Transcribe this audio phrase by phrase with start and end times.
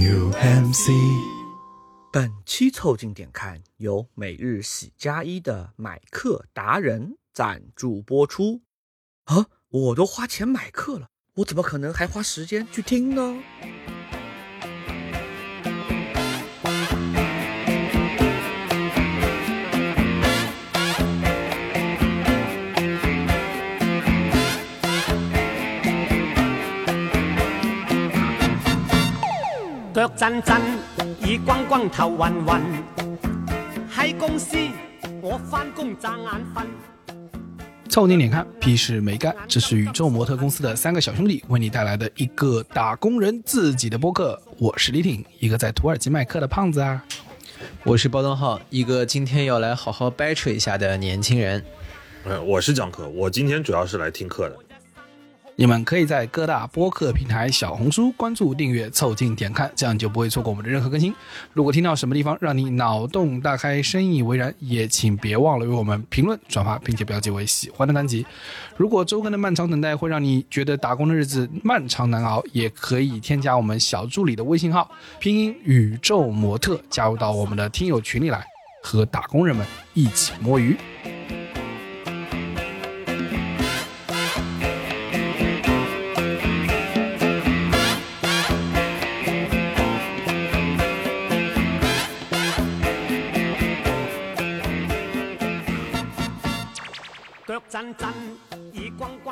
[0.00, 0.88] New MC。
[2.10, 8.62] 本期凑近点看由每日喜加一的买课达人赞助播出。
[9.24, 13.42] 啊，我都花钱买课了，我怎么可能还花时间去听呢？
[30.00, 32.58] 腳震震，耳光光，頭暈暈。
[33.94, 34.56] 喺公司
[35.20, 36.64] 我翻工眨眼瞓。
[37.90, 39.36] 凑近点看，屁事没干。
[39.46, 44.40] 这是宇宙模特公司的三个小兄弟为你带来的一个打工人自己的播客。
[44.56, 47.04] 我是李挺，一个在土耳其卖课的胖子啊。
[47.84, 51.62] 我是包东浩，一个今天要来好好掰扯一下的年轻人。
[52.24, 54.56] 呃，我是讲课，我今天主要是来听课的。
[55.60, 61.14] 你们可以在各大播客平台、小红书关注、订阅、凑近点看，这样就不会错过我们的任何更新。
[61.52, 68.24] 如果听到什么地方让你脑洞大开、深以为然，也请别忘了为我们评论、转发，并且标记为喜欢的单集。
[68.78, 78.42] 如果周更的漫长等待会让你觉得打工的日子漫长难熬，也可以添加我们小助理的微信号，拼音宇宙模特，加入到我们的听友群里来，
[78.82, 80.74] 和打工人们一起摸鱼。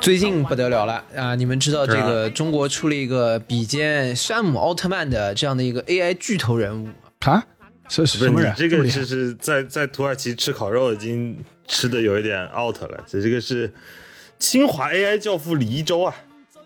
[0.01, 1.35] 最近不得了了啊！
[1.35, 6.87] 你们知道这个中国出了一个比肩山姆奥特曼的这样的一个 AI 巨头人物，
[7.19, 7.45] 啊，
[7.87, 8.51] 这是不是什么人？
[8.51, 13.03] 你这个就是是在在土耳其吃烤肉已经吃的有一点 out 了。
[13.07, 13.71] 这这个是
[14.39, 16.15] 清华 AI 教父李一舟啊，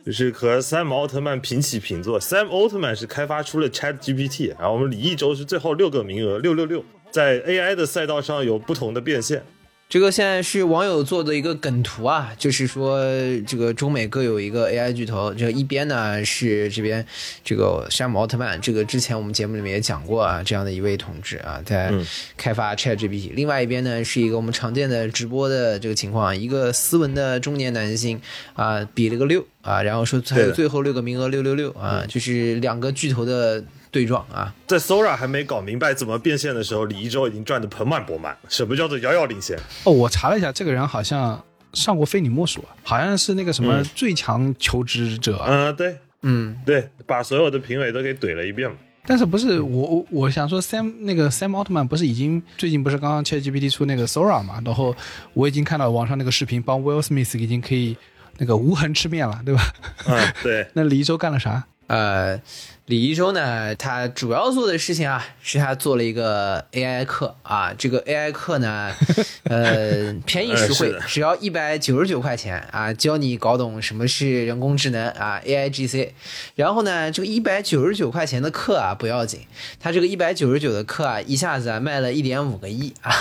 [0.05, 2.19] 就是和 Sam 奥特曼平起平坐。
[2.19, 9.43] Sam 奥特曼是开发出了 Chat GPT，然后我们李一舟是最后六个名额六六六，在 AI 的赛道上有不同的变现。
[9.93, 12.99] 这个现在是网友做的一个梗图啊，就是说
[13.45, 17.05] 这个中美各有一个 AI 巨头，这一边呢是这边
[17.43, 22.03] 这个山姆奥特曼，这个之前我们节目里面也讲过啊，这样的一位同志啊，在嗯
[22.35, 23.35] 开发 ChatGPT。
[23.35, 28.19] 另外一边呢是一个我们常见的直播的这个情况，一个斯文的中年男性
[28.55, 34.53] 啊，比了个六啊，然后说还有最后六个名额六六六啊，就是两个巨头的对撞啊。
[34.67, 38.35] 在 Sora 还没搞明白怎么变现的时候，李一舟已经赚得盆满钵满。
[38.49, 39.57] 什么叫做遥遥领先？
[39.85, 41.41] 哦，我查了一下，这个人好像
[41.73, 48.75] 上过非你莫属，好像是那个什么嗯最强求职者，嗯、对嗯，对，把所有的评委都给怼了一遍嘛。
[49.05, 54.95] 但是不是我我我想说 Sam 那个 Sam 奥特曼不是已经最近不是刚刚 ChatGPT 出那个 Sora 嘛，然后
[55.33, 57.97] 我已经看到网上那个视频，帮 Will Smith 已经可以
[58.37, 59.61] 那个无痕吃面了，对吧？
[60.07, 61.65] 嗯，对， 那李一舟干了啥？
[61.87, 62.39] 呃，
[62.87, 67.73] 李一舟呢，他主要做的事情啊，是他做了一个 AI 课啊。
[67.77, 68.91] 这个 AI 课呢，
[69.47, 76.09] 呃，便宜实惠只要一百九十九块钱啊，教你搞懂什么是人工智能啊，AI GC。
[76.55, 79.39] 然后呢，这个一百九十九块钱的课啊不要紧，
[79.79, 83.13] 他这个一百九十九的课啊，一下子啊卖了一点五个亿啊。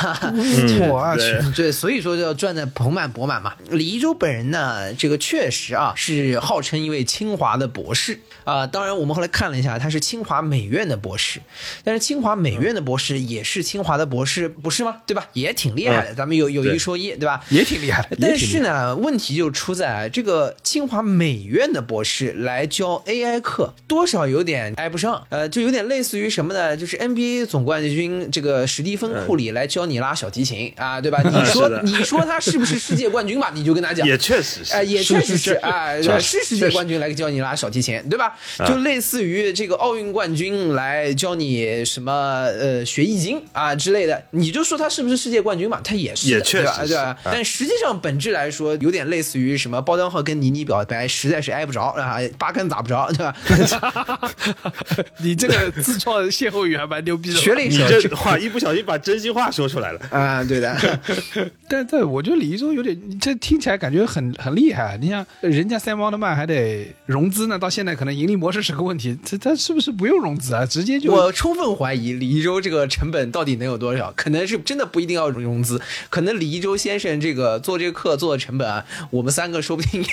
[0.91, 3.55] 我去，对对，所以说就要赚的盆满钵满嘛。
[3.71, 11.41] 李一舟本人呢，这个确实啊是号称一位清华的博士啊、当然我们后来看了一下，他是清华美院的博士，
[11.85, 14.97] 但是清华美院的博士也是清华的博士，不是吗？
[15.07, 15.29] 对吧？
[15.35, 17.45] 也挺厉害的，咱们有有一说一，对吧？
[17.51, 25.23] 也挺厉害的，但是呢，问题就出在啊，这个清华美院的博士来教 AI 课，多少有点挨不上。
[25.29, 26.77] 呃，就有点类似于什么呢？
[26.77, 31.23] 就是 NBA 总冠军这个史蒂芬库里来教你拉小提琴啊，对吧？
[31.23, 33.51] 你说你说他是不是世界冠军吧？
[33.55, 34.73] 你就跟他讲，也确实是。
[34.73, 38.37] 哎，也确实是是啊，是是世界冠军来教你拉小提琴，对吧？
[38.67, 45.81] 就类似于这个奥运冠军来教你什么呃学易经啊之类的，你就说他是不是世界冠军嘛？
[45.83, 46.73] 他也是，也确对吧？
[46.75, 47.03] 实是对吧？
[47.05, 54.31] 啊但实际上本质来说，有点类似于什么包丹浩跟倪妮表白，实在是挨不着啊，八竿子打不着，对吧？
[55.23, 57.35] 你这个自创歇后语还蛮牛逼的。
[57.37, 60.01] 你学了一手这话一不小心把真心话说出来了。
[60.11, 61.01] 啊，对的。
[61.69, 64.99] 但但我觉得李一舟有点，这听起来感觉很很厉害。
[65.01, 69.17] 你像，人家 Sam 奥特曼还得融资呢，到现在可能盈利模式是个问题。
[69.33, 70.67] 这他是不是不用融资啊？
[70.67, 75.81] 直接就我充分怀疑李一舟这个成本到底能有多少，可能是真的不一定要融资，
[76.11, 80.05] 可能李一舟先生这个做这个课做的成本啊，我们三个说不定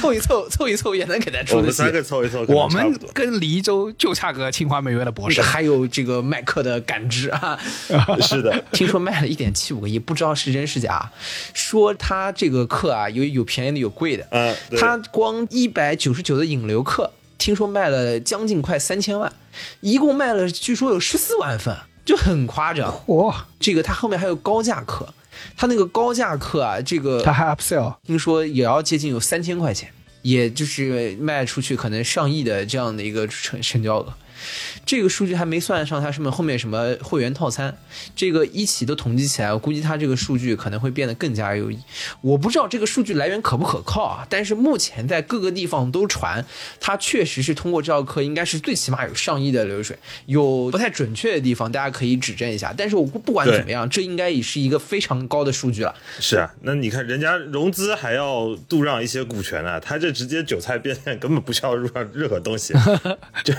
[0.00, 1.92] 凑一凑凑一凑也能给他出得起我们三。
[1.92, 2.98] 个凑一凑，我们。
[3.14, 5.40] 跟李一舟就差个清华美院的博士。
[5.40, 7.56] 还有这个卖课的感知啊，
[8.20, 11.10] 是的，听说卖了一点七五个亿，不知道是真是假。
[11.54, 14.26] 说他这个课啊，有有便宜的，有贵的。
[14.30, 19.32] 嗯，他光一百九十九的引流课，听说卖了将近快三千万，
[19.80, 21.74] 一共卖了据说有十四万份，
[22.04, 23.02] 就很夸张。
[23.06, 25.14] 哇，这个它后面还有高价课，
[25.56, 29.90] 它那个高价课啊，这个他还 upsell，听说也要接近有三千块钱，
[30.22, 34.12] 也就是卖出去可能上亿的这样的一个成成交额。
[34.84, 37.76] 这个数据还没算上它什么后面什么会员套餐，
[38.14, 41.78] 这个一起都统计起来，我估计它这个数据可能会变得更加有益。
[42.20, 46.44] 我不知道这个数据来源可不可靠啊，但是目前在各个地方都传，
[46.80, 52.74] 它确实是通过这道课应该是最起码有上亿的流水，有不太准确的地方大家可以指正一下。
[52.76, 55.94] 但是我不不管怎么样，这应该也是一个非常高的数据了。
[56.20, 62.74] 是啊，那你看人家融资还要度让一些股权呢，他这直接韭菜变现，根本不需要入让任何东西，
[63.44, 63.54] 就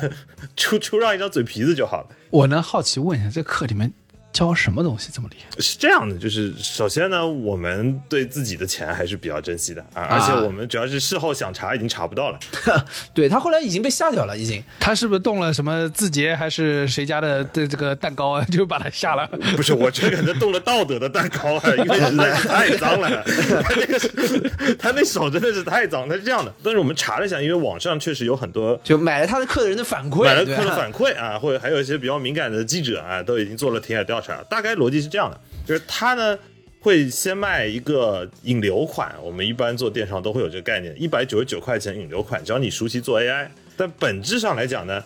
[0.69, 2.09] 出出让一张嘴皮子就好了。
[2.29, 3.91] 我呢好奇问一下，这课里面
[4.39, 5.59] 教什么东西这么厉害？
[5.59, 12.39] 是这样的，就是首先呢，我们对自己的钱还是比较珍惜的啊，而且我们主要是事后想查已经查不到了。
[13.13, 14.63] 对他后来已经被下掉了，已经。
[14.79, 18.45] 他是不是动了什么字节还是谁家的的这个蛋糕啊？
[18.45, 19.27] 就把他下了。
[19.57, 23.21] 不是，我这个人动了道德的蛋糕啊， 因为实在是太脏了。
[23.61, 26.07] 他那个是，他那手真的是太脏。
[26.07, 34.28] 他是这样的，但是我们查了一下，因为网上确实有很多就买了他的课的人的反馈，买了课的反馈啊，或者还有一些比较敏感的记者啊，都已经做了田野调查。
[34.49, 36.37] 大概逻辑是这样的，就是他呢
[36.79, 43.47] 会先卖一个引流款，我们一般做电商都会有这个概念，一百九十九块钱引流款，只要你熟悉做 AI。
[43.75, 45.03] 但本质上来讲呢，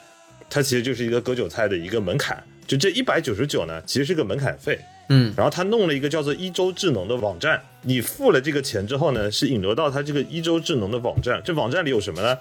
[0.49, 2.43] 它其实就是一个割韭菜的一个门槛。
[2.65, 4.79] 就这一百九十九呢，其实是个门槛费。
[5.09, 11.41] 嗯，然后他弄了一个叫做一周智能的网站，你付了这个钱之后呢，是引流到他这个一周智能的网站。
[11.43, 12.37] 这网站里有什么呢？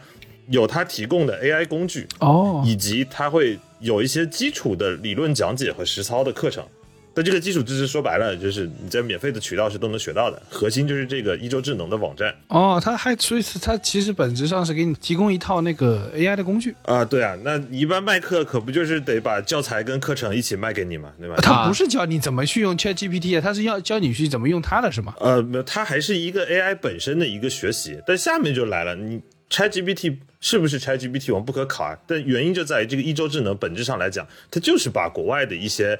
[0.48, 6.64] 有他提供的 AI 工具，哦，以及他会有一些基础的理论讲解和实操的课程。
[7.14, 10.42] 但这个基础知识说白了，就是你在免费的渠道是都能学到的。
[10.48, 21.36] 核心就是这个一周智能的网站哦，它还所以它其实本质上是给你提供一套那个 AI 的工具，啊，对啊，那你一般卖课可不就是得把教材跟课程一起卖给你嘛，对吧？
[21.42, 25.14] 它不是教你怎么去用 ChatGPT 它，是要教你去怎么用它的是吗？
[25.20, 28.00] 呃，没有，它还是一个 AI 本身的一个学习。
[28.06, 29.20] 但下面就来了，你
[29.50, 31.96] ChatGPT 是不是 ChatGPT 我们不可考啊？
[32.06, 35.98] 但原因就在于这个一周智能本质上来讲，它就是把国外的一些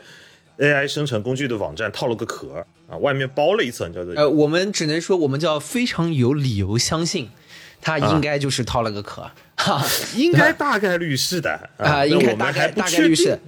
[0.59, 7.31] AI 生成工具的网站套了个壳啊，外面包了一层叫做呃，我们只能说我们叫非常有理由相信，
[7.81, 9.83] 它应该就是套了个壳，哈
[10.17, 13.39] 应该大概率是的啊，那应该大概大概率是，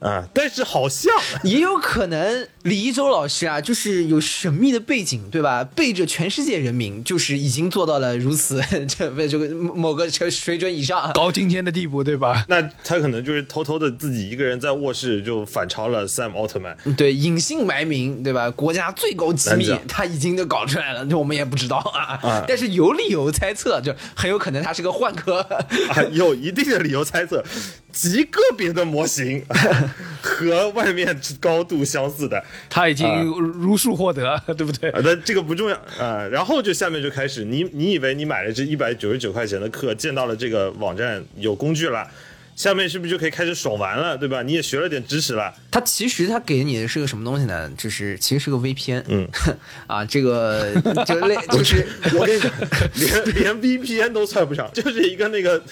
[0.00, 1.10] 啊，但是好像
[1.42, 5.64] 也有可能李一舟老师啊，就是有神秘的背景，对吧？
[5.74, 11.12] 背着全世界人民，就是已经做到了如此 这不这个某个这水准以上。
[11.12, 12.44] 高今天的地步，对吧？
[12.48, 16.76] 那他可能就是偷偷的自己一个人在卧室就反超了 Sam 奥特曼。
[16.96, 18.48] 对，隐姓埋名，对吧？
[18.50, 22.14] 国家最高机密，他已经都搞出来了，这我们也不知道啊。
[22.22, 25.40] 啊但是有理由猜测，就很有可能他是个换壳。
[25.90, 27.44] 啊，有一定的理由猜测，
[27.90, 29.44] 极个别的模型
[30.22, 34.90] 和外面高度相似的他已经如数获得， 对不对？
[34.90, 36.26] 啊，但这个不重要啊。
[36.28, 42.06] 然后就下面就开始，你你以为你买了这一百九十九块钱的课，见到了这个网站有工具了，
[42.54, 44.42] 下面是不是就可以开始爽玩了，对吧？
[44.42, 47.70] 你也学了点知识了，它其实它给你的是个什么东西呢？
[47.76, 49.28] 就是其实是个 VPN，嗯，
[49.86, 50.72] 啊，这个
[51.06, 52.52] 就类 就是我跟你讲，
[52.94, 55.62] 连连 VPN 都算不上，就是一个那个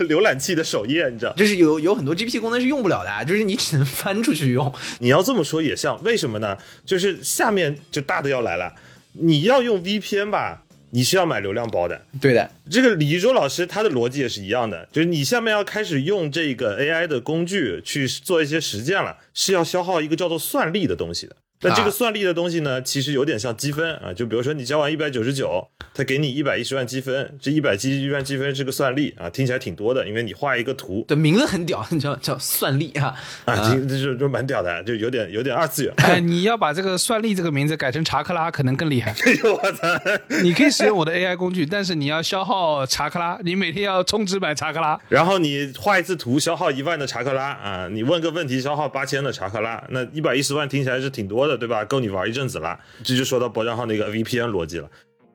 [0.00, 1.32] 浏览器的首页，你知道。
[1.34, 4.72] 就是有有很多 GPT 功能是用不了的啊，就是你只能翻出去用。
[4.98, 6.56] 你要这么说也像，为什么呢？
[6.84, 8.72] 就是下面就大的要来了，
[9.12, 12.02] 你要用 VPN 吧，你是要买流量包的。
[12.20, 21.36] 对的，这个李一舟老师他的逻辑也是一样的，就是你下面要开始用这个 AI 的工具去做一些实践了，是要消耗一个叫做算力的东西的。
[21.62, 33.14] 那这啊个算力的东西呢，其实有点像积分啊，就比如说你交完一百九十九，他给你一百一十万积分，这一百一十万积分是个算力啊，听起来挺多的，因为你画一个图的名字很屌， 叫叫算力啊。
[33.44, 35.92] 啊，这这就就蛮屌的，就有点有点二次元。
[35.98, 39.10] 哎，你要把这个算力这个名字改成查克拉，可能更厉害。
[39.26, 39.86] 哎呦我操！
[40.42, 44.98] 你可以使用我的 AI 工具，但是你要消耗查克拉，你每天要充值买查克拉。
[45.08, 51.84] 然后你画一次图消耗一万的查克拉啊，你问个问题消耗八千的查克拉，那一百一十万听起来是挺多的，对吧？
[51.84, 52.78] 够你玩一阵子了。
[53.02, 54.90] 这就说到博账号那个 VPN 逻辑了。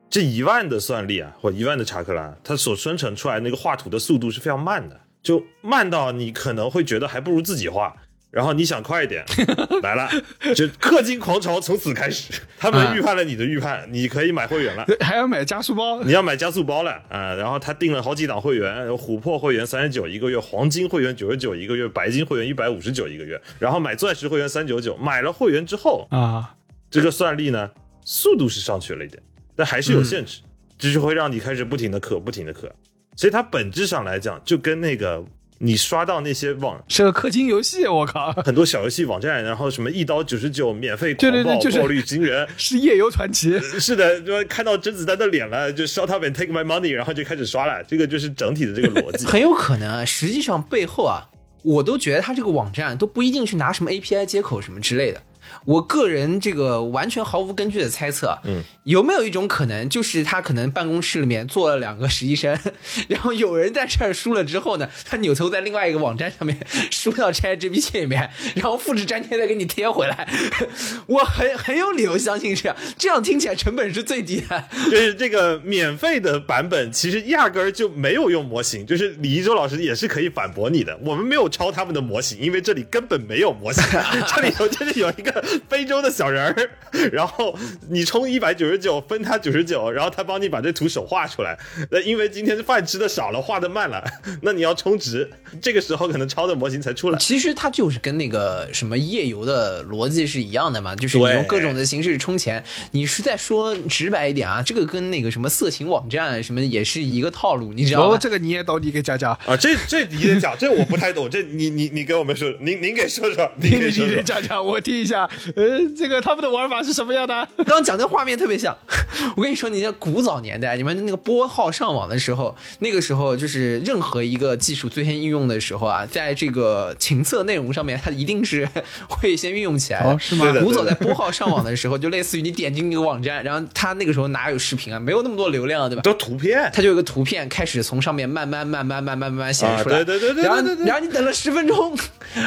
[0.08, 7.94] 这一万的算力啊，或一万的查克拉，它所生成出来那个画图的速度是非常慢的，就慢到你可能会觉得还不如自己画。
[8.36, 9.24] 然后你想快一点，
[9.82, 10.06] 来了，
[10.54, 12.34] 就氪金狂潮从此开始。
[12.60, 14.84] 他们预判了你的预判，你可以买会员了。
[15.00, 24.94] 还要买加速包，你要买加速包了啊、然后他定了好几档会员，有琥珀会员三十九一个月，黄金会员九十九一个月，白金会员一百五十九一个月，然后买钻石会员三九九。
[24.98, 26.54] 买了会员之后，啊，
[26.90, 27.70] 这个算力呢，
[28.04, 29.22] 速度是上去了一点，
[29.56, 30.42] 但还是有限制，
[30.76, 32.68] 这就会让你开始不停的氪，不停的氪。
[33.16, 35.24] 所以它本质上来讲，就跟那个
[35.58, 43.58] 你刷到那些网是个氪金游戏，我靠，很多小游戏网站，然后什么一刀九十九免费对狂暴对对就是暴率惊人，是夜游传奇。
[43.60, 49.24] 是的，就看到甄子丹的脸了，就 shut up and take my money，然后就开始刷了，这个就是整体的这个逻辑。
[49.28, 51.28] 很有可能啊，实际上背后啊，
[51.62, 55.22] 我都觉得他这个网站都不一定是拿什么 API 接口什么之类的。
[55.64, 62.58] 我个人这个完全毫无根据的猜测，嗯，有没有一种可能，就是他可能办公室里面坐了两个实习生，
[63.08, 66.56] 然后有人在这儿输了之后呢，他扭头在另外一个网站上面
[66.90, 70.28] 输到 ChatGPT 里面，然后复制粘贴再给你贴回来。
[71.06, 74.64] 我很很有理由相信这样，这样听起来成本是最低的。
[74.90, 78.86] 就是这个免费的版本，其实压根儿就没有用模型。
[78.86, 83.82] 就是李一舟老师也是可以反驳你的，我们没有抄他们的模型，因为这里根本没有模型，
[84.34, 85.35] 这里头就是有一个
[85.68, 86.70] 非洲的小人儿，
[87.12, 87.56] 然后
[87.90, 91.58] 你充一百九十九分他九十九，然后他帮你把这图手画出来。
[91.90, 94.02] 那因为今天饭吃的少了，画的慢了，
[94.42, 97.18] 那你要充值，这个时候可能超的模型才出来。
[97.18, 102.62] 其实它就是跟那个什么夜游的逻辑是一样的嘛，就是你用各种的形式充钱。
[102.92, 108.18] 你是在说直白一点啊，这个跟那个什么色情网站什么也是一个套路，你知道哦，吗？
[108.20, 109.32] 这个你也懂，你给讲讲。
[109.46, 114.22] 啊，这这你得讲，这我不太懂，这你你你给我们说，您您给说说，您给说说你。
[114.22, 115.25] 讲讲，我听一下。
[115.54, 117.48] 呃，这个他们的玩法是什么样的？
[117.58, 118.76] 刚 刚讲的画面特别像，
[119.36, 128.68] 我跟你说，你像古早年代，你们那个拨号上网的时候，那个时候就是任何一个技术最先应用的时候啊，在这个情色内容上面，它一定是
[129.08, 130.10] 会先运用起来的。
[130.10, 136.02] 哦是吗古早在拨号上网的时候，就类似于你点进一个网站，然后它那个时候哪有视频啊，没有那么多流量，对吧？
[136.02, 141.96] 都图片，它就有个图片开始从上面慢慢慢慢慢慢慢慢显示出来，啊对对对对然后对对对然后你等了十分钟，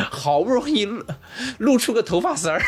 [0.09, 1.03] 好不容易露
[1.59, 2.61] 露出个头发丝儿。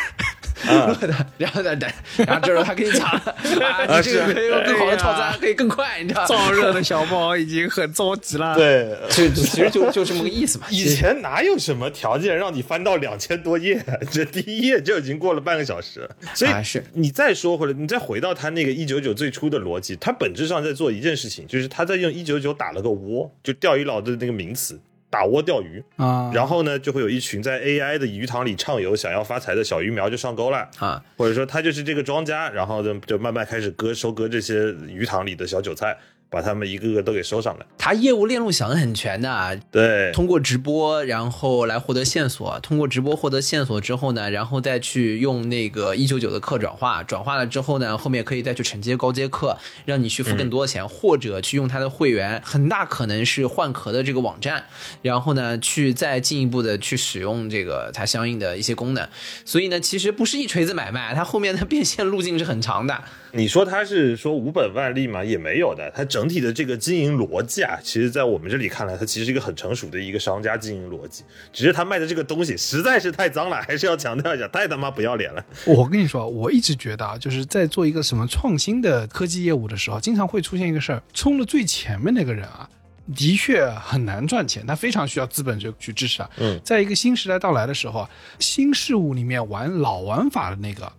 [0.64, 3.18] 啊录的，然后再等，然后这时候他跟你讲了，
[3.66, 6.28] 啊，你这个是可以有更好的套餐，可以更快，你知道吗？
[6.28, 10.66] 燥热的小猫已经很着急了。，对， 就就其实就就这么个意思嘛。
[10.70, 13.84] 以前哪有什么条件让你翻到两千多页？
[14.12, 16.16] 这第一页就已经过了半个小时了。
[16.32, 24.80] 所以啊是你再说回来，你再回到他那个一九九最初的逻辑，他本质上在做一件事情，就是他在用一九九打了个窝，就钓鱼佬的那个名词。
[25.12, 26.30] 打窝钓鱼啊。
[26.32, 35.94] 然后呢，就会有一群在 AI 的鱼塘里畅游、想要发财的小鱼苗就上钩了啊，或者说他就是这个庄家，然后就就慢慢开始割收割这些鱼塘里的小韭菜，
[36.32, 37.66] 把他们一个个都给收上来。
[37.76, 54.64] 他业务链路想的很全的啊，对，通过直播，然后来获得线索，通过直播获得线索之后呢，然后再去用那个一九九的课转化，转化了之后呢，后面可以再去承接高阶课，让你去付更多的钱，或者去用他的会员，很大可能是换壳的这个网站，
[55.02, 59.06] 然后呢，去再进一步的去使用这个它相应的一些功能。
[59.44, 63.02] 所以呢，其实不是一锤子买卖，它后面的变现路径是很长的。
[63.34, 65.24] 你说他是说无本万利吗？
[65.24, 71.24] 也没有的，他整体的这个经营逻辑啊，其实在我们这里看来，它其实是一个很成熟的一个商家经营逻辑。
[71.52, 75.44] 只是他卖的这个东西实在是太脏了，还是要强调一下，太他妈不要脸了。
[75.64, 82.68] 我跟你说，我一直觉得啊，就是在做一个什么创新的科技业务的时候，经常会出现一个事儿，冲了最前面那个人啊。
[83.16, 86.30] 的确很难赚钱，他非常需要资本去去支持啊。
[86.36, 90.90] 嗯，在一个新时代到来的时候啊，新事物里面玩老玩法的那个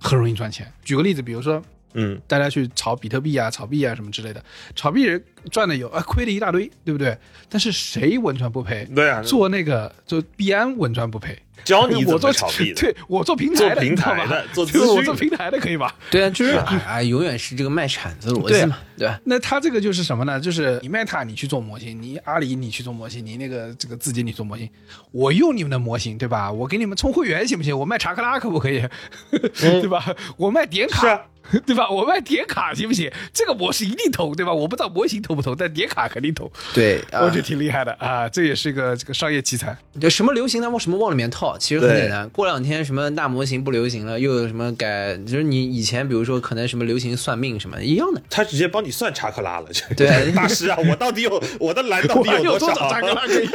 [0.00, 0.66] 很容易赚钱。
[0.82, 1.62] 举个例子，比如说
[1.94, 4.42] 嗯，大家去炒比特币啊、炒币啊什么之类的，
[4.74, 7.16] 炒币人赚的有啊，亏了一大堆，对不对？
[7.48, 8.86] 但是谁稳赚不赔？
[8.94, 11.38] 对啊，做那个做币安稳赚不赔。
[11.62, 12.80] 教你我做炒币的。
[12.80, 14.64] 对我做平台的，做平台的做
[14.96, 15.94] 我做平台的可以吧？
[16.10, 19.20] 对啊，就是啊，永远是这个卖铲子逻辑嘛，对吧？
[19.24, 20.40] 那他这个就是什么呢？
[20.40, 24.66] 就是你 Meta 你去做模型，你阿里你去做模型，你那个这个字节你做模型，
[25.10, 26.50] 我用你们的模型，对吧？
[26.50, 27.78] 我给你们充会员行不行？
[27.78, 28.82] 我卖查克拉可不可以？
[29.60, 30.02] 对吧？
[30.38, 31.08] 我卖点卡。
[31.10, 31.26] 啊
[31.66, 31.90] 对吧？
[31.90, 33.10] 我卖点卡行不行？
[33.32, 34.52] 这个模式一定投，对吧？
[34.52, 38.28] 我不知道模型投不投，但叠卡肯定投，对， 啊我觉得挺厉害的啊！
[38.28, 39.76] 这也是一个这个商业奇才。
[40.00, 42.28] 就什么流行，他往什么往里面套，其实很简单。
[42.30, 48.22] 过两天什么大模型不流行了，又有什么改，就是你以前比如说可能什么流行算命什么一样的。
[48.30, 53.48] 他直接帮你算查克拉了， 对大师啊，我到底有我的蓝到底有多多少查克拉可以？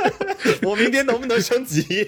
[0.62, 2.08] 我明天能不能升级？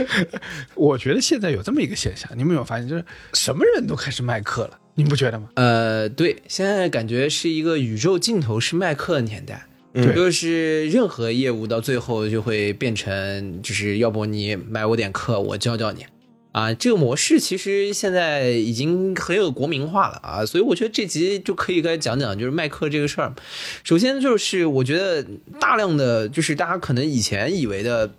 [0.74, 3.04] 我觉得现在有这么一个现象，你们有没有发现，就是
[3.34, 5.48] 什么人都开始卖课了，你不觉得吗？
[5.54, 9.66] 呃，对，现在感觉是一个宇宙尽头是麦克的年代。
[9.92, 16.06] 嗯就是任何业务到最后就会变成，就是要不你买我点课，我教教你，
[16.52, 23.34] 啊，这个模式其实现在已经很有国民化了啊，所以我觉得这集就可以该讲讲就是卖课这个事儿。
[23.82, 25.26] 首先就是我觉得
[25.58, 28.12] 大量的就是大家可能以前以为的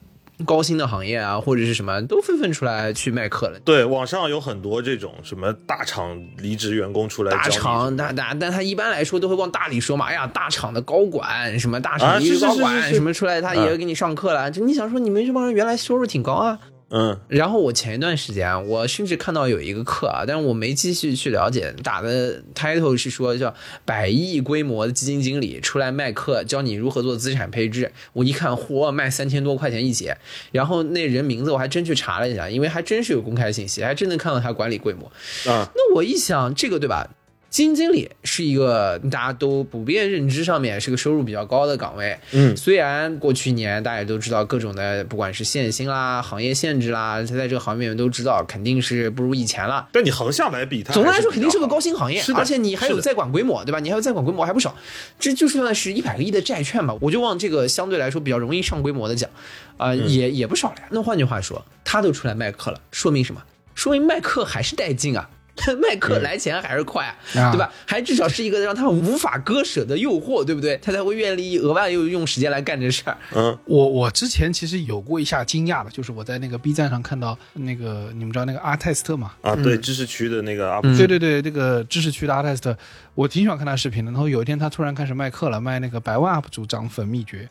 [0.45, 3.60] 高薪的行业啊，或者是什么，都纷纷出来去卖课了。
[3.65, 10.05] 对，网上有很多这种什么大厂离职员工出来大厂，大大，但他一般来说都会往大里说嘛。
[10.05, 14.50] 哎呀，大厂的高管，什么大啊厂离职是是高管，什么出来，他也啊要给你上课了。
[14.50, 16.60] 就你想说，你们这帮人原来收入挺高啊。
[16.93, 23.55] 嗯然后我前一段时间啊，我甚至看到有一个课啊，但是我没继续去了解，打的 title 是说叫
[23.86, 27.91] 百亿规模的基金经理出来卖课，教你如何做资产配置。
[28.13, 30.17] 我一看，嚯，卖三千多块钱一节。
[30.51, 35.05] 然后那人名字我还真去查了一下，因为还真是有公开信息，还真能看到他管理规模。
[35.50, 37.10] 啊，那我一想，这个对吧？
[37.51, 49.86] 基金经理是一个大家都普遍认知上面是个收入比较高的岗位，嗯虽然过去一年大家都知道各种的，不管是限薪啦、行业限制啦，他在这个行业里面都知道肯定是不如以前了。
[49.91, 53.81] 但你横向来比，它总的来说肯定是个高薪行业，是而且你还有在管规模，对吧？
[53.81, 54.74] 你还有在管规模还不少，
[55.20, 59.29] 这就算是一百个亿的债券吧，我就往这个相对来说比较容易上规模的讲，
[59.75, 60.84] 啊、嗯也也不少了呀。
[60.91, 63.43] 那换句话说，他都出来卖课了，说明什么？
[63.75, 65.29] 说明卖课还是带劲啊。
[65.81, 67.72] 卖课嗯来钱还是快对吧？
[67.86, 70.77] 还至少是一个让他无法割舍的诱惑，对不对？
[70.77, 73.17] 他才会愿意额外又用时间来干这事儿。
[73.36, 79.34] 嗯我我之前其实有过一下惊讶的，就是我在那个 B 站上看到那个你们知道那个阿泰斯特嘛？
[79.41, 82.77] 啊，对，知识区的那个主对对对，那个知识区的阿泰斯特，
[83.13, 84.12] 我挺喜欢看他视频的。
[84.12, 87.48] 然后有一天他突然开始卖课了，卖那个百万 UP 主涨粉秘诀。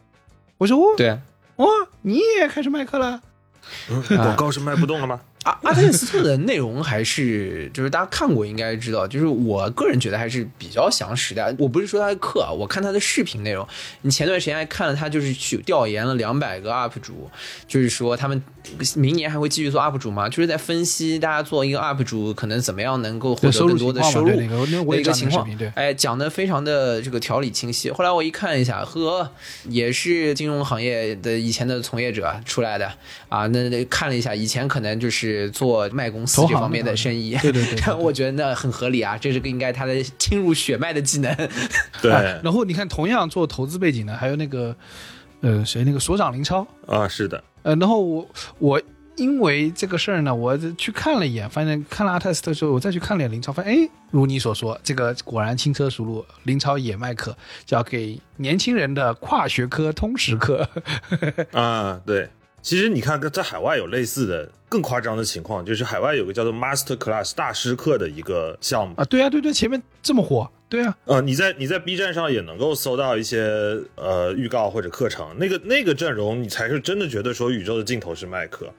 [0.59, 1.11] 我说哦，对，
[1.57, 1.67] 哇，
[2.03, 3.21] 你也开始卖课了？
[3.91, 5.21] 嗯广告是卖不动了吗？
[5.45, 11.55] 阿阿特斯特的内容还是就是大家看过应该知道，就是我个人觉得还是比较详实的。
[11.59, 13.67] 我不是说他的课啊，我看他的视频内容。
[14.03, 17.31] 你前段时间还看了他就是去调研了两百个 UP 主，
[17.67, 18.43] 就是说他们
[18.97, 20.29] 明年还会继续做 UP 主吗？
[20.29, 24.45] 就是在分析大家做一个 UP 主可能怎么样能够获得更多的收入的
[24.99, 25.49] 一个情况。
[25.75, 27.91] 哎，讲的非常的这个条理清晰。
[27.91, 29.31] 后来我一看一下，呵，
[29.69, 32.93] 也是金融行业的以前的从业者出来的
[33.31, 33.47] 啊。
[33.47, 41.35] 那那看了一下，以前可能就是做卖公司这方面的的生意，对对对对对 我觉得那很合理啊，这是个应该他的侵入血脉的技能。
[42.03, 44.75] 对哎 然后你看，同样做投资背景的，还有那个
[45.41, 48.83] 呃谁那个所长林超，啊，是的，呃，然后我我
[49.17, 60.67] 因为这个事儿呢，我去看了一眼，发现看了阿泰斯特之后，我再去看了眼林超，发现哎，如你所说，这个果然轻车熟路，林超也卖课，叫给年轻人的跨学科通识课。
[61.53, 62.29] 啊，对。
[62.63, 68.95] 其实你看，在海外有类似的更夸张的情况，就是海外有个叫做 Master Class 大师课的一个项目。
[68.97, 78.71] 啊，对啊，对对，前面这么火，对啊，呃，你在你在 B 站上也能够搜到一些呃预告或者课程，那个那个阵容，你才是真的觉得说宇宙的尽头是麦克。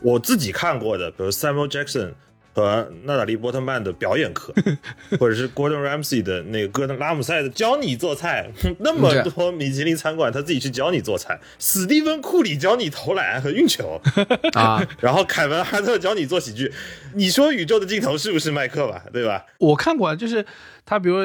[0.00, 2.12] 我自己看过的，比如 Samuel Jackson
[2.58, 4.52] 和娜塔莉波特曼的表演课，
[5.20, 14.00] 或者是 Gordon Ramsay 的那个戈登拉姆塞的教你做菜， 那么多米其林餐馆他自己去教你做菜，史蒂芬库里教你投篮和运球，
[14.54, 16.72] 啊，然后凯文哈特教你做喜剧，
[17.14, 19.04] 你说宇宙的尽头是不是麦克吧？
[19.12, 19.46] 对吧？
[19.58, 20.44] 我看过，就是
[20.84, 21.16] 他比如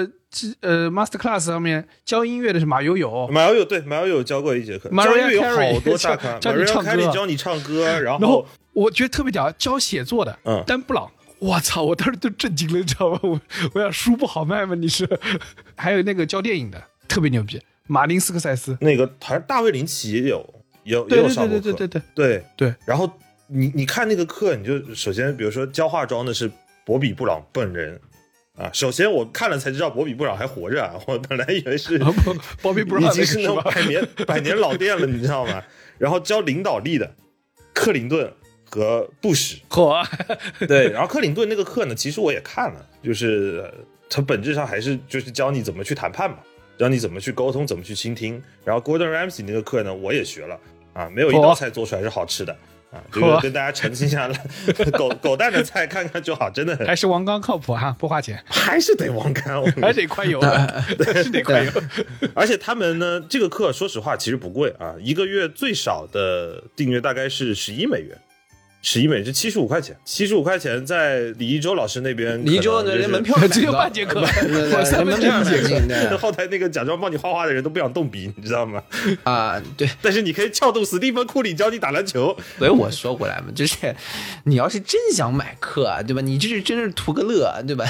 [0.62, 11.10] 呃 Master Class 上面教音乐的是马友友，马友友对马友友教过一节课教音乐有好多大咖教教你唱歌 Mariah Carey 教你唱歌，然然后我觉得特别屌，教写作的，嗯丹布朗。
[11.44, 11.84] 我操！
[11.84, 13.20] 我当时都震惊了，你知道吗？
[13.24, 13.42] 我
[13.74, 14.76] 我想书不好卖吗？
[14.76, 15.08] 你是？
[15.76, 18.78] 还有那个教电影的，特别牛逼，马丁斯科塞斯。
[18.80, 20.54] 那个好像大卫林奇也有
[20.84, 22.76] 也有也对对有上过课，对对对对对对对。
[22.86, 23.12] 然后
[23.48, 26.50] 你你看那个课，你就首先比如说教化妆的是
[26.86, 28.00] 博比布朗本人
[28.56, 33.62] 啊，首先我看了才知道博比布朗还活着啊， 我本来以为是啊不，Bobby 已经是那种？
[33.64, 35.62] 百年百年老店了，你知道吗？
[35.98, 37.16] 然后教领导力的
[37.74, 38.32] 克林顿
[38.82, 40.06] 和布什， 嚯！
[40.68, 46.38] 对，然后克林顿那个课呢，其实我也看了，就是呃它本质上还是就是教你怎么去谈判嘛，
[46.78, 48.42] 教你怎么去沟通，怎么去倾听。
[48.66, 50.60] 然后 Gordon Ramsay 那个课呢，我也学了
[50.94, 52.56] 啊，没有一道菜做出来是好吃的
[52.92, 54.36] 啊，这个跟大家澄清一下了，
[54.94, 59.62] 狗狗蛋的菜看看就好，真的还是王刚靠谱哈，不花钱，还是得王刚。
[59.62, 61.72] 我还得宽油，还是得宽油。
[62.36, 68.16] 而且他们呢，这个课说实话其实不贵啊，一个月最少的订阅大概是十一美元。
[68.86, 78.84] 十一美元是七十五块钱，七十五块钱在李一舟老师那边李周的连门票 只有半节课 连门票节课买不进对 后台那个假装帮你画画的人都不想动笔，你知道吗？
[79.24, 83.96] 啊，对，但是你可以撬动史蒂芬库里教你打篮球，所以我说回来嘛，就是
[84.44, 86.22] 你要是真想买课啊，对吧？
[86.22, 87.90] 你这是真是图个乐，对吧？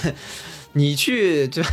[0.73, 1.69] 你去对吧？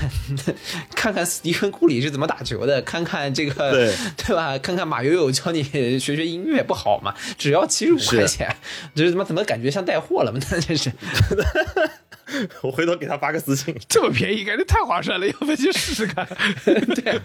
[0.95, 4.57] 看看斯蒂芬库里是怎么打球的，看看这个对 对吧？
[4.59, 7.15] 看看马友友教你学学音乐不好吗？
[7.39, 8.55] 只要七十五块钱，
[8.95, 10.39] 这是他妈怎么感觉像带货了嘛？
[10.51, 10.93] 那真是
[12.63, 13.75] 我回头给他发个私信。
[13.89, 16.27] 这么便宜，感觉太划算了，要不要去试试看？
[16.65, 17.21] 对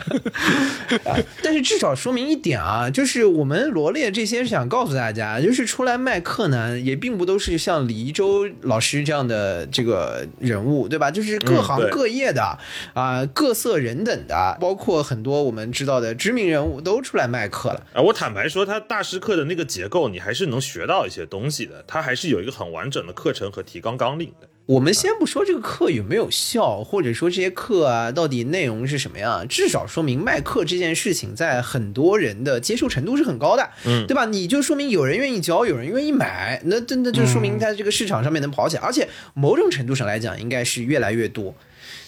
[1.41, 11.11] 但是至少说明一点啊，就是我们罗列这些是想告诉大家，就是出来卖课呢，也并不都是像李一舟老师这样的这个人物，对吧？
[11.11, 12.57] 就是各行各业的
[12.93, 17.85] 啊、各色人等的，包括很多我们知道的知名人物都出来卖课了。
[17.93, 21.83] 啊，我坦白说，他大师课的那个结构，你还是能学到一些东西的。
[21.87, 24.47] 他还是有一个很完整的课程和提纲纲领的。
[24.67, 34.25] 我们先不说这个课有没有效，或者说这些课啊到底内容是什么样，至少说明卖课这件事情在很多人的接受程度是很高的，嗯对吧？
[34.25, 41.53] 你就说明有人愿意教，有人愿意买，那真的就说明在这个市场上面能跑起来，而且某种程度上来讲，应该是越来越多。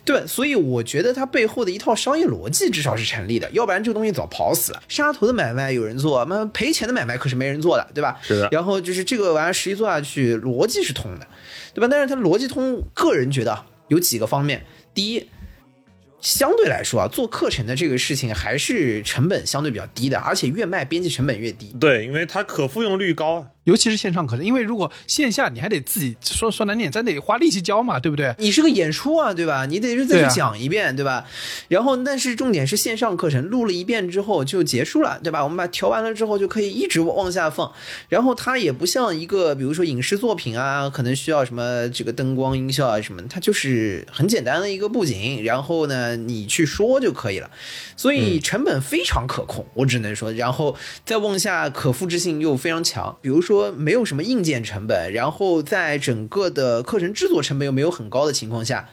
[0.03, 4.81] 对，所以我觉得它背后的一套商业逻辑至少是成立的，要不然这个东西早跑死了。
[4.87, 8.17] 杀头的买卖有人做，那赔钱的买卖可是没人做的，对吧？
[8.23, 11.27] 是的然后就是这个玩意儿实际做下去，逻辑是通的，
[11.77, 11.87] 对吧？
[11.91, 14.65] 但是它逻辑通，个人觉得有几个方面。
[14.95, 15.29] 第一，
[16.19, 21.71] 相对来说啊，做课程的这个事情还是成本相对比较低的，而且越卖边际成本越低。
[21.79, 23.45] 对，因为它可复用率高。
[23.67, 28.33] 尤其是线上课程，因为如果线下你还得自己说说难点，咱得花力气教嘛，对不对？
[28.39, 29.65] 你是个演出啊，对吧？
[29.65, 31.25] 你得是再去讲一遍，对吧？
[31.67, 35.43] 然后，但是重点是线上课程录了一遍之后就结束了，对吧？
[35.43, 37.69] 我们把调完了之后就可以一直往下放。
[38.07, 47.51] 然后它也不像一个，比如说影视作品啊，可能需要什么这个灯光音效啊什么，它就是很简单的一个布景，然后呢你去说就可以了。
[47.97, 53.17] 所以成本非常可控，我只能说，然后再往下可复制性又非常强。
[53.21, 58.87] 比如说说没有什么硬件成本，然后在整个的课程制作成本又没有很高的情况下，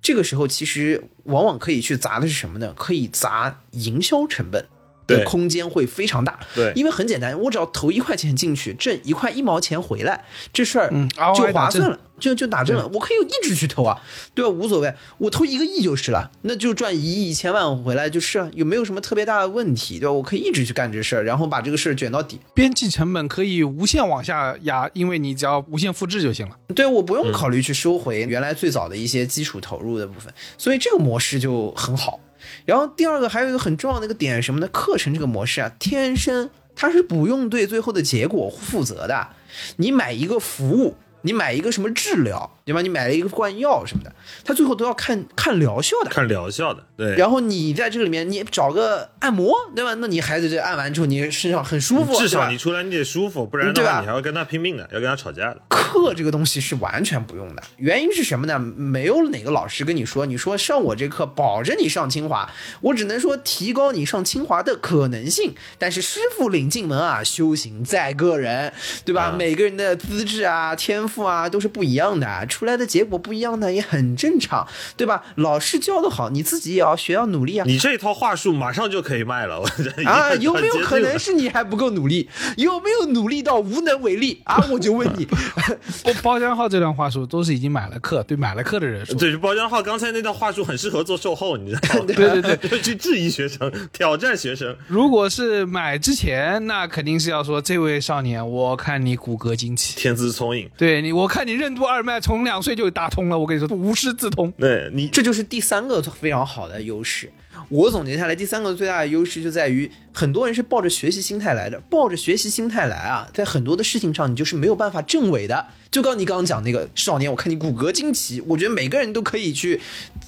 [0.00, 2.72] 这个时候其实往往可以去砸的是什么呢？
[2.76, 4.66] 可以砸营销成本。
[5.06, 12.88] 的对空间会非常大，对因为很简单，我只要投一块钱进去，挣一块一毛钱回来，这事儿嗯就划算了，就就打正了。
[12.92, 14.00] 我可以一直去投啊，
[14.34, 14.50] 对吧？
[14.50, 20.12] 无所谓，我投一个亿就是了，那就赚一亿一千万回来就是了，有没有什么特别大的问题，对吧？
[20.12, 22.40] 我可以一直去干这事儿，然后把这个事儿卷到底。
[22.54, 26.56] 边际成本可以无限往下压，因为你只要无限复制就行了。
[26.74, 32.18] 对我不用考虑去收回原来最早的一些基础投入的部分，所以这个模式就很好。
[32.64, 34.68] 然后第二个还有一个很重要的一个点什么呢？
[34.68, 39.28] 课程这个模式啊，天生它是不用对最后的结果负责的。
[39.76, 42.80] 你买一个服务，你买一个什么治疗，对吧？
[42.80, 44.12] 你买了一个灌药什么的，
[44.44, 46.10] 他最后都要看看疗效的。
[46.10, 47.14] 看疗效的，对。
[47.16, 49.94] 然后你在这个里面，你找个按摩，对吧？
[49.94, 55.60] 那你孩子这按完之后，你身上很舒服，至少你出来你得舒服，不然的话你还要跟他拼命的，要跟他吵架的。
[55.68, 58.58] 课这个东西是完全不用的，原因是什么呢？
[58.58, 62.50] 没有哪个老师跟你说，你说上我这课保证你上清华，
[62.80, 65.54] 我只能说提高你上清华的可能性。
[65.78, 68.72] 但是师傅领进门啊，修行在个人，
[69.04, 69.24] 对吧？
[69.24, 74.64] 啊每个人的资质啊、天赋啊都是不一样的，出来的结果不一样呢也很正常，
[74.96, 75.24] 对吧？
[75.36, 77.64] 老师教的好，你自己也要学，要努力啊。
[77.66, 82.28] 你这套话术马上就可以卖了，我觉得啊，有没有可能是你还不够努力？
[82.56, 84.64] 有没有努力到无能为力啊？
[84.70, 85.26] 我就问你，
[86.04, 89.16] 包包浆号这段话术都是已经买了课，对买了课的人说。
[89.16, 92.04] 对，包浆号刚才那段话术很适合做售后，你知道吗？
[92.14, 94.76] 对对对， 就去质疑学生，挑战学生。
[94.86, 104.52] 如果是买之前，那肯定是要说这位少年，我看你骨骼惊奇，天资聪颖，对你，我看你任督二脉从两岁就打通了，我跟你说无师自通。
[104.58, 107.30] 对你这就是第三个非常好的优势。
[107.68, 115.66] 我总结下来，第三个最大的优势就在于，很多人是抱着学习心态来的，抱着学习心态来啊，在很多的事情上你就是没有办法证伪的。
[115.90, 119.80] 就刚你刚刚讲那个少年，我看你骨骼惊奇，我觉得每个人都可以去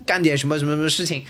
[0.06, 1.24] 干点什么什么什么事情。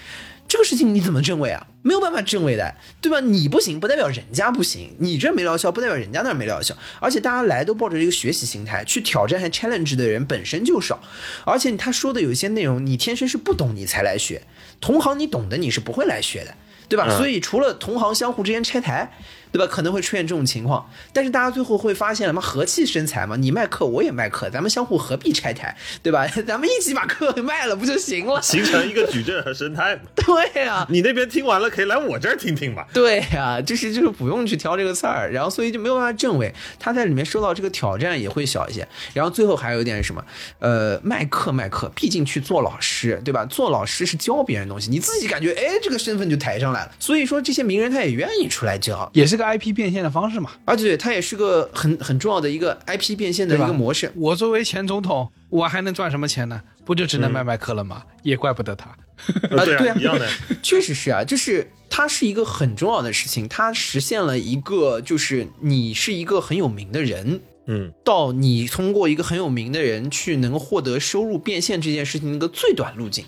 [0.49, 1.67] 这个事情你怎么证伪啊？
[1.83, 3.21] 没有办法证伪的，对吧？
[3.21, 6.77] 你不行，不代表人家不行；你这没疗效，不代表人家那没疗效。
[7.01, 11.01] 而且大家来都抱着一个学习心态去挑战和 challenge 的人本身就少，
[11.45, 14.41] 而且他说的有一些内容，你天生是不懂，你才来学；
[14.81, 16.55] 同行你懂的，你是不会来学的，
[16.89, 17.07] 对吧？
[17.09, 19.13] 嗯所以除了同行相互之间拆台，
[19.57, 19.73] 对吧？
[19.73, 26.27] 可能会出现这种情况，但是大家最后会发现，什么和气生财嘛，你卖课我也卖课，咱们相互何必拆台，对吧？
[26.47, 28.43] 咱们一起把课给卖了不就行了？
[28.43, 30.03] 形成一个矩阵和生态嘛。
[30.15, 32.85] 对呀、你那边听完了，可以来我这儿听听嘛。
[32.93, 38.87] 对呀、就是就是不用去挑这个刺儿，然后所以就没有办法证伪，他在里面受到这个挑战也会小一些。
[39.15, 40.23] 然后最后还有一点是什么？
[40.59, 43.47] 呃，卖课卖课，毕竟去做老师，对吧？
[43.47, 53.59] 做老师是教别人东西，你自己感觉哎这个身份就抬上来了，所以说这些名人他也愿意出来教，也是个 IP 变现的方式嘛，而且它也是个很很重要的一个 IP 变现的一？
[53.59, 54.11] 个模式。
[54.17, 56.61] 我作为前总统，我还能赚什么钱呢？
[56.85, 58.03] 不就只能卖卖课了吗？
[58.23, 58.91] 也怪不得他。
[58.91, 60.29] 啊对对啊一样的。
[60.63, 73.25] 确实是啊，就是它是一个很重要的事情，它实现了一个就是你是一个很有名的人，嗯，到你通过一个很有名的人去能获得收入变现这件事情的一个最短路径。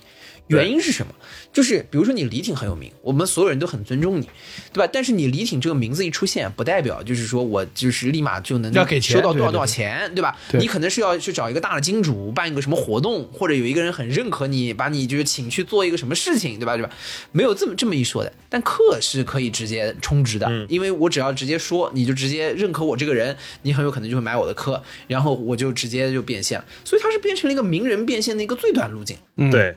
[0.48, 1.12] 对原因是什么？
[1.52, 4.28] 就是比如说你李挺很有名，我们所有人都很尊重你，
[4.72, 4.90] 对吧？
[4.92, 10.37] 但是你李挺这个名字一出现，不代表就是说我就是立马就能要给钱收到多少多少对对对钱，对吧？
[10.50, 16.76] 对你可能是要去找一个大的金主办一个什么活动，或者有一个人很认可你，把你就是请去做一个什么事情，对吧？
[16.76, 16.90] 对吧？
[17.32, 29.16] 没有这么这么一说的，但课是可以直接充值的，嗯因为我只要直接说，你就直接认可我这个人，你很有可能就会买我的课，然后我就直接就变现了，所以它是变成了一个名人变现的一个最短路径。
[29.37, 29.76] 嗯，对，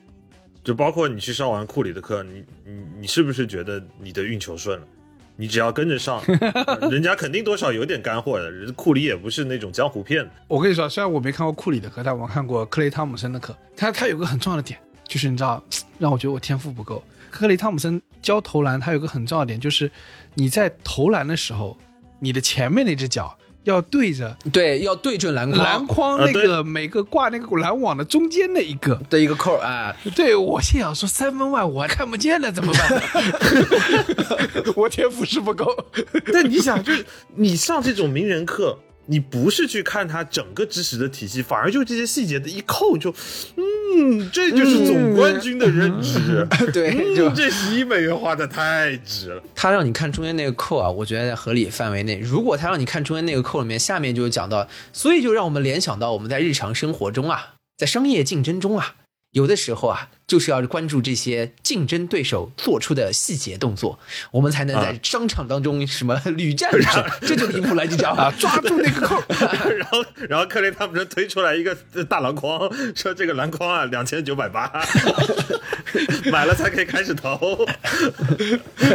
[0.63, 4.86] 就包括你去上完库里的课，你你你是不是觉得你的运球顺了？
[5.38, 6.21] 你只要跟着上，
[6.67, 8.52] 呃 人家肯定多少有点干货的。
[8.52, 10.30] 人库里也不是那种江湖骗子。
[10.47, 13.58] 我跟你说，虽然我没看过库里的课，但我看过克雷汤姆森的课。
[13.76, 15.63] 他他有个很重要的点，就是你知道，
[15.97, 17.04] 让我觉得我天赋不够。
[17.32, 19.89] 克雷汤姆森教投篮，他有个很重要的点，就是
[20.36, 21.76] 你在投篮的时候，
[22.19, 29.00] 你的前面那只脚要对着对，要对准篮筐篮筐那个每个挂那个篮网的中间那一个。
[29.10, 33.02] 的一个扣啊，对我心想说三分外我还看不见了怎么办？
[34.76, 35.65] 我天赋是不够。
[36.34, 38.78] 但你想，就是你上这种名人课，
[39.12, 43.13] 你不是去看他整个知识的体系，反而就这些细节的一扣就，
[43.58, 46.47] 嗯，这就是总冠军的认知。
[46.71, 49.43] 对，就嗯，这十一美元花的太值了。
[49.54, 52.19] 他让你看中间那个扣啊，我觉得在合理范围内。
[52.19, 58.95] 如果他让你看中间那个扣里面，下面就有讲到，所以就让我们联想到我们在日常生活中啊，在商业竞争中啊，
[59.32, 64.00] 有的时候啊，就是要关注这些竞争对手做出的细节动作，
[64.32, 67.04] 我们才能在啊商场当中什么屡战屡胜。
[67.28, 68.32] 这就离谱了，你知道吗？
[68.39, 69.22] 抓住那个扣，
[69.76, 71.76] 然后，然后克雷他们说推出来一个
[72.08, 72.58] 大篮筐，
[72.96, 74.72] 说这个篮筐啊两千九百八，
[76.32, 77.38] 买了才可以开始投。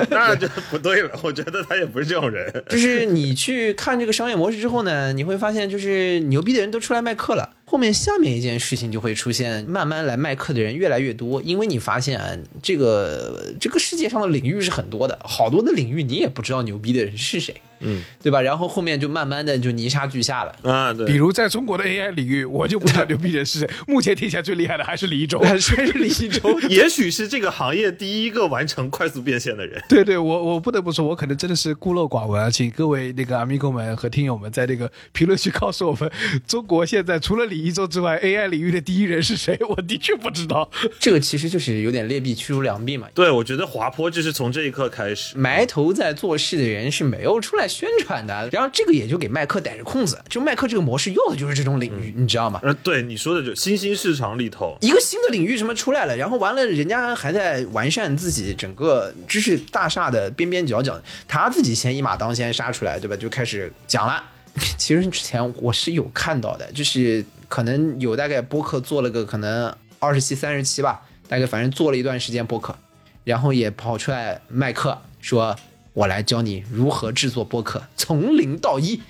[0.09, 2.51] 当然就不对了，我觉得他也不是这种人。
[2.71, 7.51] 就是你去看这个商业模式之后呢，你会发现，就是牛逼的人都出来卖课了。
[7.69, 18.41] 后面下面一件事情就会出现，慢慢来卖课的人越来越多，因为你发现啊，这个这个世界上的领域是很多的，好多的领域你也不知道牛逼的人是谁，嗯，对吧？
[18.41, 20.55] 然后后面就慢慢的就泥沙俱下了。
[20.63, 23.71] 啊，对，比如在中国的 AI 领域，我就不知道牛逼人是谁。
[23.87, 25.43] 目前听起来最厉害的还是李一舟。
[25.59, 29.81] 是李一舟， 也许是这个行业第一个完成快速变现的人。
[29.89, 36.11] 对对，我我不得不说，我可能真的是孤陋寡闻啊，请各位那个 amigo 们和听友们在那个评论区告诉我们，
[36.47, 39.59] 中国现在除了李一舟之外，AI 领域的第一人是谁？
[39.69, 40.71] 我的确不知道。
[40.99, 43.07] 这个其实就是有点劣币驱逐良币嘛。
[43.15, 45.37] 对，我觉得滑坡就是从这一刻开始。
[45.37, 52.61] 埋头在做事的人是没有出来宣传的，然后这个也就给麦克逮着空子，就麦克这个模式要的就是这种领域，你知道吗？
[52.63, 63.17] 呃，对你说的就新兴市场里头，一个新的领域什么出来了，然后完了，人家还在完善自己整个知识大厦的边边角角，他自己先一马当先杀出来，对吧？
[63.17, 64.23] 就开始讲了。
[64.79, 72.75] 其实之前我是有看到的，就是可能有大概播客做了个可能二十期、三十期吧，大概反正做了一段时间播客，
[73.25, 75.55] 然后也跑出来麦克，说
[75.97, 79.01] 我来教你如何制作播客，从零到一，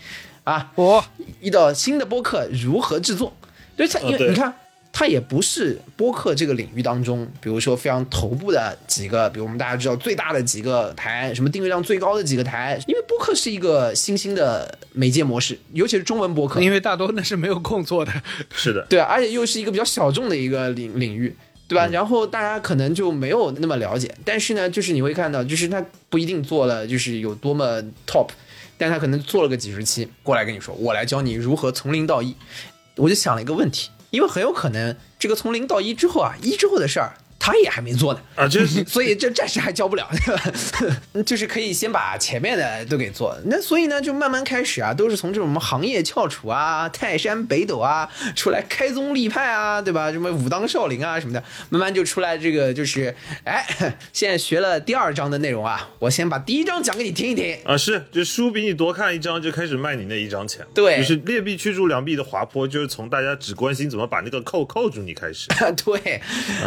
[0.44, 1.04] 啊，我
[1.40, 3.36] 一到新的播客如何制作。
[3.76, 4.54] 对，它因为你看，
[4.92, 18.12] 它也不是播客这个领域当中，比如说非常头部的几个，比如我们大家知道最大的几个台，什么订阅量最高的几个台，因为播客是一个新兴的媒介模式，尤其是中文播客，因为大多那是没有空做的。
[18.54, 21.34] 是的，对，而且又是一个比较小众的一个领领域，
[21.68, 21.86] 对吧？
[21.88, 28.28] 然后大家可能就没有那么了解，但是呢，就是你会看到，就是他不一定做了，就是有多么 top，
[28.78, 32.34] 但他可能做了个几十期，过来跟你说，我来教你如何从零到一。
[32.96, 37.14] 我就想了一个问题，因为很有可能这个从零到一之后啊，一之后的事儿。
[37.46, 41.22] 他也还没做呢，啊，这是 所以这暂时还教不了，对吧？
[41.24, 43.38] 就是可以先把前面的都给做。
[43.44, 50.10] 那所以呢，就慢慢开始啊，都是从这种什么行业翘楚啊、泰山北斗啊出来开宗立派啊，对吧？
[50.10, 53.64] 什么武当少林啊什么的，慢慢就出来这个就是，哎，
[54.12, 57.56] 现在学了第二章的内容啊，我先把第一章讲给你听一听。
[57.64, 60.66] 啊，是，就书比你多看一章，就开始卖你那一张钱。
[60.74, 65.46] 对就是劣币驱逐良币的滑坡，就是从大家只关心怎么把那个扣扣住你开始。
[65.84, 66.20] 对，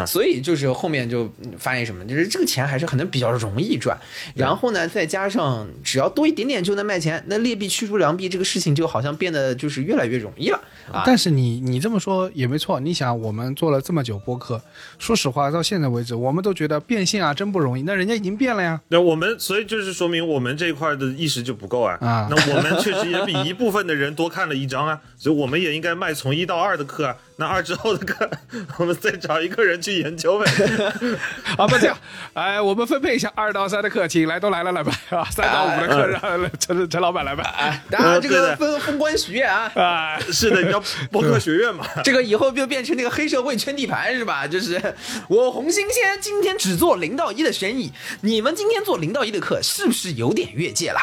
[0.08, 3.98] 所以就是后面就发现什么，就是这个钱还是可能比较容易赚，
[4.36, 10.60] 然后呢，再加上只要多一点点就能卖钱，那劣币驱逐良币这个事情就好像变得就是越来越容易了
[10.92, 11.04] 啊。
[11.06, 14.62] 但是你你这么说也没错，你想我们做了这么久播客，
[14.98, 18.80] 说实话到现在为止，我们都觉得变现啊真不容易，那人家已经变了呀。
[18.90, 21.98] 那我们所以就是说明我们这一块的意识就不够啊。
[22.02, 27.16] 啊那我们确实也比一部分的人多看了一章啊，所以我们也应该卖从一到二的课啊。
[27.40, 28.30] 那二之后的课，
[28.78, 30.52] 我们再找一个人去研究呗。
[31.58, 31.98] 啊，不这样，
[32.34, 37.82] 哎，我们分配一下二到三的课，请来都来了来吧，啊，三到五的课让陈陈老板来吧。
[37.90, 41.88] 当然这个对的封封官许愿啊，啊， 是的，你要播客学院嘛？
[42.04, 44.46] 这个以后就变成那个黑社会圈地盘是吧？
[44.46, 44.94] 就是
[45.30, 51.00] 我红星先今天只做零到一的生意，你们今天做零到一的课是不是有点越界了？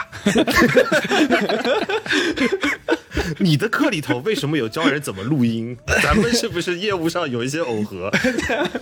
[3.38, 5.76] 你的课里头为什么有教人怎么录音？
[6.02, 8.10] 咱们是不是业务上有一些耦合？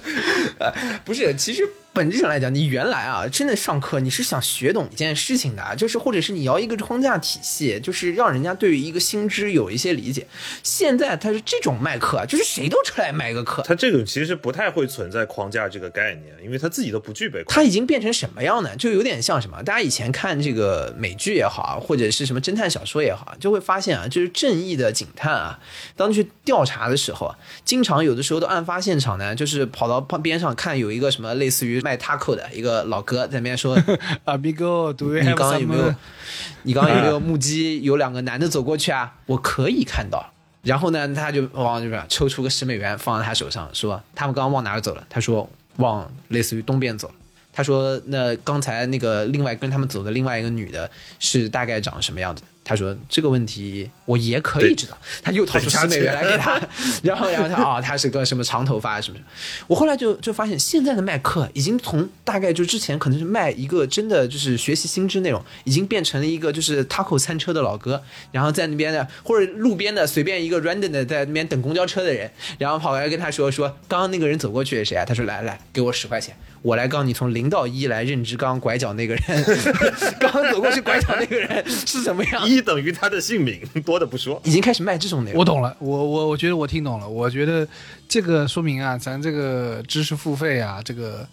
[1.05, 10.27] 不是，其实本质上来讲，你原来啊，真的上课你是想学懂一件事情的，就是或者是你要一个框架体系，就是让人家对于一个新知有一些理解。
[10.63, 17.55] 现在他是这种卖课啊，就是谁都出来卖个课，他这种其实不太会存在框架这个概念，因为他自己都不具备框架。
[17.55, 18.75] 它已经变成什么样呢？
[18.77, 19.63] 就有点像什么？
[19.63, 25.61] 大家以前看这个美剧也好啊，或者是什么侦探小说也好啊，就会发现啊，就是正义的警探啊，
[25.97, 33.77] 当去调查的时候啊，经常有的时候的案发现场呢，就是跑到旁边上看有一个什么类似于卖 taco 的一个老哥在那边说，
[34.25, 35.95] Amigo，do you 你刚刚有没有
[36.63, 39.15] 你刚刚有没有目击有两个男的走过去啊？
[39.27, 40.33] 我可以看到。
[40.63, 45.07] 然后呢，他就往这边抽出个十美元放在他手上，说他们刚刚往哪儿走了？
[45.11, 47.15] 他说往类似于东边走了。
[47.53, 52.43] 他说那刚才那个另外跟他们走的另外一个女的是大概长什么样子？
[52.65, 54.97] 他说这个问题我也可以知道。
[55.23, 56.61] 他又掏出十美元来给他，
[57.05, 59.29] 然后然后他啊、他是个什么长头发什么什么。
[59.67, 75.05] 我后来就就发现现在的麦克已经从大概就之前可能是卖一个真的就是学习新知内容，已经变成了一个就是 taco 餐车的老哥，然后在那边的或者路边的随便一个 random 的在那边等公交车的人，然后跑过来跟他说说刚刚那个人走过去是谁啊？
[75.05, 79.23] 他说来来给我十块钱，我来告你从零到一来认知刚刚拐角那个人，
[80.21, 82.49] 刚刚走过去拐角那个人是什么样。
[82.55, 84.41] 一等于他的姓名， 多的不说。
[84.45, 87.09] 已经开始卖这种内容，我懂了，我我我觉得我听懂了。
[87.09, 87.67] 我觉得
[88.09, 91.27] 这个说明啊，咱这个知识付费啊，这个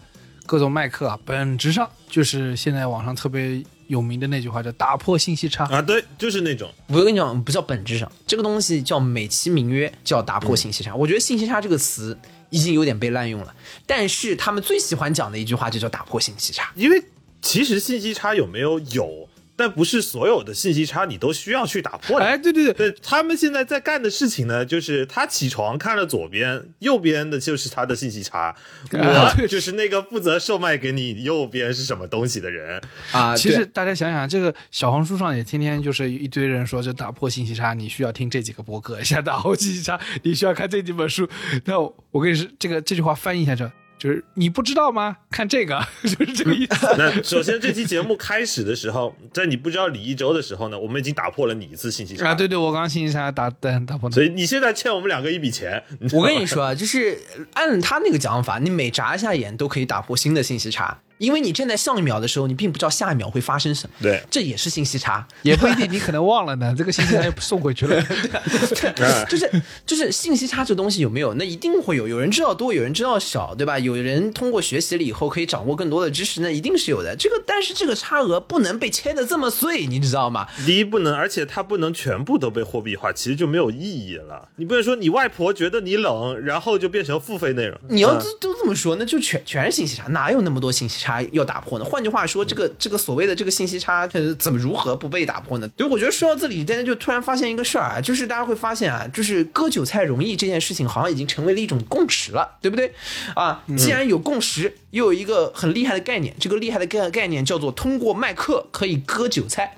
[0.46, 5.64] 各种卖课啊，本质上就是现在网上特别有名的那句话，叫打破信息差。
[5.66, 10.94] 啊，对，就是那种我跟你讲，不叫本质上，这个东西叫美其名曰叫打破信息差。
[10.94, 12.18] 我觉得信息差这个词
[12.50, 13.54] 已经有点被滥用了，
[13.86, 16.70] 但是他们最喜欢讲的一句话就叫打破信息差。
[16.74, 17.02] 因为
[17.40, 22.24] 其实信息差有没有有，但不是所有的信息差你都需要去打破的。
[22.24, 28.54] 哎，对对对，对他们现在在干的事情呢，就是他起床看了左边，右边的就是他的信息差，
[28.92, 32.80] 啊我就是那个负责售卖给你右边是什么东西的人。
[33.12, 41.28] 啊，其实大家想想，这个小红书上也天天就是一堆人说，这打破信息差，你需要听这几个博客；想打破信息差，你需要看这几本书。
[41.64, 43.70] 那我我跟你说，这个这句话翻译一下这。
[44.02, 45.16] 就是你不知道吗？
[45.30, 46.88] 看这个， 就是这个意思。
[46.98, 54.12] 那首先这期节目开始的时候，在你不知道李一周的时候呢，我们已经打破了你一次信息差啊，对对，我刚刚信息差打打打破了。
[54.12, 55.80] 所以你现在欠我们两个一笔钱。
[56.12, 57.16] 我跟你说啊，就是
[57.54, 63.94] 按他那个讲法，你每眨一下眼都可以打破新的信息差，因为你站在上一秒的时候，你并不知道下一秒会发生什么。
[64.02, 65.24] 对这也是信息差。
[65.42, 66.74] 也不一定，你可能忘了呢。
[66.76, 68.02] 这个信息差又送回去了。
[69.30, 71.32] 就是就是信息差这东西有没有？
[71.34, 73.78] 那一定会有，有人知道多，有人知道少，对吧？
[73.78, 77.14] 有人通过学习了以后可以掌握更多的知识，那一定是有的。
[77.16, 80.48] 这个，但是这个差额不能被切的这么碎，你知道吗？
[80.66, 84.48] 第一不能，而且它不能全部都被货币化，其实就没有意义了。
[84.56, 87.78] 你不能说你外婆觉得你冷，然后就变成付费内容。
[87.88, 91.84] 嗯你要都都这么说，那就全全是信息差，哪有那么多信息差要打破呢？
[91.84, 95.68] 换句话说，这个这个所谓的这个信息差，它，怎么如何不被打破呢？
[95.76, 102.94] 对，我觉得说到这里，大家就突然发现一个事儿啊，就是大家会发现啊，就是割韭菜容易这件事情，好像已经成为了一种共识了，对不对？
[103.34, 109.76] 啊，既然有共识，又有一个很厉害的概念，这个厉害的概概念叫做通过卖课可以割韭菜。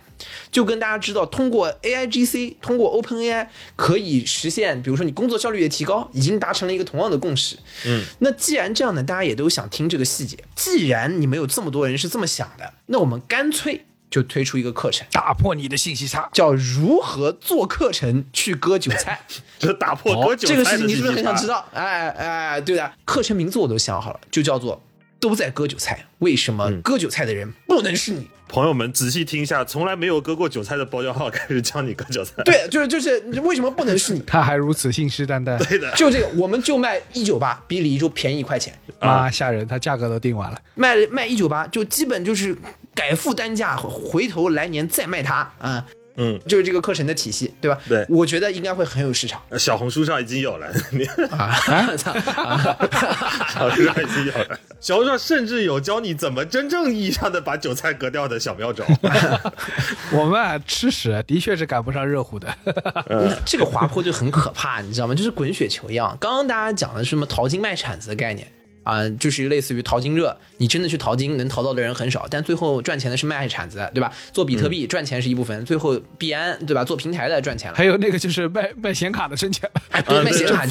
[0.54, 7.56] 就跟大家知道，通过 AIGC，通过 OpenAI 可以实现，比如说你工作效率的提高，已经达成了一个同样的共识。
[7.84, 10.38] 嗯，那既然这样呢，大家也都想听这个细节。
[10.54, 16.30] 既然你们有这么多人是这么想的，那我们干脆就推出一个课程，打破你的信息差。
[16.32, 19.26] 叫如何做课程去割韭菜。
[19.58, 21.66] 这打破割韭这个事情你是不是很想知道？
[21.72, 24.80] 哎哎，对的，课程名字我都想好了，就叫做
[25.24, 26.04] “都在割韭菜”。
[26.20, 28.28] 为什么割韭菜的人不能是你？
[28.46, 32.34] 朋友们仔细听一下，从来没有割过韭菜的包教号开始教你割韭菜。
[32.44, 34.20] 对，就是就是，为什么不能是你？
[34.28, 40.60] 他还如此信誓旦旦，对的，就这个，我们就卖一九八，比李一舟便宜一块钱，妈吓人，他价格都定完了。
[40.74, 42.54] 卖卖一九八，就基本就是
[42.94, 45.52] 改付单价，回头来年再卖它啊。
[45.60, 45.84] 嗯，
[46.46, 47.79] 就是这个课程的体系，对吧？
[47.88, 51.96] 对我觉得应该会很有市场小红书上已经有了，你啊！
[51.96, 52.14] 操
[53.53, 58.85] 小红书上已经有了，小红书上甚至有教你怎么真正意义上的把韭菜割掉的小妙招。
[60.12, 62.48] 我们啊吃屎的确是赶不上热乎的。
[63.44, 65.15] 这个滑坡就很可怕，你知道吗？
[65.15, 66.17] 就是滚雪球一样。
[66.21, 68.46] 刚刚大家讲的是什么淘金卖铲子的概念
[68.85, 74.12] 啊、就是类似于淘金热，你真的去淘金能淘到的人很少，但最后赚钱的是卖铲子，对吧？
[74.32, 76.85] 做比特币赚钱是一部分，最后币安对吧？
[76.85, 77.76] 做平台的赚钱了。
[77.76, 79.82] 还有那个就是卖卖显卡的挣钱了。
[79.90, 80.64] 哎，对， 卖显卡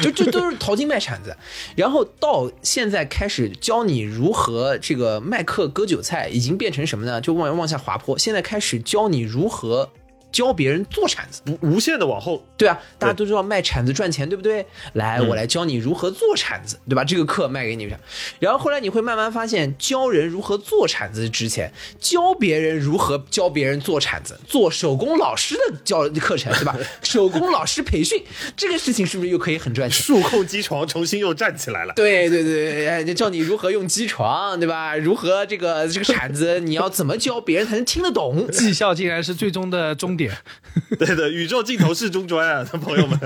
[0.00, 1.36] 就，就这都是淘金卖铲子，
[1.74, 7.20] 然后到现在开始教你如何这个卖课割韭菜，已经变成什么呢？
[7.20, 8.18] 就往往下滑坡。
[8.18, 9.90] 现在开始教你如何
[10.34, 14.66] 教别人做铲子，无无限的往后，对啊，大家都知道卖铲子赚钱，对不对？
[14.94, 17.04] 来，嗯我来教你如何做铲子，对吧？
[17.04, 17.96] 这个课卖给你们，
[18.40, 26.76] 然后后来你会慢慢发现，教人如何做铲子值钱，教别人如何教别人做铲子，做手工老师的教课程，对吧？
[27.04, 28.20] 手工老师培训
[28.56, 30.02] 这个事情是不是又可以很赚钱？
[30.02, 31.92] 数控机床重新又站起来了。
[31.94, 34.96] 对对对，哎，就教你如何用机床，对吧？
[34.96, 38.50] 如何这个这个铲子，你要怎么教别人才能听得懂？
[38.50, 40.23] 绩效竟然是最终的终点。
[40.98, 43.18] 对的，宇宙尽头是中专啊， 朋友们。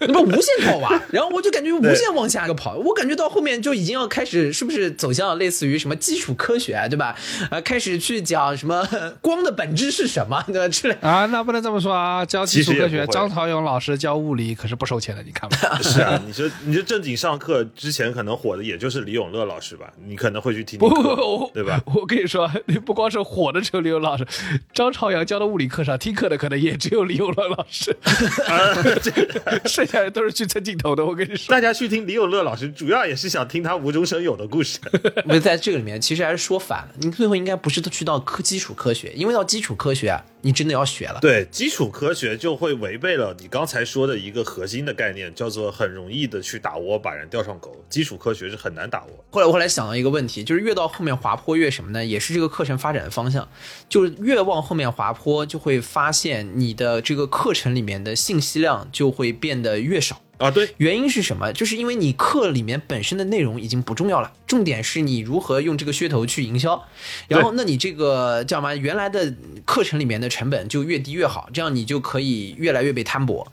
[0.00, 7.16] 那 不无限套娃，然后我就感觉无限往下个跑，我感觉到后面就已经要开始，是不是走向类似于什么基础科学，啊对吧？
[7.50, 8.86] 呃，开始去讲什么
[9.20, 10.68] 光的本质是什么，对吧？
[10.68, 10.96] 之类。
[11.00, 12.24] 啊，那不能这么说啊！
[12.24, 15.78] 教基础科学，张朝阳老师教物理可是不收钱的，你看吧。
[15.82, 21.80] 是啊，你说你说正经上课之前可能火的也就是李永乐老师吧，你可能会去听不对吧？？
[21.94, 24.26] 我跟你说，你不光是火的只有李勇老师，
[24.74, 27.96] 张朝阳教的物理课上听课的可能也只有李永乐老师
[29.66, 31.04] 剩下的都是去蹭镜头的。
[31.04, 34.78] 我跟你说，大家去听李永乐老师，主要也是想听他无中生有的故事。
[35.24, 36.88] 不是在这个里面，其实还是说反了。
[37.00, 41.18] 你最后应该不是去到科基础科学，因为到基础科学啊，你真的要学了。
[41.20, 47.74] 对，基础科学就会违背了你刚才说的一个核心的概念，叫做很容易的去打窝，把人钓上钩。
[47.88, 49.24] 基础科学是很难打窝。
[49.30, 52.04] 后来我后来想到一个问题，就是越到后面滑坡越什么呢？
[52.04, 53.48] 也是这个课程发展的方向，
[53.88, 60.20] 就是越往后面滑坡，就会发现你的这个课程里面的信息量就会变得越少。
[60.44, 61.50] 啊，对，原因是什么？
[61.54, 66.86] 就是因为你课里面本身的内容已经不重要了，重点是你如何用这个噱头去营销。
[67.28, 68.76] 然后，那你这个叫什么？
[68.76, 69.34] 原来的
[69.64, 73.50] 课程里面的成本就越低越好，这样你就可以越来越被摊薄。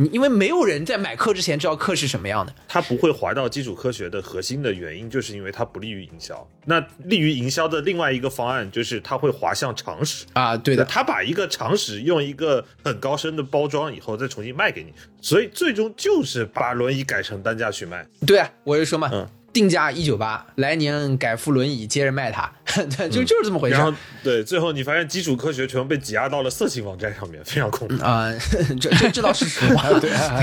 [0.00, 6.48] 你因为没有人在买课之前知道课是什么样的，它不会滑到基础科学的核心的原因，就是因为它不利于营销。
[6.66, 10.24] 那利于营销的另外一个方案就是它会滑向常识。
[10.34, 18.06] 啊，对的，他把一个常识用一个很高深的包装以后，再重新卖给你，所以最终就是把轮椅改成单价去卖。
[18.24, 19.28] 对啊，我就说嘛，嗯
[19.58, 22.48] 定价一九八，来年改副轮椅接着卖它，
[22.96, 23.84] 对，就就是这么回事然。
[23.84, 23.92] 后
[24.22, 28.04] 对，最后你发现基础科学全部被挤压到了色情网站上面，非常恐怖。
[28.04, 28.32] 啊、
[28.80, 29.88] 这这这倒是实话，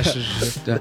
[0.04, 0.78] 是是是，对。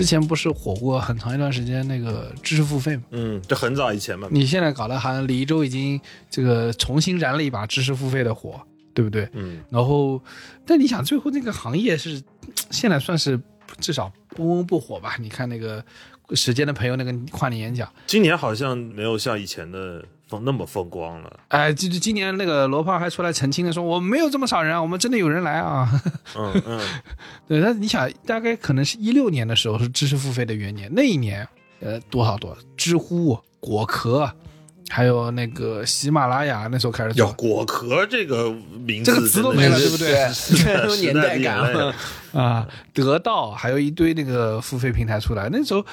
[0.00, 3.02] 之前不是火过很长一段时间那个知识付费嘛？
[3.10, 4.26] 嗯，这很早以前嘛。
[4.30, 8.58] 你现在搞得好像李一舟已经这个重新燃了一把知识付费的火，
[8.94, 9.28] 对不对？
[9.34, 10.18] 嗯，然后，
[10.64, 12.22] 但你想，最后那个行业是
[12.70, 13.38] 现在算是
[13.78, 15.16] 至少不温不火吧？
[15.20, 15.84] 你看那个
[16.32, 21.40] 时间的朋友那个跨年演讲，今年好像没有像以前的风那么风光了。
[21.48, 25.90] 哎，就是今年那个罗胖还出来澄清的说，我们没有这么少人啊，我们真的有人来啊。
[26.36, 26.80] 嗯嗯，
[27.48, 31.46] 对，那你想，大概可能是一六年的时候是知识付费的元年，那一年，
[31.80, 34.30] 呃，多少多，知乎、果壳，
[34.88, 37.32] 还有那个喜马拉雅，那时候开始要做。
[37.34, 41.94] 果壳这个名字这个词都没了对不对是 的有年代感时代的眼泪
[42.40, 45.84] 啊，得到还有一堆那个付费平台出来，那时候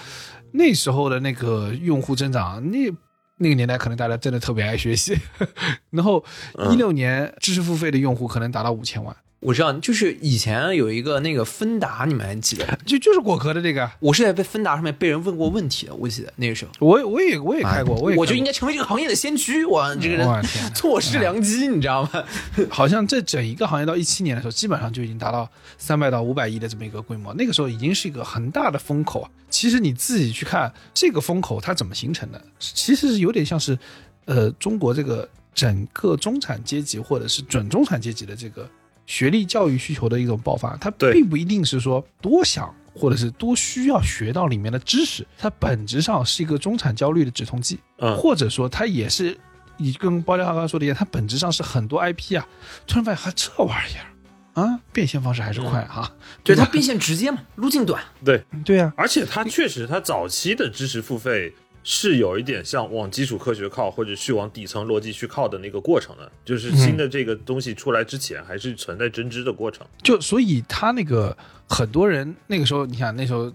[0.51, 2.89] 那时候的那个用户增长，那
[3.37, 5.17] 那个年代可能大家真的特别爱学习，
[5.91, 6.23] 然后
[6.71, 12.79] 一六年知识付费的用户可能达到五千万，我知道，就是以前有一个那个芬达，你们还记得？
[12.85, 16.71] 就就是果壳的这个，我是在被芬达上面被人问过问题的，我记得那个时候。
[16.79, 22.23] 我我也我也开过，我也我就应该成为这个行业的先驱，我这个人错失良机，你知道吗？
[22.69, 29.29] 好像这整一个行业到一七年的时候，基本上就已经达到三百到五百亿的这么一个规模，那个时候已经是一个很大的风口啊。
[29.51, 33.77] 其实你自己去看这个风口它怎么形成的，其实是有点像是，
[34.25, 38.67] 呃，中国这个整个中产阶级或者是准中产阶级的这个
[39.07, 42.71] 学历教育需求的一种爆发，它并不一定是说多想。
[42.99, 47.77] 或者是多需要学到里面的知识，它本质上是一个中产焦虑的止痛剂。
[47.99, 49.37] 嗯，或者说它也是，
[49.77, 52.47] 你跟包家浩刚刚说的一样，它本质上是很多 IP 啊，
[52.87, 56.11] 突然发现还这玩意儿啊，变现方式还是快哈。
[56.43, 58.03] 对，吧它变现直接嘛，路径短。
[58.25, 61.53] 对，对啊，而且它确实，它早期的知识付费
[61.89, 66.29] 是有一点像往基础科学靠，或者去往底层逻辑去靠的那个过程的。
[66.43, 69.87] 就是新的这个东西出来之前，还是存在真知的过程。
[70.03, 71.35] 就所以他那个
[71.69, 73.49] 很多人那个时候，你想那时候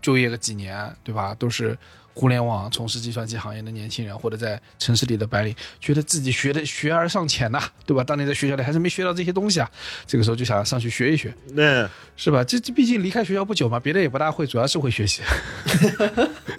[0.00, 1.34] 就业个几年，对吧？
[1.34, 1.76] 都是
[2.18, 8.02] 互联网从事计算机行业的年轻人，或者在城市里的白领，觉得自己学的学而上浅呐、对吧？
[8.02, 9.70] 当年在学校里还是没学到这些东西啊，
[10.04, 12.42] 这个时候就想上去学一学，那是吧？
[12.42, 15.22] 这这毕竟离开学校不久嘛，别的也不大会，主要是会学习。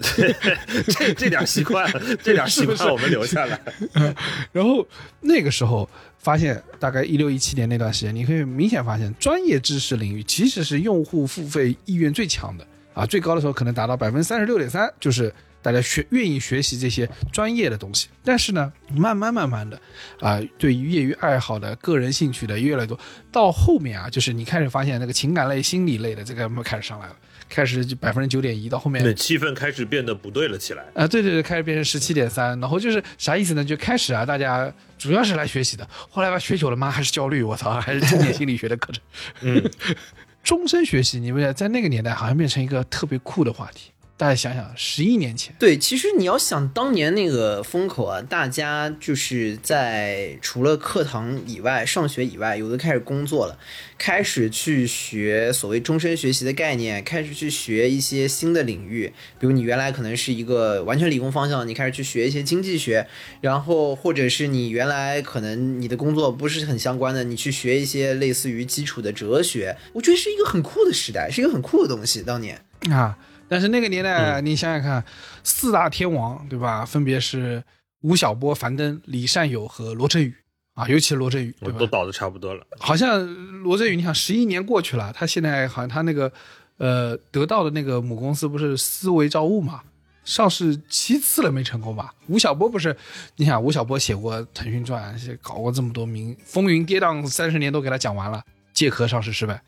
[0.88, 1.86] 这这点习惯，
[2.22, 3.60] 这点习惯我们留下来。
[4.52, 4.86] 然后
[5.20, 5.86] 那个时候
[6.18, 15.32] 发现，大概一六一七年那段时间，你可以明显发现，专业知识领域其实是用户付费意愿最强的啊，最高的时候可能达到百分之三十六点三，就是
[15.62, 18.08] 大家学愿意学习这些专业的东西。
[18.24, 19.80] 但是呢，慢慢慢慢的
[20.20, 22.98] 啊，对于业余爱好的、个人兴趣的越来越多，
[23.32, 27.16] 到后面啊，就是你开始发现那个情感类、心理类的这个开始上来了，
[27.48, 30.84] 开始就百分之九点一，到后面对，气氛开始变得不对了起来。
[30.94, 33.64] 啊，对对对，开始变成十七点三，然后就是啥意思呢？
[33.64, 39.02] 就开始啊，大家主要是来学习的，后来吧学久了妈还是焦虑，我操，还是经典心理学的课程。
[39.40, 39.70] 嗯，
[40.44, 43.90] 终身学习，你们在那个年代好像变成一个特别酷的话题。
[44.20, 53.58] 大家想想，十一年前，对，其实你要想当年那个风口啊，大家就是在除了课堂以外、上学以外，有的开始工作了，
[53.96, 63.06] 开始去学所谓终身学习的概念，开始去学一些新的领域，比如你原来可能是一个完全理工方向，你开始去学一些经济学，
[63.40, 72.20] 然后或者是你原来可能你的工作不是很相关的，你去学一些类似于基础的哲学，我觉得是一个很酷的时代，是一个很酷的东西。
[72.20, 72.60] 当年，
[72.90, 73.16] 啊，
[73.50, 75.04] 但是那个年代，你想想看，
[75.42, 76.84] 四大天王对吧？
[76.84, 77.60] 分别是
[78.02, 80.32] 吴晓波、樊登、李善友和罗振宇
[80.74, 81.74] 啊，尤其是罗振宇，对吧？
[81.74, 82.64] 我都倒的差不多了。
[82.78, 83.26] 好像
[83.64, 86.32] 罗振宇，你想十一年过去了，他现在好像他那个
[86.76, 89.82] 呃得到的那个母公司不是思维造物嘛，
[90.24, 92.14] 上市七次了没成功吧？
[92.28, 92.96] 吴晓波不是，
[93.34, 98.40] 你想吴晓波写过《腾讯传》，搞过这么多名风云跌宕三十年都给他讲完了，
[98.72, 99.60] 借壳上市失败，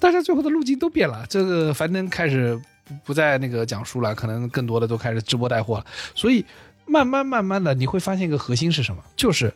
[0.00, 1.24] 大家最后的路径都变了。
[1.28, 6.44] 这个樊登开始不不再那个讲述了，可能更多的都开始直播带货了，所以
[6.86, 9.52] 慢慢慢慢的你会发现一个核心是什么，就是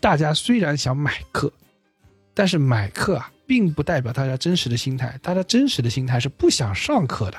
[0.00, 1.52] 大家虽然想买课，
[2.32, 7.38] 但是买课啊，并不代表大家真实的心态，大家真实的心态是不想上课的，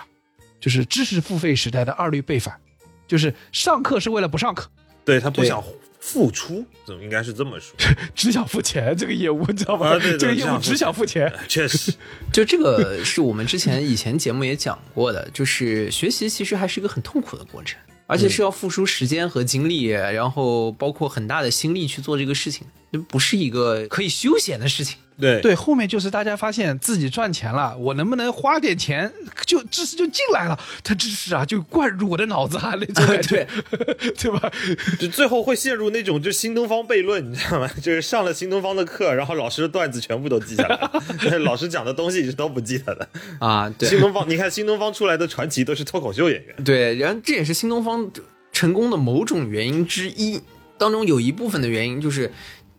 [0.60, 2.60] 就是知识付费时代的二律背反，
[3.08, 4.70] 就是上课是为了不上课，
[5.06, 5.64] 对他不想
[6.08, 7.76] 付出，怎么应该是这么说？
[8.14, 8.96] 只想付钱。
[8.96, 9.88] 这个业务你知道吗？
[9.88, 11.34] 啊对对这个业务只只想付想付钱。
[11.48, 11.92] 确实，
[12.32, 24.98] 就这个是我们之前以前节目也讲过的，就是学习其实还是一个很痛苦的过程，而且是要付出时间和精力，然后包括很大的心力去做这个事情，这不是一个可以休闲的事情。
[25.20, 29.12] 对对，后面就是大家发现自己赚钱了，我能不能花点钱，
[29.46, 33.48] 就知识就进来了，他知识啊就灌入我的脑子啊，那种感觉，
[34.20, 34.52] 对吧？
[35.00, 37.70] 就最后会陷入那种就新东方悖论，你知道吗？
[37.82, 43.08] 就是上了新东方的课，然后老师的段子全部都记下来了，但 是老师讲的东西是都不记得的。
[43.40, 46.56] 啊，对新东方，你看新东方出来的传奇都是脱口秀演员。
[46.64, 48.12] 对，然后这也是新东方
[48.52, 50.42] 成功的某种原因之一，
[50.78, 52.32] 当中有一部分的原因就是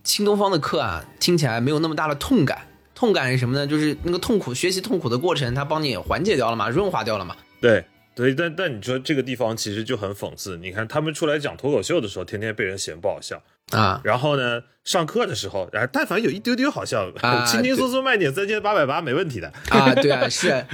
[0.07, 2.67] 新东方的课啊，听起来没有那么大的痛感。
[2.95, 3.67] 痛感是什么呢？
[3.67, 7.37] 就是那个痛苦学习痛苦的过程，它帮你缓解掉了嘛，润滑掉了嘛。
[7.61, 7.85] 对
[8.15, 10.57] 对，但但你说这个地方其实就很讽刺。
[10.57, 13.43] 你看他们出来讲脱口秀的时候，天天被人嫌不好笑，
[13.73, 19.53] 啊，然后呢，上课的时候，然后但凡有一丢丢好笑，啊轻轻松松卖点三千八百八没问题的。
[19.69, 20.65] 啊，对啊， 是，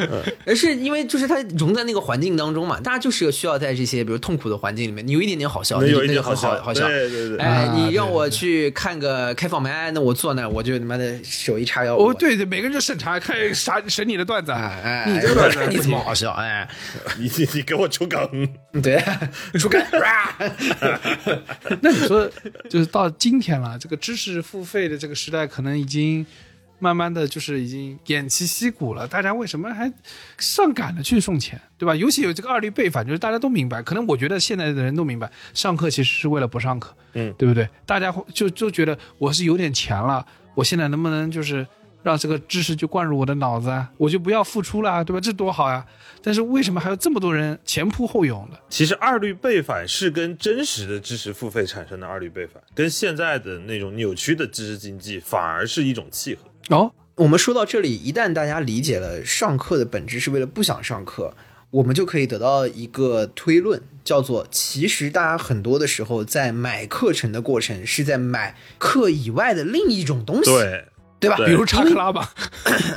[0.46, 6.86] 而是因为就是它融在那个环境当中嘛，大家就是需要在这些比如痛苦的环境里面，你有一点点好笑，能有一那就很点好笑，好好笑。
[6.86, 7.38] 对对对。
[7.38, 16.32] 哎，啊你让我去看个开放麦，那我坐那我就他妈的手一叉腰，哦，对对，每个人就审查看啥审你的段子，哎哎，你这个段子你怎么好笑？
[16.32, 16.68] 哎，
[17.18, 18.48] 你你你给我出梗，
[18.82, 19.02] 对，
[19.58, 19.82] 出梗，
[21.80, 22.28] 那你说，
[22.68, 26.26] 就是到今天了，这个知识付费的这个时代，可能已经
[26.80, 29.06] 慢慢的就是已经偃旗息鼓了。
[29.06, 29.90] 大家为什么还
[30.36, 31.94] 上赶着去送钱，对吧？
[31.94, 37.68] 尤其有这个二律背反，就是大家都明白，可能我觉得现在的人都明白，上课其实是为了不上课，嗯，对不对？
[37.86, 40.26] 大家就就觉得我是有点钱了，
[40.56, 41.64] 我现在能不能就是
[42.02, 43.90] 让这个知识就灌入我的脑子啊？
[43.96, 45.20] 我就不要付出了，对吧？
[45.20, 45.86] 这多好呀！
[46.22, 48.58] 但是为什么还有这么多人前仆后拥的？
[48.68, 56.76] 其实二律背反是跟真实的知识付费产生的二律背反，跟现在的那种扭曲的知识经济反而是一种契合。
[56.76, 61.34] 哦，我们说到这里，一旦大家理解了上课的本质是为了不想上课，
[61.70, 70.50] 我们就可以得到一个推论，叫做其实大家很多的时候在买课程的过程是在买课以外的另一种东西。
[70.50, 70.84] 对
[71.22, 71.36] 对吧？
[71.46, 72.28] 比如查克拉吧，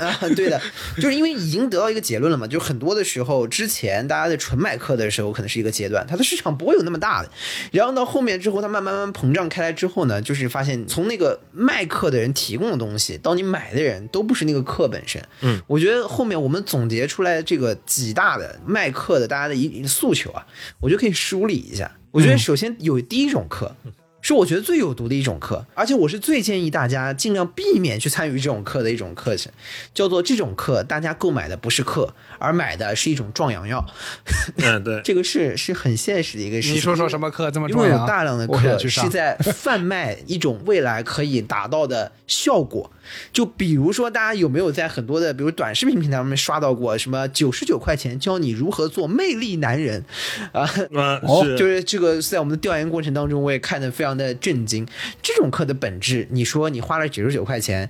[0.02, 0.60] 啊， 对的，
[0.96, 7.30] 就是因为已经得到一个结论了嘛，就很多的时候，之前大家在纯买课的时候，可能是一个阶段，它的市场不会有那么大的，
[7.72, 15.24] 然后到后面之后，它慢慢慢慢膨胀开来之后呢，就是发现从那个卖课的人提供的东西到你买的人，都不是那个课本身。
[15.42, 20.44] 嗯，我觉得后面我们总结出来这个几大的卖课的大家的一诉求啊，
[20.80, 21.92] 我觉得可以梳理一下。
[22.12, 23.76] 我觉得首先有第一种课。
[24.26, 29.52] 是我觉得最有毒的一种课，而且我是最建议大家尽量避免去参与这种课的一种课程，
[29.94, 33.86] 叫做这种课，大家购买的不是课，而买的是一种壮阳药。
[34.56, 36.78] 嗯，对， 这个是是很现实的一个事情。
[36.78, 38.02] 你说说什么课这么因为重要？
[38.02, 42.90] 有大量的课是在贩卖一种未来可以达到的效果，
[43.32, 50.04] 就比如说大家有没有在很多的比如短视频平台上面刷到过什么九十九块钱教你如何做魅力男人
[50.52, 50.66] 啊？
[51.58, 54.88] 就是这个在我们的调研过程当中，我也看得非常的震惊。
[55.22, 57.90] 这种课的本质，你说你花了九十九块钱，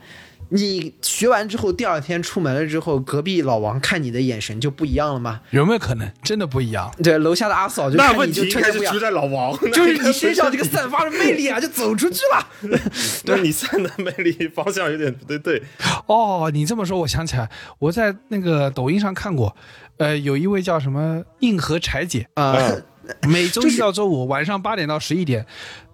[0.49, 5.41] 你学完之后，第二天出门了之后，隔壁老王看你的眼神就不一样了吗？
[5.49, 6.91] 有没有可能真的不一样？
[7.01, 12.47] 对，楼下的阿嫂就那看你就问题应该瞬间不一样，是出在老王，就是你身上这个散发的魅力啊，就走出去了。
[13.25, 15.61] 对你散的魅力方向有点不对对。
[16.05, 19.55] 哦，你这么说，我想起来，我在那个抖音上看过，
[19.97, 22.55] 呃，有一位叫什么硬核柴姐，啊、
[23.27, 25.45] 每周一到周五晚上八点到十一点，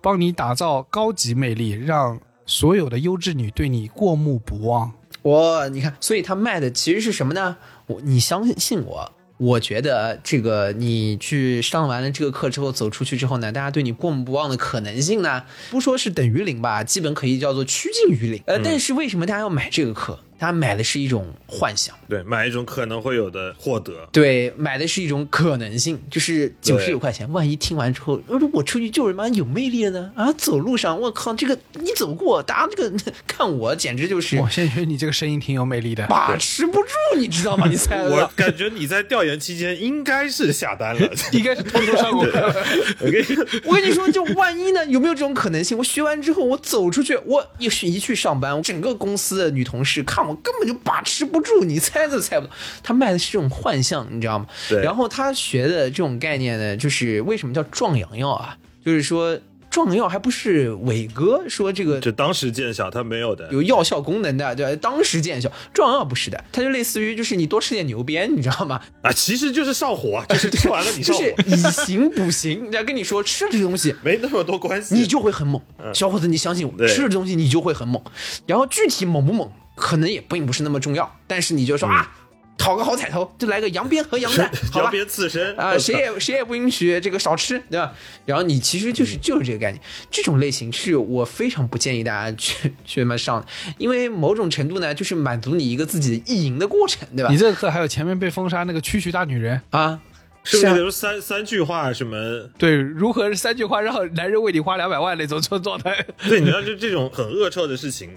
[0.01, 2.19] 帮你打造高级魅力，让
[2.51, 4.91] 所有的优质女对你过目不忘。
[5.21, 7.55] 我你看，所以他卖的其实是什么呢？
[7.87, 18.43] 我你相信我，我觉得这个你去上完了这个课之后走出去之后呢，大家对你过目不忘的可能性呢，不说是等于零吧，基本可以叫做趋近于零。
[18.47, 20.19] 呃，但是为什么大家要买这个课？
[20.30, 21.95] 大家买的是一种幻想。
[22.07, 24.07] 对，买一种可能会有的获得。
[24.11, 30.31] 对，买的是一种可能性，就是九十九块钱，万一听完之后，呃我出去就是妈有魅力了呢啊！
[30.33, 36.05] 走路上，我靠，这个你走过，大家这个看我简直就是我现在觉得你这个声音挺有魅力的。
[36.07, 37.67] 把持不住，你知道吗？
[37.69, 38.31] 你猜我？
[38.35, 41.01] 感觉你在调研期间应该是下单了。
[41.31, 42.53] 应该是偷偷上过课。
[42.99, 44.85] 我跟你说， 我跟你说，就万一呢？
[44.87, 45.77] 有没有这种可能性？
[45.77, 52.53] 我学完之后，我走出去，我一去一去上班，整个公司的女同事看我根本就把持不住，你猜都猜不到。
[52.83, 54.45] 他卖的是这种幻象，你知道吗？
[54.69, 58.57] 对然后他学的这种概念呢，就是为什么叫壮阳药啊？
[58.85, 63.47] 就是说壮阳药还不是伟哥说这个就当时见效，他没有的。
[63.51, 64.79] 有药效功能的，对吧？
[64.81, 65.49] 当时见效。
[65.73, 68.81] 壮阳药不是的，它就类似于就是你多吃点牛鞭，你知道吗？
[69.01, 72.63] 啊，其实就是上火啊，就是吃完了你就上火，是以形补形。
[72.63, 74.93] 人家跟你说吃了这个东西， 没那么多关系。
[74.93, 75.61] 你就会很猛。
[75.93, 78.03] 小伙子，你相信我，对吃了这东西你就会很猛。
[78.45, 79.49] 然后具体猛不猛，
[79.81, 82.15] 可能也并不是那么重要，但是你就说、啊，
[82.55, 84.91] 讨个好彩头，就来个羊鞭和羊蛋， 好吧？
[85.07, 87.91] 刺身啊，谁也谁也不允许这个少吃，对吧？
[88.23, 93.47] 然后你其实就是就是这个概念，这种类型是我非常不建议大家去去么上的，
[93.79, 97.37] 因为某种程度呢，就是满足你一个自己的意淫的过程，对吧你？
[97.37, 99.99] 这个课还有前面被封杀那个蛐蛐大女人，啊，
[100.43, 102.15] 是不是啊是有三三句话什么？
[102.59, 106.05] 对，如何三句话让男人为你花两百万那种状态？
[106.29, 108.09] 对，你知道就这种很恶臭的事情，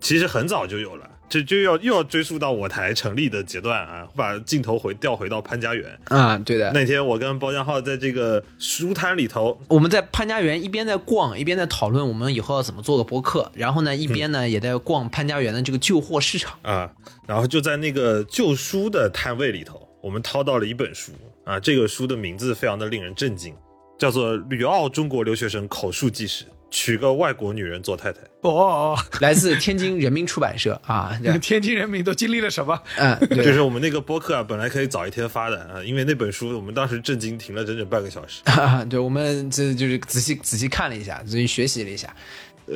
[0.00, 5.98] 其实很早就有了，这就要又要追溯到我台成立的阶段啊，把镜头回调回到潘家园。
[6.04, 6.70] 啊，对的。
[6.72, 16.58] 那天我跟包江浩在这个书摊里头，我们在潘家园一边在逛，一边在讨论我们以后要怎么做个播客，然后呢，一边呢也在逛潘家园的这个旧货市场。
[16.62, 16.90] 啊，
[17.26, 21.12] 然后就在那个旧书的摊位里头，我们掏到了一本书
[21.44, 23.54] 啊，这个书的名字非常的令人震惊，
[23.98, 28.20] 叫做《旅澳中国留学生口述纪实》，娶个外国女人做太太。
[28.42, 32.80] 哦， 来自天津人民出版社啊， 天津人民都经历了什么？
[32.96, 38.42] 嗯，对，就是我们那个播客啊，本来可以早一天发的啊，因为那本书我们当时震惊停了整整半个小时。
[38.44, 42.14] 啊， 对，我们这就是仔细仔细看了一下，仔细学习了一下。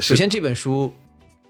[0.01, 0.93] 首先，这本书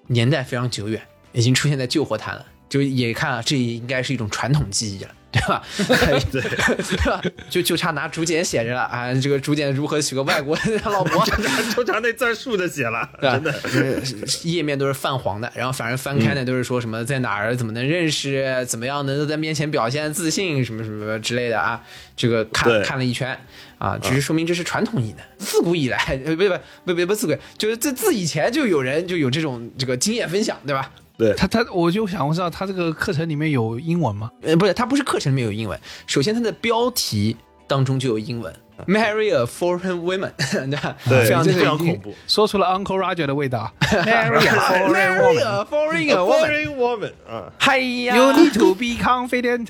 [0.09, 1.01] 年代非常久远，
[1.33, 5.11] 已经出现在旧货摊了，就也看啊，这应该是一种传统技艺了。
[5.33, 5.63] 对吧？
[5.77, 6.43] 对，
[6.83, 7.23] 对吧？
[7.49, 9.13] 就就差拿竹简写着了啊！
[9.15, 11.25] 这个竹简如何娶个外国老婆，
[11.75, 13.51] 就差那字竖着写了，真的。
[13.63, 21.83] 就是页面都是泛黄的，然后反正翻开呢都是说什么在哪儿怎么能认识，怎么样能够在面前表现自信，什么什么之类的啊。
[22.15, 23.37] 这个看看了一圈
[23.79, 26.55] 啊，只是说明这是传统艺能，自古以来，呃不不
[26.85, 30.91] 不不不自古，就是自自以前就有人就有这种这个经验分享，对吧？
[31.23, 34.31] 对，他他，我就想知道他这个课程里面有英文吗？
[34.43, 37.37] 呃，不是，他不是课程里面有英文，首先他的标题
[37.69, 38.53] 当中就有英文。
[38.87, 40.33] Marry a foreign woman，
[41.09, 43.73] 对，非常非常恐怖，说出了 Uncle Roger 的味道。
[43.81, 49.69] Marry a foreign woman，foreign woman， 啊，嗨呀，You need to be confident。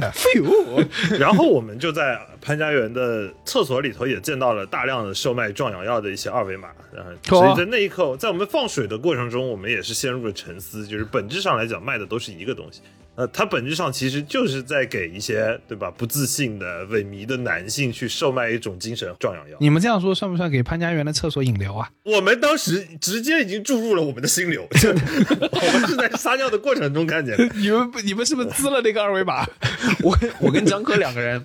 [1.19, 12.81] 然后我们就在潘家园的厕所里头也见到了大量的售卖壮阳药的一些二维码，然后所以在那一刻，在我们放水的过程中，我们也是陷入了沉思，就是本质上来讲，卖的都是一个东西，
[13.15, 19.57] 呃，它本质上其实就是在给一些对吧不自信的、萎靡的男性去售卖一种精神壮阳药。
[19.61, 21.91] 你们这样说算不算给潘家园的厕所引流啊？
[22.05, 27.45] 我们当时直接已经注入了我们的心流， 我们是在撒尿的过程中看见的。
[27.57, 29.47] 你们你们是不是滋了那个二维码？
[30.03, 31.45] 我跟我跟江科两个人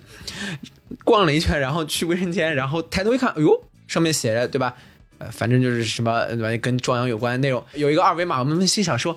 [1.04, 4.74] 逛了一圈，然后去卫生间，然后抬头一看，哎呦，上面写着对吧？
[5.18, 9.14] 呃，反正就是什么对吧，跟壮阳有关的内容，有一个二维码，我们心想说。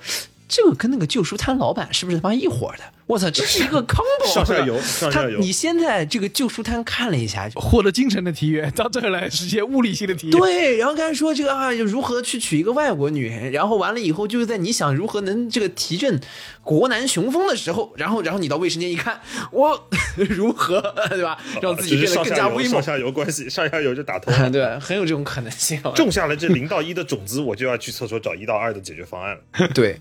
[0.52, 2.84] 这个跟那个旧书摊老板是不是他妈一伙的？
[3.12, 10.32] 我操，这是一个 combo，上下游上下游你先在这个旧书摊看了一下，获得精神的体验，到这儿来实现物理性的体验。
[10.40, 16.22] 对，然后刚才说这个啊，如何去娶一个外国女人，然后完了以后就是在你想如何能这个提振
[16.64, 19.20] 国男雄风的时候，然后然后你到卫生间一看，
[19.52, 24.50] 我 如何对吧，让自己变得更加威猛上，下游关系，上下游就打通了。
[24.50, 25.82] 对，很有这种可能性。
[25.96, 29.68] 种下了这零到一的种子，我就要去厕所找一到二的解决方案了。
[29.74, 30.00] 对，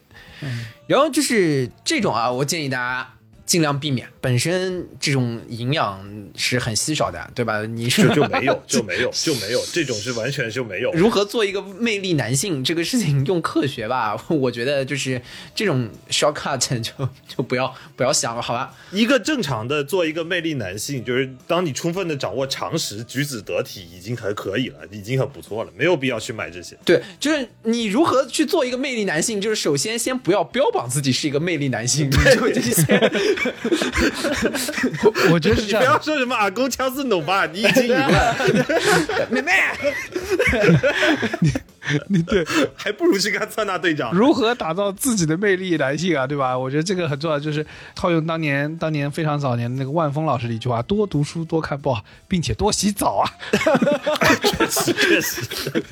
[0.91, 3.15] 然后就是这种啊，我建议大家
[3.51, 4.07] 尽量避免。
[4.21, 6.01] 本身这种营养
[6.37, 7.67] 是很稀少的，对吧？
[7.67, 10.93] 你是就就没有， 就没有，就没有，这种是完全就没有。
[10.93, 15.21] 如何做一个魅力男性这个事情用科学吧， 我觉得就是
[15.53, 18.73] 这种 shortcut 就就不要不要想了，好吧？
[18.93, 26.77] 一个正常的做一个魅力男性，就是当你充分的掌握常识、举止得体，已经很可以了，已经很不错了，没有必要去买这些。
[26.85, 32.85] 对，就是你如何去做一个魅力男性，就是首先先不要标榜自己是一个魅力男性，你就这些。
[35.03, 36.01] 我我觉得是你不要。
[36.01, 38.37] 说什么阿公枪是弩吧，你已经赢了，
[39.31, 39.53] 妹妹，
[42.09, 44.13] 你对还不如去看灿纳队长。
[44.13, 46.57] 如何打造自己的魅力男性啊，对吧？
[46.57, 47.65] 我觉得这个很重要，就是
[47.95, 53.25] 套用当年当年非常早年的那个万峰老师的一句话：多读书，多看报，并且多洗澡啊，
[54.43, 55.43] 确实，确实，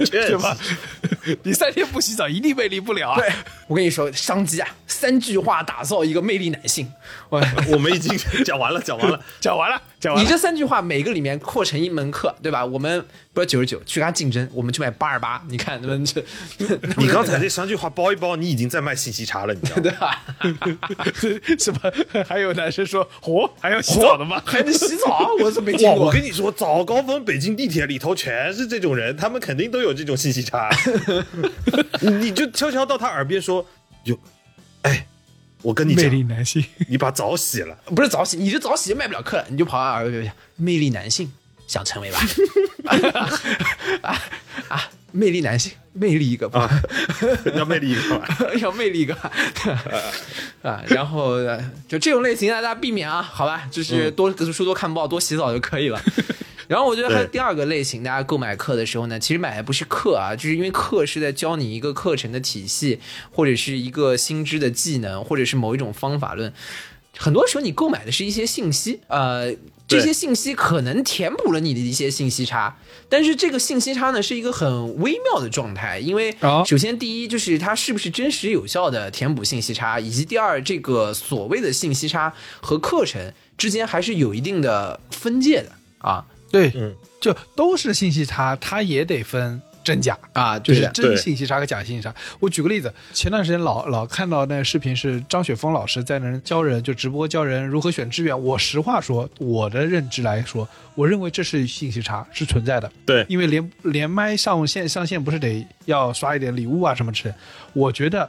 [0.04, 1.38] 确对吧实。？
[1.42, 3.18] 你三天不洗澡，一定魅力不了啊。
[3.20, 3.30] 对
[3.66, 6.90] 我跟你说，商机啊，三句话打造一个魅力男性。
[7.28, 9.20] 我 我们已经讲完了，讲完了。
[9.40, 10.22] 讲完了，讲完。
[10.22, 12.64] 你这三句话每个里面扩成一门课，对吧？
[12.64, 15.42] 我们不是九十九去跟他竞争，我们去卖八十八。
[15.48, 16.22] 你看，他们这，
[16.98, 20.24] 你刚才这三句话包一包，你已经在卖信息差了，你知道 吧？
[21.58, 22.24] 什么？
[22.26, 24.42] 还有男生说，嚯，还要洗澡的吗？
[24.44, 25.30] 还能洗澡？
[25.40, 26.06] 我是没见，过。
[26.06, 30.68] 我跟你说，早高峰北京地铁里头全是这种人，他们肯定都有这种信息差。
[32.00, 33.66] 你你就悄悄到他耳边说
[34.04, 34.18] ：“有，
[34.82, 35.06] 哎，
[35.62, 37.76] 我跟你魅讲，力男性，你把澡洗了。
[37.94, 40.00] 不是澡洗，你这澡洗就卖不了课了，你就跑啊！
[40.02, 41.32] 别别别，魅力男性
[41.66, 42.20] 想成为吧？
[44.02, 44.22] 啊
[44.68, 44.90] 啊！
[45.10, 46.68] 魅力男性，魅力一个吧，
[47.56, 48.28] 要魅力一个吧。
[48.60, 49.14] 要魅力一个
[50.62, 50.82] 啊！
[50.86, 53.66] 然后呃就这种类型大家避免啊，好吧？
[53.70, 56.00] 就是多读书、多看报、多洗澡就可以了。
[56.68, 63.00] 然后我觉得还有第二个类型，大家购买课的时候呢，其实买的不是课啊，就是因为课是在教你一个课程的体系，
[63.32, 66.52] 或者是一个新知的技能，或者是某一种方法论。
[67.16, 69.52] 很多时候你购买的是一些信息，呃，
[69.88, 72.76] 这些信息可能填补了你的一些信息差，
[73.08, 76.62] 但是这个信息差呢是一个很微妙的状态，因为哦。
[76.64, 90.18] 首先第一就是它是不是真实有效的填补信息差，以及第二这个所谓的信息差和课程之间还是有一定的分界的啊对，嗯，就都是信息差，它也得分真假。
[90.32, 92.14] 啊，就就是是真信息差和假信息差。
[92.40, 98.38] 我举个例子，前段时间老老看到那个视频是张雪峰老师在那教人，就直播教人如何选志愿。
[98.38, 102.90] 我实话说，我的认知来说，我认为这是信息差，是存在的。
[103.06, 107.34] 对因为连连麦上线上线不是得要刷一点礼物啊什么之类，
[107.72, 108.28] 我觉得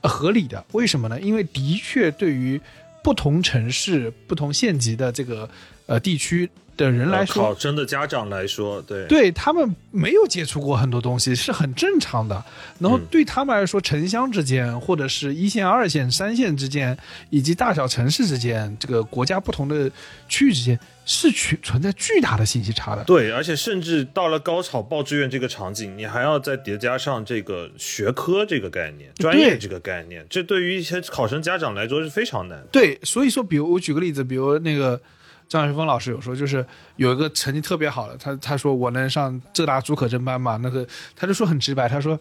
[0.00, 0.64] 呃合理的。
[0.72, 1.20] 为什么呢？
[1.20, 2.60] 因为的确对于
[3.02, 5.48] 不同城市、不同县级的这个
[5.86, 12.44] 呃地区的人来说，考生的家长来说，对对他们没有接触过很多东西是很正常的。
[12.78, 16.96] 然后对他们来说，城乡之间，或者是一线、二线、三线之间，
[17.30, 19.90] 以及大小城市之间，这个国家不同的
[20.28, 23.02] 区域之间，是存存在巨大的信息差的。
[23.04, 32.66] 对，而且甚至到了高考报志愿这个场景，你还要再叠加上这个学科这个概念、专业这个概念，这对于一些考生家长来说是非常难的。
[32.70, 35.00] 对，所以说，比如我举个例子，比如那个
[35.48, 36.64] 张学峰老师有说，就是
[36.96, 42.18] 有一个成绩特别好的，他他说我能上浙大主可证班嘛，那个他就说很直白，他说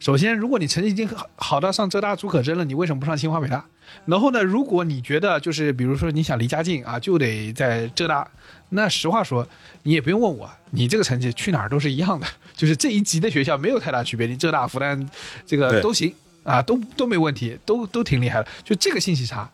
[0.00, 3.64] 首先，如果你成绩已经好好到上浙大主可桢了，你为什么不上清华北大？
[4.06, 8.28] 然后呢，如果你觉得就是比如说你想离家近啊，就得在浙大，
[8.70, 9.46] 那实话说，
[9.84, 15.06] 你也不用问我，你这个成绩去哪儿都是一样的， 就是这一级的学校没有太大区别，你浙大、复旦
[15.46, 16.12] 这个都行
[16.42, 18.48] 啊，都都没问题，都都挺厉害的。
[18.64, 19.48] 就这个信息差，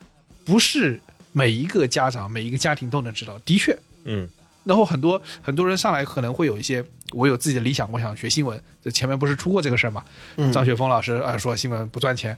[0.47, 0.99] 不是
[1.33, 3.39] 每一个家长、每一个家庭都能知道。
[3.45, 4.29] 的确，嗯，
[4.65, 8.61] 然后很多很多人上来可能会有一些，我有自己的理想，我想学新闻。
[8.83, 10.05] 这前面不是出过这个事儿嘛？
[10.53, 12.37] 张雪峰老师啊、呃说新闻不赚钱，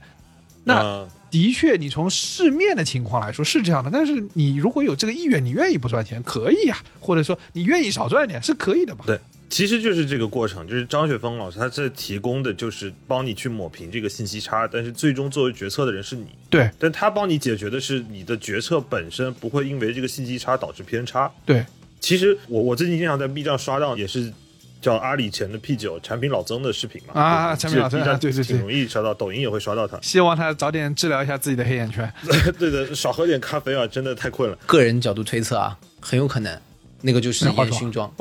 [0.64, 3.90] 那啊的确，你从市面的情况来说是这样的。
[3.90, 9.04] 但是你如果有这个意愿，你愿意不赚钱，可以呀、或者说你愿意少赚点，是可以的嘛？
[9.06, 9.18] 对，
[9.50, 21.30] 其实就是这个过程，就是张雪峰老师他这提供的就是帮你去抹平这个信息差，但是最终作为决策的人是你，对但他帮你解决的是你的决策本身不会因为这个信息差导致偏差。
[21.46, 21.64] 对，
[22.00, 24.32] 其实我我最近经常在 B 站刷到也是
[24.80, 29.98] 叫阿里前的 P 九产品老曾的视频嘛，啊产品老曾啊对对对挺容易刷到，抖音也会刷到他。
[30.02, 32.12] 希望他早点治疗一下自己的黑眼圈。
[32.58, 34.58] 对的，少喝点咖啡啊，真的太困了。
[34.66, 36.60] 个人角度推测啊，很有可能
[37.04, 38.10] 那个就是烟熏妆。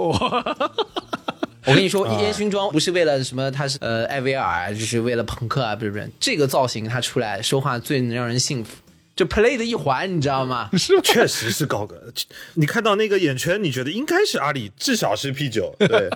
[1.65, 8.75] 我跟你说，烟熏妆不是为了什么，它是呃艾薇儿，就是为了朋克啊，不是不是，这个造型他出来说话最能让人信服，
[9.15, 10.69] 就 play 的一环，你知道吗？
[10.77, 12.11] 是确实是高个，
[12.55, 16.09] 你看到那个眼圈，你觉得应该是阿里，至少是 P 九， 对。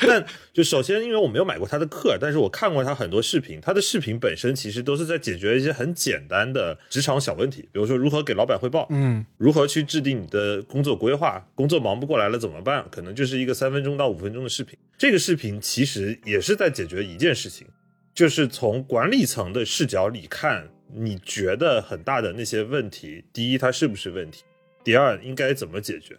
[0.00, 12.84] 但就首先，因为我没有买过他的课，但是我看过他很多视频，他的视频本身其实都是在解决一些很简单的职场小问题，比如说如何给老板汇报，嗯，如何去制定你的工作规划，工作忙不过来了怎么办？
[12.90, 14.78] 可能就是一个三分钟到五分钟的视频。
[14.96, 17.66] 这个视频其实也是在解决一件事情，
[18.14, 24.44] 就是从管理层的视角里看，你觉得很大的那些问题，第一它是不是问题，
[24.82, 26.16] 第二应该怎么解决，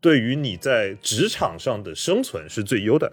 [0.00, 3.12] 对于你在职场上的生存是最优的。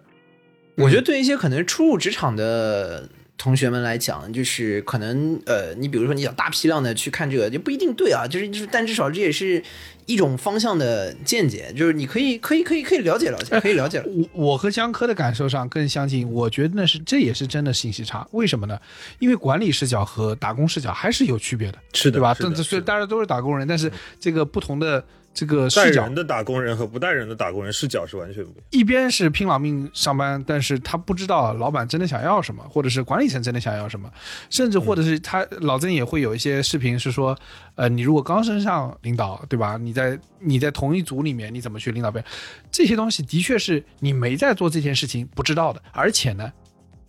[0.75, 3.09] 我觉得对一些可能初入职场的
[3.39, 9.63] 同学们来讲，就是可能呃，你比如说你想大批量的去看这个，就不一定对啊，就是就是，但至少这也是
[10.05, 14.05] 一种方向的见解，就是你可以可以可以可以了解了解，可以了解了。
[14.33, 18.27] 我我和江科的感受上更相近，我觉得那是这也是真的信息差。
[18.31, 18.77] 为什么呢？
[19.19, 22.33] 因为管理视角和打工视角还是有区别的，是的对吧？
[22.33, 25.01] 是的这这虽是的大家都是打工人，但是这个不同的
[25.33, 28.63] 这个视角带人，的打工人和不带人的打工人视角是完全不一样。
[28.71, 34.11] 一边是拼老命上班，但是他不知道老板真的想要什么，或者是管理层真的想要什么，
[34.49, 37.37] 甚至或者是他老曾也会有一些视频是说，
[37.75, 39.77] 呃，你如果刚升上领导，对吧？
[39.77, 42.29] 你在你在同一组里面，你怎么去领导别人？
[42.71, 46.51] 这些东西的确是你没在做这件事情不知道的，而且呢，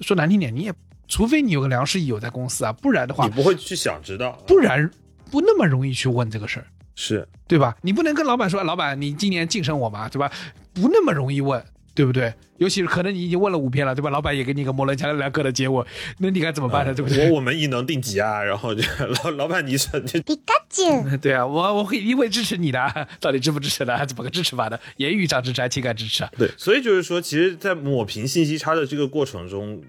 [0.01, 0.75] 说难听点，你也
[1.09, 4.89] 除非你有个良师益友在公司啊，不然的话你，不会去想知道，不然
[5.31, 6.66] 不那么容易去问这个事儿。
[7.03, 7.74] 是对吧？
[7.80, 10.30] 你不能跟老板说，老板，你今年晋升我嘛，对吧？
[10.74, 12.34] 不那么容易问，对不对？
[12.59, 14.11] 尤其是可能你已经问了五遍了，对吧？
[14.11, 15.84] 老板也给你一个模棱两可的结果，
[16.18, 16.92] 那你该怎么办呢？
[16.94, 17.30] 对不对？
[17.30, 18.82] 我我们一能定级啊， 然后就
[19.24, 20.22] 老老板你说你
[21.22, 24.05] 对啊，我我会一定会支持你的，到底支不支持的？
[24.05, 24.78] 怎么个支持法的？
[24.98, 26.30] 言语上支持还情感支持啊？
[26.36, 29.82] 对，所以就是说，其实，在抹平信息差的这个过程中，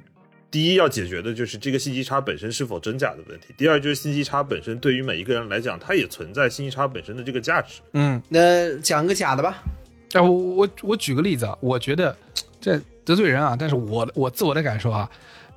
[0.52, 7.80] 第一要解决的就是这个信息差本身是否真假的问题；第二就是信息差本身对于每一个人来讲，它也存在信息差本身的这个价值。
[7.94, 9.64] 嗯，那讲个假的吧，
[10.12, 12.14] 哎，我我我举个例子啊，我觉得
[12.60, 15.10] 这得罪人啊，但是我我自我的感受啊，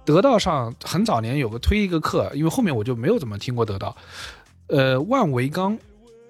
[0.04, 3.96] 得到上很早年有个推一个课，因为后面我就没有怎么听过得到，
[4.68, 5.76] 呃，万维刚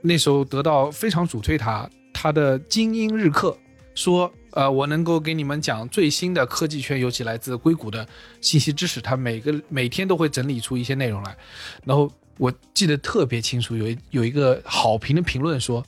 [0.00, 3.54] 那时候得到非常主推他他的精英日课，
[3.94, 8.08] 说呃我能够给你们讲最新的科技圈，尤其来自硅谷的
[8.40, 11.36] 信息知识，他每个每天都会整理出一些内容来，
[11.84, 15.84] 然后我记得特别清楚，有一有一个好评的评论说。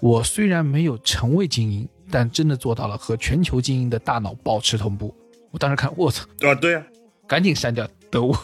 [0.00, 5.14] 我虽然没有成为精英，但真的做到了和全球精英的大脑保持同步。
[5.50, 6.84] 我当时看，我操，啊，对啊，
[7.26, 8.34] 赶紧删掉得物，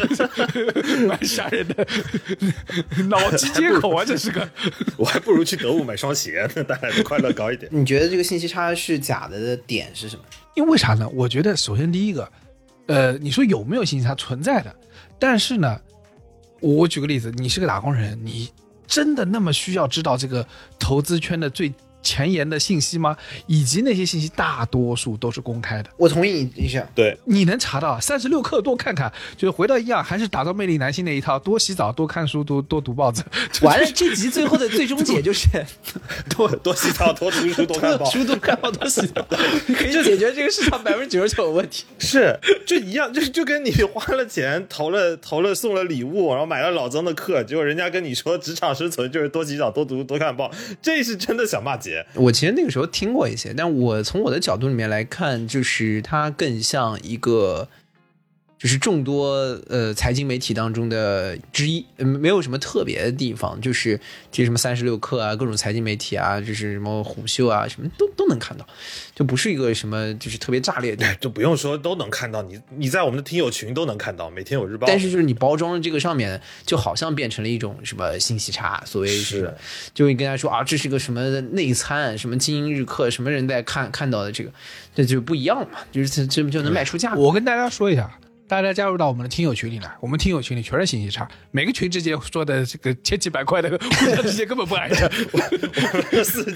[1.06, 1.86] 蛮吓人的，
[3.08, 4.48] 脑机接口啊，这是个。
[4.96, 7.70] 我还不如去得物买双鞋，那带来的快乐高一点。
[7.74, 10.22] 你觉得这个信息差是假的的点是什么？
[10.56, 11.08] 因为为啥呢？
[11.10, 12.28] 我觉得首先第一个，
[12.86, 14.74] 呃，你说有没有信息差存在的，
[15.18, 15.78] 但是呢，
[16.60, 18.50] 我举个例子，你是个打工人，你
[18.86, 20.44] 真的那么需要知道这个
[20.78, 21.72] 投资圈的最
[22.02, 23.16] 前沿的信息吗？
[23.46, 25.90] 以及那些信息大多数都是公开的。
[25.96, 33.22] 我同意你一下，对，你能查到三十六课多看看，就是回到一样，还是打造魅力男性那一套，多洗澡，多看书，多 多读报纸。
[33.62, 35.48] 完了，这集最后的最终解就是
[36.30, 38.04] 多 多洗澡，多读书，多看报。
[38.10, 39.26] 书多看报多洗澡，
[39.76, 41.84] 可以解决这个市场百分之九十九的问题。
[41.98, 51.87] 是，就一样，就就跟你花了钱投了投了送了礼物，然后买了老曾的课，结果人家跟你说职场生存就是多洗澡、多读、多看报，这是真的想骂街。
[52.14, 57.68] 我其实那个时候听过一些，但我从我的角度里面来看，就是它更像一个
[58.58, 59.28] 就是众多
[59.68, 63.96] 呃财经媒体当中的之一，嗯，没有什么特别的地方，就是
[64.32, 68.66] 这些什么三十六氪啊，各种财经媒体啊，就是什么虎嗅啊，什么都都能看到，
[69.14, 71.06] 就不是一个什么就是特别炸裂的。
[71.20, 74.86] 就不用说都能看到，你你在我们的听友群都能看到，每天有日报。
[74.88, 79.54] 但是就是你包装的这个上面，就好像变成了一种什么信息差，所谓是，
[79.94, 84.50] 就会跟大家说啊，这是个什么内参，什么精英日课，什么人在看看到的这个，
[84.94, 87.20] 这就不一样嘛，就是这这就能卖出价格。
[87.20, 88.18] 我跟大家说一下，
[88.48, 95.06] 大家加入到我们的听友群里来，我们听友群里全是信息差，每个群之间说的这个千奇百怪的，互相之间根本不挨着。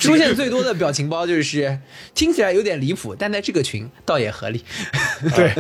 [0.01, 1.79] 出现最多的表情包就是
[2.15, 4.65] 听起来有点离谱，但在这个群倒也合理。
[5.37, 5.53] 对，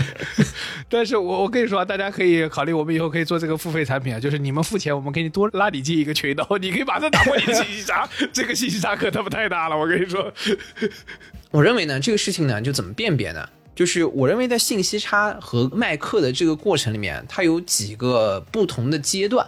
[0.89, 10.33] 但是我我跟你说啊，大家可以考虑，我们以后可以做这个付费产品啊，就是你们付钱，我们给你多拉你进一个群，然后你可以马上打破你的信息差，这个信息差可他妈太大了，我跟你说。
[11.51, 13.47] 我认为呢，这个事情呢，就怎么辨别呢？
[13.75, 19.47] 就是我认为在信息差和卖课的这个过程里面，它有几个不同的阶段。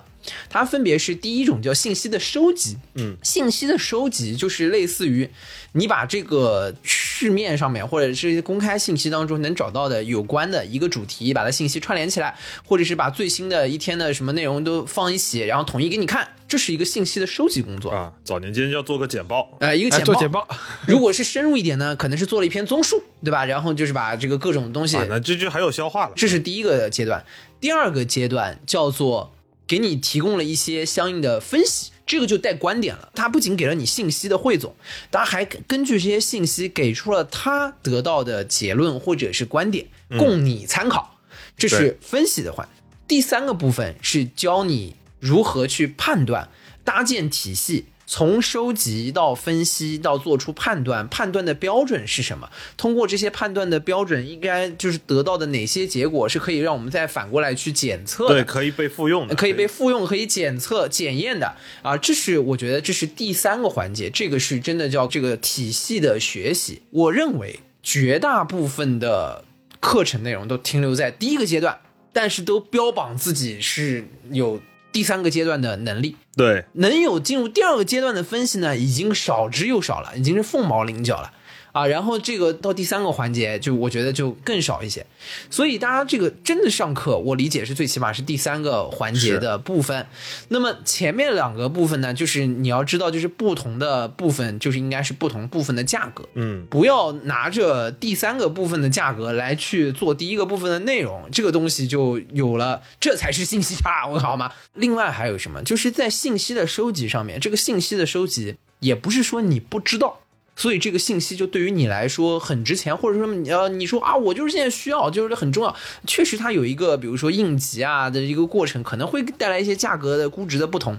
[0.48, 5.28] 它分别是第一种叫信息的收集，嗯，信息的收集就是类似于
[5.72, 17.90] 你把这个市面上面或者是公开信息当中能找到的有关的一个主题，把它信息串联起来，或者是把最新的一天的什么内容都放一起，然后统一给你看，这是一个信息的收集工作。
[17.90, 20.48] 啊，早年间要做个简报，呃，一个哎简报，做简报，
[20.86, 23.44] 如果是深入一点呢，可能是做了一篇综述，对吧？
[23.44, 26.12] 然后就是把这个各种东西啊，那这就还有消化了。
[26.16, 27.24] 这是第一个阶段，
[27.60, 29.32] 第二个阶段叫做
[29.66, 33.10] 给你提供了一些相应的分析，这个就带观点了。
[33.14, 34.74] 它不仅给了你信息的汇总，
[35.10, 39.86] 它还根据这些信息给出了他得到的结论或者是观点，
[40.18, 41.18] 供你参考。
[41.56, 42.68] 这是分析的话。
[43.06, 46.48] 第三个部分是教你如何去判断、
[46.82, 47.86] 搭建体系。
[48.06, 52.50] 从收集到分析到做出判断，判断的标准是什么？
[52.76, 58.34] 通过这些判断的标准，应该就是得到的哪些结果是可以让我们再反过来去检测的？
[58.34, 66.82] 对，可以被复用的，可以被复用、可以检测、检验的啊，这是我觉得这是第三个环节，这个是真的叫这个体系的学习。
[66.90, 69.44] 我认为绝大部分的
[69.80, 71.78] 课程内容都停留在第一个阶段，
[72.12, 74.60] 但是都标榜自己是有
[74.94, 76.16] 第三个阶段的能力。
[76.36, 81.32] 对，能有进入第二个阶段的分析呢，已经少之又少了，已经是凤毛麟角了
[81.74, 81.86] 啊。
[81.86, 85.04] 然后这个到第三个环节，就我觉得就更少一些。
[85.50, 90.06] 所以大家这个真的上课，我理解是最起码是第三个环节的部分。
[90.48, 96.26] 那么前面两个部分呢，就是你要知道，就是不同的部分，就是应该是不同部分的价格。
[96.34, 104.52] 嗯，不要拿着第三个部分的价格来去做第一个部分的内容，这个东西就有了，这才是信息差，我好吗？
[104.74, 105.62] 另外还有什么？
[105.62, 110.20] 就是在信息的收集上面，这个信息的收集也不是说你不知道。
[110.56, 115.74] 所以这个信息就对于你来说很值钱，或者说你要你说啊，我就是现在需要，就是很重要。
[116.06, 120.98] 确实它有一个比如说应急啊的一个过程，可能会带来一些价格的估值的不同，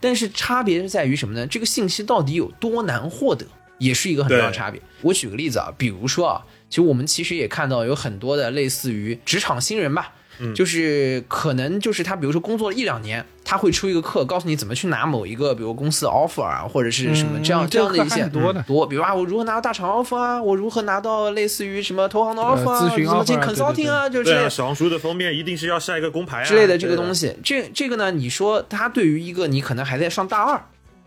[0.00, 1.46] 但是差别是在于什么呢？
[1.46, 3.46] 这个信息到底有多难获得，
[3.78, 4.80] 也是一个很重要的差别。
[5.02, 10.12] 我举个例子啊，比如说啊，其实我们其实也看到有很多的类似于职场新人吧。
[10.54, 24.50] 就是可能就是他，比如说工作了一两年，他会出一个课，告诉你怎么去拿某一个，比如公司的 offer 啊，或者是什么这样、嗯这样的一些多的多，比如啊，我如何拿到大厂 offer 啊，我如何拿到类似于什么投行的 offer 啊，咨询怎么进 offer 啊对对 consulting 啊，就是之对啊，类的。
[24.50, 27.34] 小红书的封面一定是要下一个工牌啊之类的这个东西。
[27.42, 30.60] 这这个呢，你说他对于一个你可能还在上大二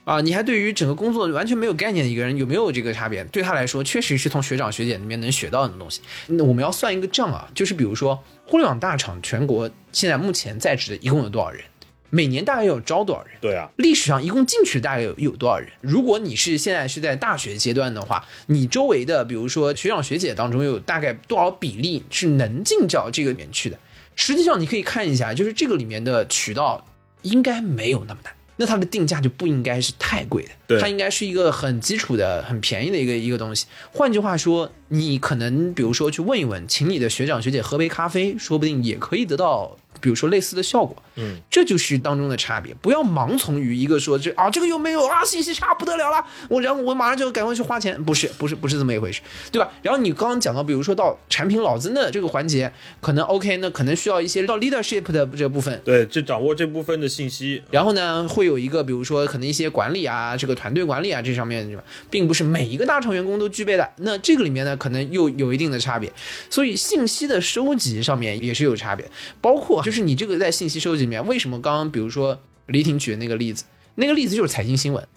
[0.07, 3.21] 啊，你还对于整个工作完全没有概念的一个人，有没有这个差别？
[3.25, 5.99] 对他来说，确实是从学长学姐那边能学到的东西。
[6.27, 11.61] 那我们要算一个账啊，就是比如说互联网大厂全国现在目前在职的一共有多少人？
[12.09, 13.33] 每年大概有招多少人？
[13.41, 15.69] 对啊，历史上一共进去大概有有多少人？
[15.81, 23.77] 如果你是现在是在大学阶段的话，你周围的比如说学长学姐当中有大概多少比例是能进到这个里面去的？
[24.15, 26.85] 实际上你可以看一下，就是这个里面的渠道
[27.23, 28.33] 应该没有那么难。
[28.57, 30.49] 那它的定价就不应该是太贵的，
[30.79, 33.65] 它应该是一个很基础的、很便宜的一个一个东西。
[33.91, 40.95] 换句话说，你可能比如说去问一问，请你的学长学姐喝杯咖啡，说不定也可以得到，比如说类似的效果。
[41.19, 42.71] 嗯，这就是当中的差别。
[42.75, 49.71] 不要盲从于一个说这啊这个又没有啊信息差不得了了，我然后我马上就赶快去花钱，不是不是不是这么一回事，对吧？
[49.81, 55.81] 然后你刚刚讲到，比如说到产品老增的这个环节，可能 OK，那可能需要一些到 leadership 的这部分。
[55.83, 61.65] 对，就掌握这部分的信息，然后呢，会有一个，比如说可能一些管理啊，这个团队管理啊，这上面
[62.09, 63.89] 并不是每一个大厂员工都具备的。
[63.99, 66.11] 那这个里面呢，可能又有一定的差别。
[66.49, 73.63] 所以信息的收集上面也是有差别，包括就是你这个在信息收集里面，为什么刚刚比如说李挺举的那个例子，
[73.95, 75.07] 那个例子就是财经新闻。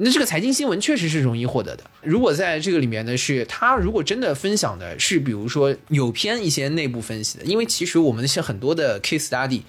[0.00, 1.82] 那这个财经新闻确实是容易获得的。
[2.02, 9.62] 如果在这个里面呢，是他如果真的分享的是，比如说有偏一些内部分析的，因为其实我们一些很多的 case study，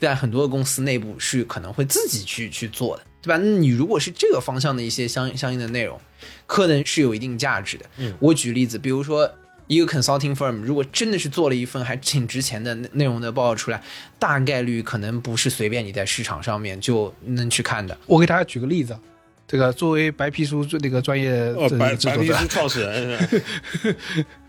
[0.00, 3.36] 在很多的公司内部是可能会自己去去做的，对吧？
[3.36, 6.00] 那你如果是这个方向的一些相相应的内容，
[6.46, 7.84] 可能是有一定价值的。
[7.98, 9.30] 嗯我举例子，比如说。
[9.70, 13.80] 一个 consulting firm 如果真的是做了一份还挺值钱的内内容的报告出来，
[14.18, 17.96] 大概率可能不是随便你在市场上面就能去看的。
[18.06, 19.00] 我给大家举个例子啊，
[19.50, 23.98] 这个作为白皮书那个专业白白制作者，皮书创始人是吧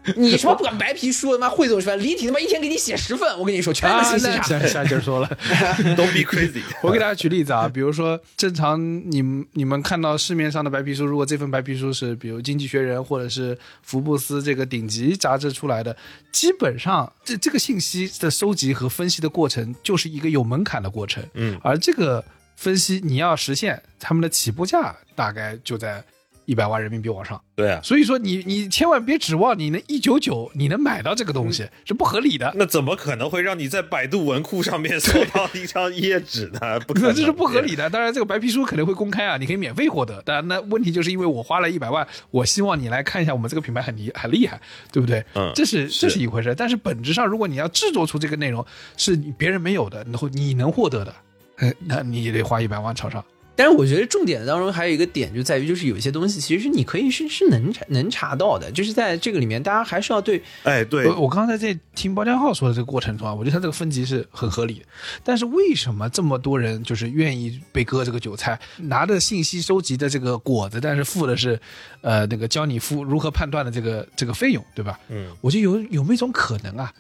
[0.16, 4.44] 你什么不管白皮书，他妈汇总出来，李体他妈一天给你写十份，我跟你说，全啊，是信息差。
[4.44, 5.28] 下下节说了。
[5.98, 6.62] Don't be crazy。
[6.84, 8.80] 我给大家举例子啊，比如说正常
[9.12, 15.96] 你们你们看到市面上的白皮书，如果这份白皮书是比如《经济学人》或者是福布斯这个顶级杂志出来的，
[16.32, 22.24] 基本上这这个信息的收集和分析的过程就是一个有门槛的过程，嗯，而这个
[22.62, 26.04] 分析你要实现，他们的起步价大概就在
[26.46, 27.42] 一百万人民币往上。
[27.56, 32.54] 对啊，所以说你你千万别指望你能一九九你能买到这个东西，是不合理的。
[32.56, 36.80] 那怎么可能会让你在百度文库上面搜到一张页纸呢？
[36.86, 37.90] 不可能，这是不合理的。
[37.90, 40.22] 当然，这个白皮书可能会公开啊，你可以免费获得。
[40.22, 45.26] 当然，那问题就是因为我花了一百万，我希望你来看一下我们这个品牌很厉很厉害，对不对？
[45.34, 46.54] 嗯这是是这是一回事。
[46.56, 48.64] 但是本质上，如果你要制作出这个内容
[48.98, 51.16] 是别人没有的，然后你能获得的，
[51.62, 53.24] 哎， 那你也得花一百万炒上。
[53.54, 64.86] 但是我觉得重点当中还有一个点就在于，就是有一些东西其实你可以是是能查能查到的，就是在这个里面，大家还是要对哎，对我，我刚才在听包江浩说的这个过程中啊，我觉得他这个分级是很合理的。
[65.24, 71.60] 但是为什么这么多人就是愿意被割这个韭菜，拿着信息收集的这个果子，但是付的是，
[72.00, 74.98] 呃，那个教你付如何判断的这个这个费用，对吧？
[75.10, 76.92] 嗯，我觉得有有没有一种可能啊，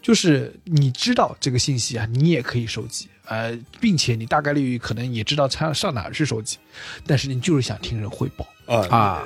[0.00, 6.58] 就是你知道这个信息啊，你也可以收集，呃，并且你大概率可能也知道上上哪儿去收集，
[7.06, 8.46] 但是你就是想听人汇报。
[8.66, 9.24] 啊啊，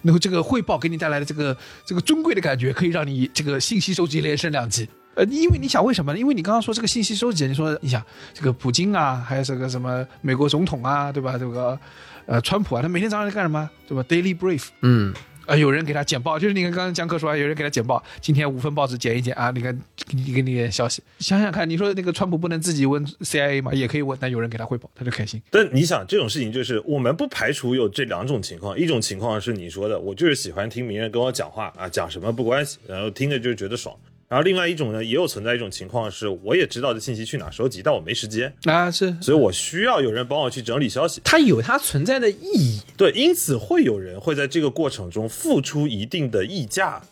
[0.00, 4.88] 然后这个汇报给你带来的这个这个尊贵的感觉，可以让你这个信息收集连升两级。
[5.16, 6.18] 呃，因为你想为什么呢？
[6.18, 11.36] 因为你刚刚说这个信息收集，你说你想这个普京啊，还有这个什么美国总统啊，对吧？
[11.36, 11.78] 这个
[12.24, 13.68] 呃川普啊，他每天早上在干什么？
[13.86, 15.12] 对吧？Daily brief，嗯，
[15.50, 19.76] 啊，有人给他简报，就是你看刚刚江科说，有人给他简报，今天五份报纸剪一剪啊，你看
[20.10, 23.74] 你给你点消息，想想看，你说那个川普不能自己问 CIA 嘛？
[23.74, 25.42] 也可以问，但有人给他汇报，他就开心。
[25.50, 33.92] 但你想这种事情，就是我们不排除有这两种情况，一种情况是你说的，我就是喜欢听名人跟我讲话啊，讲什么不关系，然后听着就觉得爽。
[34.30, 41.20] 然后另外一种呢，也有存在一种情况是，我也知道这信息去哪收集，但我没时间，啊，是所以我需要有人帮我去整理消息。
[41.24, 42.80] 它有它存在的意义。
[42.96, 47.02] 对，因此会有人会在这个过程中付出一定的溢价，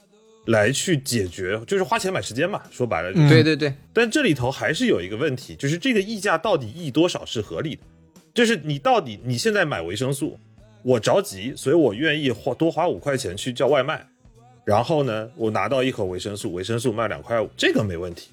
[0.46, 2.62] 来去解决，就是花钱买时间嘛。
[2.70, 7.82] 说白了，就是对对对，但这里头还是有一个问题，就是这个溢价到底溢多少是合理的？
[8.32, 10.38] 就是你到底你现在买维生素，
[10.84, 14.06] 我着急，所以我愿意花多花五块钱去叫外卖，
[14.68, 18.28] 然后呢，我拿到一盒维生素，维生素卖两块五，这个没问题。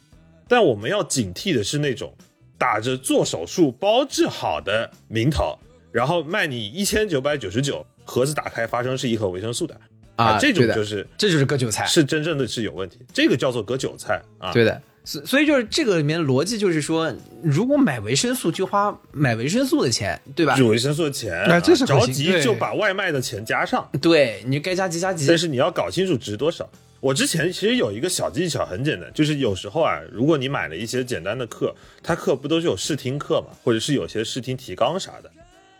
[0.49, 2.13] 但我们要警惕的是那种
[2.57, 5.57] 打着做手术包治好的名头，
[5.93, 9.79] 然后卖你一千九百九十九，盒子打开发生是一盒维生素的
[10.17, 11.85] 啊这种就是这就是割韭菜。
[11.85, 14.51] 是真正的是有问题，这个叫做割韭菜啊。
[14.51, 20.63] 对的，所所以就是这个里面逻辑就是说，如果买维生素就花买维生素的钱，对吧是？
[20.63, 25.37] 维生素的钱，哎这是着急就把外卖的钱加上，对，你就该加急加急但。
[25.37, 26.67] 是你要搞清楚值多少。
[27.01, 35.29] 我之前其实有一个小技巧，很简单，就是有时候啊，如果你买了一些简单的课，它课不都是有试听课嘛，或者是有些试听提纲啥的。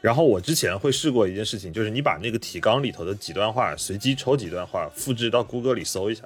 [0.02, 6.22] 然后我之前会试过一件事情，就是你把那个提纲里头的几段话随机抽几段话，复制到谷歌里搜一下，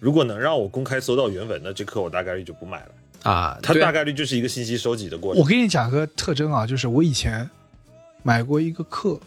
[0.00, 3.30] 如果能让我公开搜到原文的，这课我大概率就不买了。
[3.30, 5.46] 啊，它大概率就是一个信息收集的过程我。
[5.46, 7.48] 给你讲个特征啊，就是我以前
[8.22, 9.20] 买过一个课，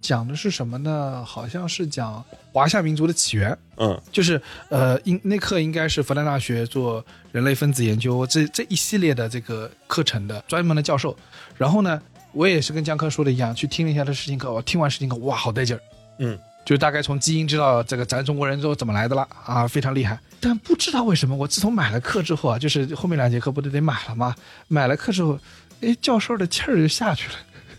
[0.00, 1.24] 讲的是什么呢？
[1.26, 11.16] 好像是讲华夏民族的起源，嗯就是呃，应那课应该是复旦大学做人类分子研究这这一系列的这个课程的专门的教授。
[11.58, 12.00] 然后呢，
[12.30, 14.52] 我也是跟江科说的一样，去听了一下他的试听课。
[14.52, 15.80] 我听完试听课，哇，好带劲儿！
[16.18, 20.18] 嗯，就大概从基因知道这个咱中国人都怎么来的了啊，非常厉害。
[20.40, 24.34] 但不知道为什么，我自从买了课之后啊，就是后面两节课不都得买了吗？
[24.68, 25.38] 买了课之后，
[25.80, 27.34] 哎，教授的气儿就下去了。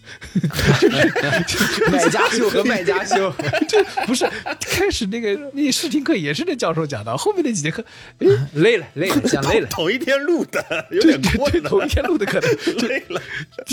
[1.92, 3.34] 买家秀和卖家秀，
[3.68, 4.24] 就不是
[4.62, 7.84] 开始那个那试听课也是那教授讲的，后面那几节课，
[8.20, 9.68] 哎，累了累了，讲累了。
[9.68, 11.70] 同一天录的，有对对对，点过了。
[11.70, 12.50] 同一天录的可能
[12.88, 13.20] 累了。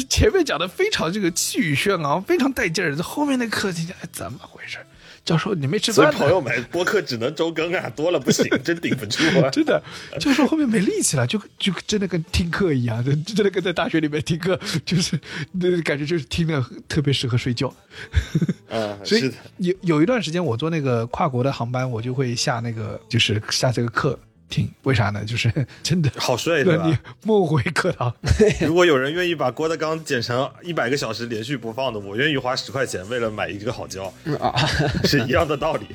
[0.08, 4.78] 前面讲的非常这个气宇轩昂，非常带劲儿，这后面那课听起来哎怎么回事？
[5.24, 6.14] 教授你没吃所以饭。
[6.16, 9.48] 朋友们，播客只能周更啊，多了不行，真顶不住啊。
[9.54, 9.82] 真的，
[10.18, 15.18] 教授后面没力气了，就就真的跟听课一样，真真的跟在大学里面听课，就是
[15.52, 17.68] 那感觉就是听了特别适合睡觉。
[18.68, 24.18] 啊， 所以是，有有一段时间我坐那个跨国的航班，我就会下那个就是下这个课
[24.52, 25.24] 听，为啥呢？
[25.24, 25.50] 就是
[25.82, 27.00] 真的好睡对吧？
[27.24, 28.14] 梦回课堂。
[28.60, 34.04] 如果有人愿意把郭德纲剪成一百个小时连续播放的，我愿意花十块钱为了买一个好觉，
[34.38, 34.54] 啊，
[35.04, 35.86] 是一样的道理。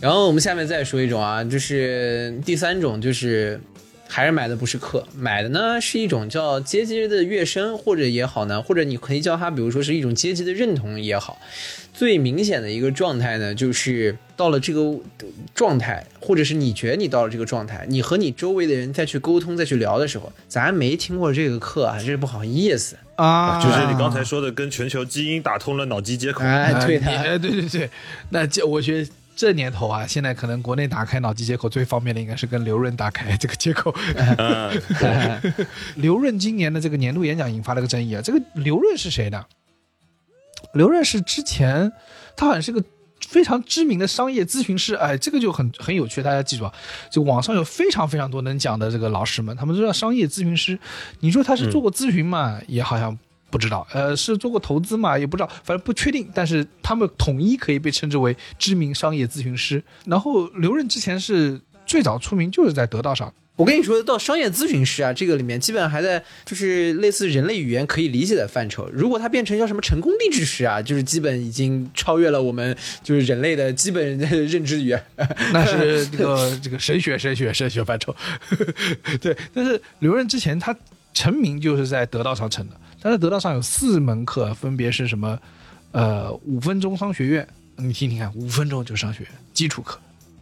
[0.00, 3.60] 然后我们下面再说一种啊，就是第三种，就是
[4.08, 11.38] 还是买的不是课，买的呢是一种叫阶级的跃升，或者也好呢，或者你可以叫它，比如说是一种阶级的认同也好。
[11.92, 14.98] 最明显的一个状态呢，就是到了这个
[15.54, 22.96] 状态，或者是你觉得你到了这个状态，你和你周围的人再去沟通、再去聊的时候，咱没听过这个课啊，这是不好意思。
[23.16, 26.42] 啊就是你刚才说的，跟全球基因打通了脑机接口。
[26.42, 27.90] 哎，对的，哎对对对，
[28.30, 33.94] 那这我觉得这年头啊，现在可能国内打开脑机接口最方便的应该是跟刘润打开这个接口。
[34.16, 35.40] 嗯，
[35.96, 39.44] 刘润今年的这个年度演讲引发了个争议啊，这个刘润是谁呢？
[40.74, 41.90] 刘润是之前
[42.36, 42.84] 他好像是个
[43.28, 46.72] 非常知名的商业咨询师，哎，这个就很很有趣，大家记住啊，
[47.10, 50.78] 就网上有非常非常多能讲的这个老师们，他们都叫商业咨询师。
[51.20, 53.18] 你说他是做过咨询嘛，也好像
[53.50, 56.28] 不知道，呃，是做过投资嘛，也不知道，反正不确定。
[56.34, 59.82] 但是他们统一可以被称之为知名商业咨询师。
[60.06, 68.88] 然后刘润之前是最早出名就是在得道上，我跟你说，到商业咨询师啊，这个里面基本上还在就是类似人类语言可以理解的范畴。
[68.90, 75.04] 如果它变成叫什么成功励志师啊，就是基本已经超越了我们就是人类的基本认知语言。
[75.52, 78.14] 那是这个这个神学神学神学范畴。
[79.20, 80.74] 对，但是刘润之前他
[81.12, 85.38] 成名就是在得道上成的，他在得道上有四门课，分别是什么？
[85.92, 89.98] 呃，五分钟商学院，你听听看，五分钟就商学院基础课，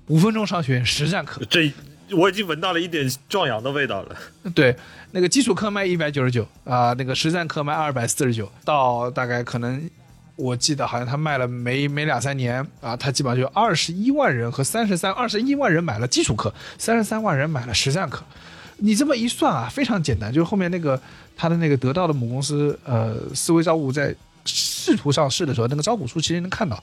[0.09, 1.73] 五分钟商学院实战课，这
[2.11, 4.17] 我已经闻到了一点壮阳的味道了。
[4.55, 4.77] 对，
[5.13, 9.89] 那个基础课卖一百九十九啊，那个实战课卖二百四十九，到大概可能
[10.37, 18.23] 我记得好像他卖了没没两三年啊，他基本上就二十一万人和三十三二十一万人买了基础课，三十三万人买了实战课。
[18.81, 21.01] 你这么一算啊，非常简单，就是后面那个
[21.39, 26.83] 他的那个得到的母公司呃思维招股在试图上市的时候，那个招股书其实能看到，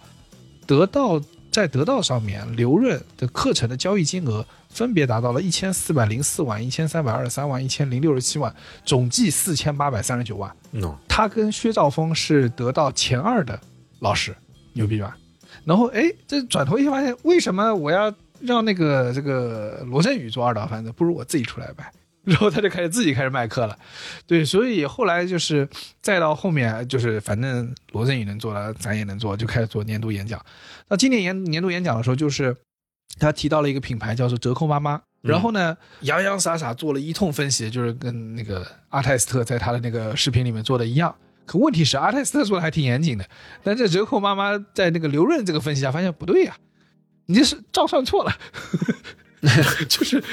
[0.65, 1.21] 得到
[1.51, 8.53] 在得到上面刘润的课程的交易金额分别达到了一千四百零四万、一千三百二十三万、一千零六十七万，
[8.85, 10.49] 总计四千八百三十九万。
[10.71, 13.59] 嗯，他跟薛兆丰是得到前二的
[13.99, 14.35] 老师，
[14.73, 15.17] 牛逼吧？
[15.63, 20.91] 然后哎，这转头一发现，为什么我要让那个这个罗振宇做二道贩子？
[20.91, 21.91] 不如我自己出来卖。
[22.25, 23.77] 然后他就开始自己开始卖课了，
[24.25, 25.67] 对，所以后来就是
[26.01, 30.43] 再到后面就是反正罗振宇能做了，咱也能做，就开始做年度演讲。
[30.87, 32.55] 那今年年年度演讲的时候，就是
[33.19, 41.15] 他提到了一个品牌叫做折扣妈妈，然后呢洋洋洒洒做了一通分析，就是跟那个阿泰斯特在他的那个视频里面做的一样。
[41.45, 43.29] 可问题是阿泰斯特做的还挺严谨的，
[43.63, 46.57] 但这折扣妈妈在那个刘润这个分析下发现不对呀、
[47.27, 48.31] 你这是照算错了。
[49.87, 50.23] 就是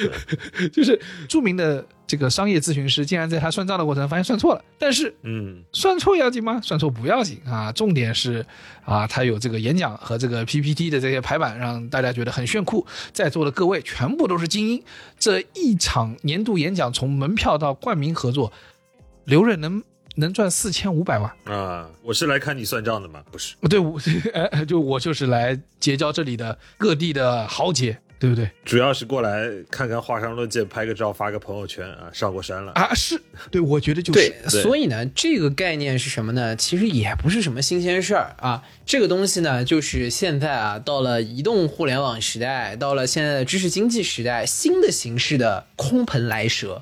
[0.73, 6.61] 就是著名的这个商业咨询师，竟然在他算账的过程发现算错了，但是嗯，算错要紧吗？
[6.63, 8.45] 算错不要紧啊，重点是
[8.85, 12.87] 啊，他有这个演讲和这个 PPT 的这些排版，让大家觉得很炫酷。
[13.13, 14.83] 在座的各位全部都是精英，
[15.19, 18.53] 这一场年度演讲从门票到冠名合作，
[19.25, 19.83] 刘润能
[20.17, 21.33] 能赚四千五百万。
[21.45, 23.23] 啊，我是来看你算账的吗？
[23.31, 23.99] 不是，对，我
[24.35, 28.49] 哎，就我就是来结交这里的各地的豪杰，对不对？
[28.65, 32.71] 主要是过来看看华山论剑，拍个照，发个朋友圈啊，上过山了。
[32.77, 33.21] 啊，是
[33.51, 36.55] 对，我觉得就是对，所以呢，这个概念是什么呢？
[36.55, 38.63] 其实也不是什么新鲜事儿啊。
[38.87, 46.81] 这个东西呢，就是现在啊，到了移动互联网时代，到了现在的知识经济时代，新的形式的空盆来蛇。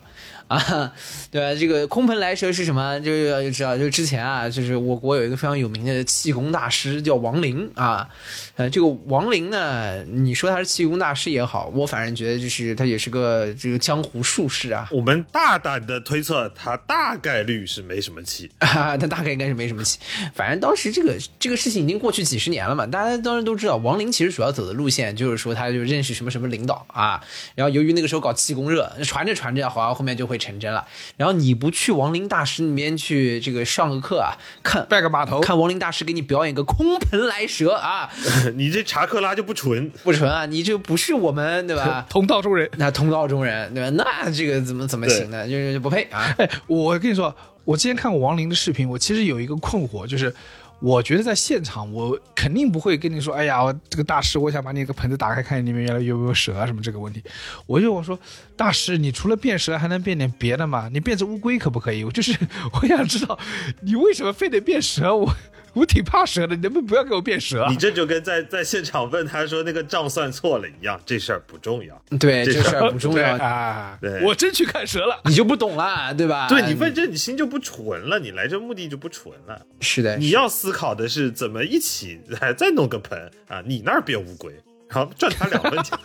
[0.50, 0.92] 啊，
[1.30, 1.54] 对吧？
[1.58, 2.98] 这个空盆来蛇是什么？
[2.98, 8.08] 就是要知道，就之前啊，就是我国有一个非常有名的气功大师叫王林啊，
[8.56, 18.50] 呃，这个王林呢，你说他是气功大师也好，我反正觉得就是他也是个这个江湖术士啊，我们大胆的推测，他大概率是没什么气。
[18.58, 20.00] 啊，他大概应该是没什么气。
[20.34, 27.22] 反正当时这个这个事情已经过去几十年了嘛，大家当然都知道，王林其实主要走的路线就是说，他就认识什么什么领导啊，
[27.54, 30.84] 然后由于那个时候搞气功热，传着传着，好像后面就会成真了。
[31.16, 34.34] 然后你不去亡灵大师那边去这个上个课啊，
[34.64, 38.10] 看拜个码头，看亡灵大师给你表演个空盆来蛇啊，
[38.56, 42.06] 你这查克拉就不纯，不纯啊，你这不是我们对吧？
[42.10, 42.68] 同道中人。
[42.78, 43.90] 那同道中人对吧？
[43.90, 45.46] 那这个怎么怎么行呢？
[45.46, 46.34] 就是不配啊！
[46.38, 47.34] 哎，我跟你说，
[47.64, 50.34] 我之前看过王林的视频，我其实有一个困惑，就是
[50.80, 57.22] 我觉得在现场，我肯定不会跟你说，哎呀，我这个大师，我想把你个盆子打开，看里面原来有没有蛇啊什么这个问题。
[57.66, 58.18] 我就我说，
[58.56, 60.88] 大师，你除了变蛇，还能变点别的吗？
[60.90, 62.02] 你变只乌龟可不可以？
[62.02, 62.34] 我就是
[62.72, 63.38] 我想知道，
[63.82, 65.14] 你为什么非得变蛇？
[65.14, 65.30] 我
[65.72, 67.76] 我挺怕蛇的，你能不能不要给我变蛇啊你？
[67.76, 72.00] 这就跟在在现场问他说那个账算错了一样，这事儿不重要。
[72.18, 75.20] 对，这这事事儿不重要，啊， 对我真去看蛇了。
[75.24, 76.48] 你就不懂了，对吧？
[76.50, 79.60] 对你问这，你心就不纯了，你来这目的就不纯了。
[79.80, 84.52] 是的，你要思考的是怎么一起来再弄个盆啊，你那儿变乌龟，
[84.88, 85.98] 然后赚他两分钱。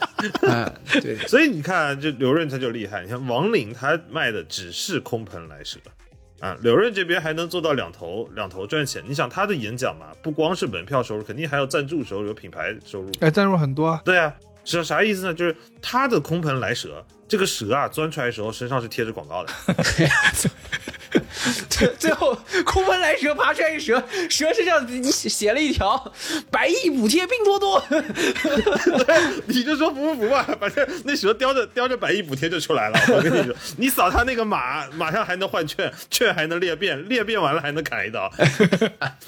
[0.49, 0.71] 啊，
[1.01, 3.03] 对，所以你看，这刘润他就厉害。
[3.03, 5.79] 你看王林他卖的只是空盆来蛇
[6.45, 9.03] 啊，刘润这边还能做到两头两头赚钱。
[9.07, 13.11] 你想他的演讲嘛，不光是门票收入，肯定还有赞助收入、有品牌收入。
[13.19, 14.31] 哎，赞助很多啊，对啊，
[14.63, 15.33] 是啥意思呢？
[15.33, 19.51] 就是他的空盆来蛇，这个蛇啊钻出来的时候身上是贴着广告的。
[21.69, 26.11] 最最后空盆来蛇爬出来一蛇，蛇身上你写了一条
[26.49, 27.83] 百亿补贴拼多多
[29.47, 32.99] 你就说服不服吧，反正那蛇叼着叼着百亿补贴就出来了。
[33.09, 38.31] 我跟你说，你扫他那个码，马上还能换券，券还能裂变，裂变完了还能砍一刀。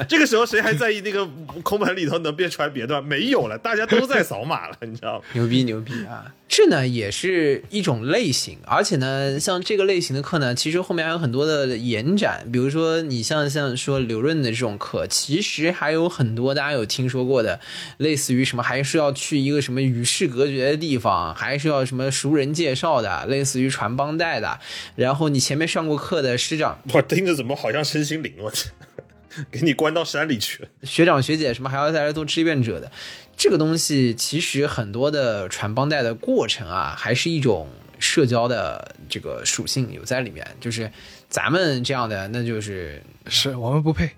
[0.07, 1.27] 这个时候谁还在意那个
[1.63, 3.01] 空盘里头能变出来别的？
[3.01, 5.25] 没有了，大家都在扫码了，你知道吗？
[5.33, 6.25] 牛逼牛逼啊！
[6.49, 17.59] 这呢也是一种类型，而且呢，像这个类型的课呢，其实后面还有很多的延展，比如说你像像说刘润的这种课，其实还有很多大家有听说过的，
[17.97, 24.59] 类似于什么还是要去一个什么与世隔绝的地方，还是要什么熟人介绍的，类似于传帮带的，
[24.95, 28.33] 然后你前面上过课的师长我听着怎么好像身心灵？
[28.39, 28.69] 我去，
[29.51, 30.69] 给你关到山里去了。
[30.83, 32.89] 学长学姐什么还要在这做志愿者的，
[33.37, 37.69] 这个东西其实很多的传帮带的过程啊，还是一种
[37.99, 40.45] 社交的这个属性有在里面。
[40.59, 40.91] 就是
[41.29, 44.09] 咱们这样的，那就是是我们不配，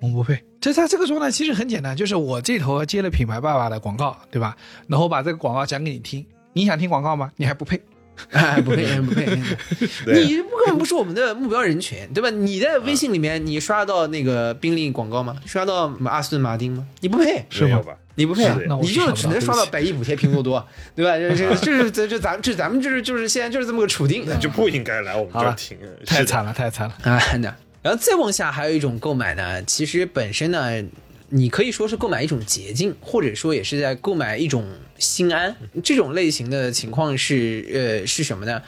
[0.00, 0.42] 我们不配。
[0.60, 4.56] 这在这个状态其实很简单，就是我这头接了品牌爸爸的广告，对吧？
[4.88, 7.30] 然后把这个广告讲给你听，你想听广告吗？
[7.36, 7.80] 你还不配。
[8.30, 9.26] 哎，不配，不配。
[10.06, 12.30] 你不根本不是我们的目标人群，对吧？
[12.30, 15.36] 你在微信里面，你刷到那个宾利广告吗？
[15.46, 16.86] 刷到阿斯顿马丁吗？
[17.00, 17.82] 你不配，是吧？
[18.16, 20.64] 你不配是的，那我你就只能刷到百亿补贴拼多多，
[20.94, 21.16] 对吧？
[21.18, 25.76] 这这这是这这咱们这咱们就是就是现在就是这么个处境，那就不应该来我们这儿听，
[26.06, 26.94] 太惨了，太惨了。
[27.02, 30.82] 啊，那然后再往下还有一种购买呢，其实本身呢，
[31.28, 34.64] 你可以说是购买一种捷径，或者说也是在购买一种
[34.98, 35.56] 心安。
[35.82, 38.62] 这种类型的情况是呃是什么呢？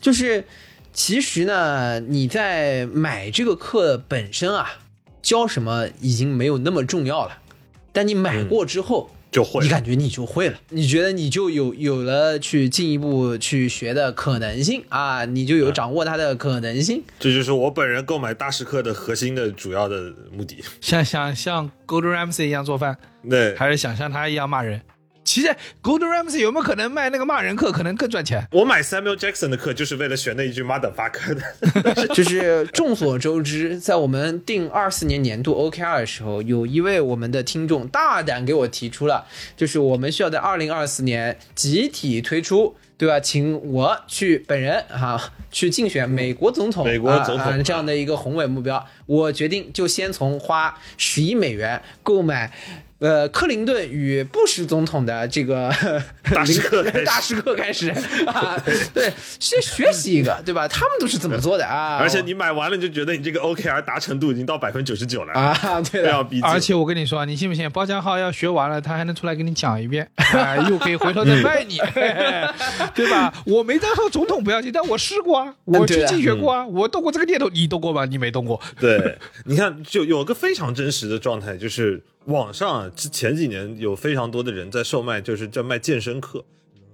[0.00, 0.44] 就是
[0.92, 4.78] 其实呢，你在买这个课本身啊，
[5.22, 7.38] 教什么已经没有那么重要了，
[7.92, 9.10] 但你买过之后。
[9.36, 17.04] 就会你感觉你就会了，你觉得你就有有了去进一步去学的可能性啊，你就有掌握它的可能性。
[17.20, 20.64] 这就是我本人购买大师课的核心的主要的目的。
[20.80, 22.96] 像像像 Gordon Ramsay 一样做饭，
[23.28, 24.80] 对，还是想像他一样骂人？
[25.26, 28.46] 其实 Gordon Ramsay 有没有可能卖那个骂人课，可能更赚钱？
[28.52, 32.06] 我买 Samuel Jackson 的课就是为了学那一句 motherfucker 的。
[32.14, 39.26] 就是众所周知，在我们定二四年年度 OKR 的时候，有一位我们的听众大胆给我提出了，
[39.56, 42.76] 就是我们需要在二零二四年集体推出。
[42.98, 43.20] 对吧？
[43.20, 45.20] 请我去本人哈、
[45.52, 52.50] 去竞选美国总统，美国总统啊啊这样的一个宏伟目标，我决定就先从花十亿美元购买。
[52.98, 55.70] 呃，克林顿与布什总统的这个
[56.32, 57.90] 大师课开始 大师课开始
[58.26, 58.56] 啊，
[58.94, 60.66] 对，先学习一个，对吧？
[60.66, 61.98] 他们都是怎么做的啊？
[62.00, 66.44] 而且你买完了就觉得你这个 OKR 达成度已经到百分之九十九了，啊，对的，非常逼近。
[66.44, 67.68] 而且我跟你说，你信不信？
[67.70, 71.76] 包浆号要学完了，他还能出来给你讲一遍，啊，又可以回头再卖你，
[72.94, 73.32] 对吧？
[73.44, 78.06] 我没当上总统不要紧，但我试过啊，我去竞选过啊，我动过这个念头，你动过吗？
[78.06, 78.58] 你没动过。
[78.80, 86.44] 对，你看，就有个非常真实的状态，就是网上啊之前几年有非常多的人在售卖，就是在卖健身课。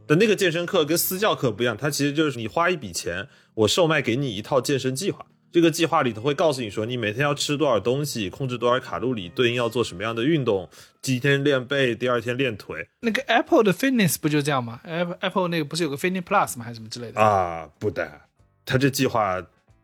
[0.07, 5.25] 但那个健身课跟私教课不一样，它其实就是你花一笔钱，我售卖给你一套健身计划。
[5.53, 10.69] 这个计划里头会告诉你说，你每天要吃多少东西，控制多少卡路里，对应要做什么样的运动，
[11.03, 16.65] 第一天练背，第二天练腿那个 Apple 的 Fitness 不就这样吗？Apple Apple 那个不是有个 Fitness Plus 吗？
[16.65, 17.21] 还是什么之类的？
[17.21, 18.11] 啊，不的，
[18.65, 19.43] 他这计划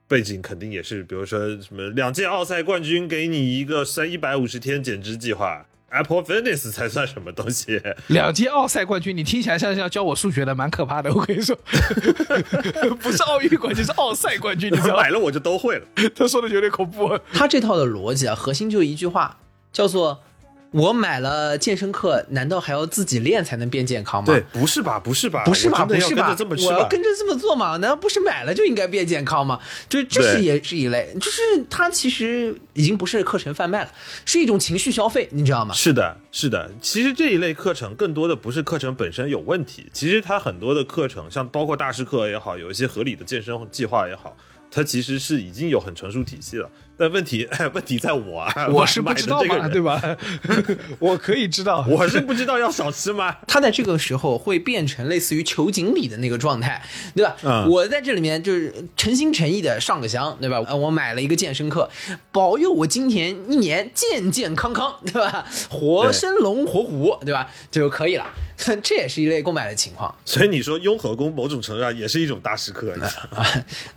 [0.09, 7.79] 背景肯定也是，比如说什么两届奥赛冠军给你一个三一百五十天减脂计划，Apple Fitness 才算什么东西？
[8.07, 11.13] 两届奥赛冠军，你听起来像是要教我数学的，蛮可怕的。
[11.15, 11.55] 我跟你说，
[13.01, 15.11] 不是奥运冠军，是奥赛冠军，你知道买？
[15.11, 15.87] 了我就都会了。
[16.17, 17.19] 他说的有点恐怖。
[17.33, 19.39] 他这套的逻辑啊，核心就一句话，
[19.73, 20.23] 叫做
[20.71, 25.01] “我买了健身课，难道还要自己练才能变健康吗？”对，不是吧？
[25.01, 25.43] 不是吧？
[25.45, 25.85] 不是吧？
[25.87, 26.37] 不是吧？
[26.51, 27.79] 我要跟着这么做嘛？
[27.79, 29.59] 难道不是买了就应该变健康吗？
[29.89, 31.41] 就这是也是一类，就是
[31.71, 33.91] 它其实已经不是课程贩卖了，
[34.25, 35.75] 是一种情绪消费，你知道吗？
[35.75, 36.71] 是的，是的。
[36.83, 44.37] 其实这一类课程更多的不是课程本身有问题，其实它很多的课程，像包括大师课也好，有一些合理的健身计划也好，
[44.71, 46.71] 它其实是已经有很成熟体系了。
[46.99, 50.03] 但问题，问题在我啊，我是不知道嘛，对吧？
[50.99, 53.37] 我可以知道，我是不知道要少吃吗？
[53.47, 56.83] 他在这个时候会变成类似于求锦鲤的那个状态，
[57.15, 57.37] 对吧？
[57.45, 60.59] 嗯我在这里面就是诚心诚意的上个香，对吧？
[60.67, 61.89] 呃，我买了一个健身课，
[62.33, 65.47] 保佑我今年一年健健康康，对吧？
[65.71, 67.49] 活生龙活虎，对吧？
[67.71, 68.27] 就可以了。
[68.83, 73.47] 这也是一类购买的情况，所以你说雍和宫某种程度上也是一种大食客，你知道吗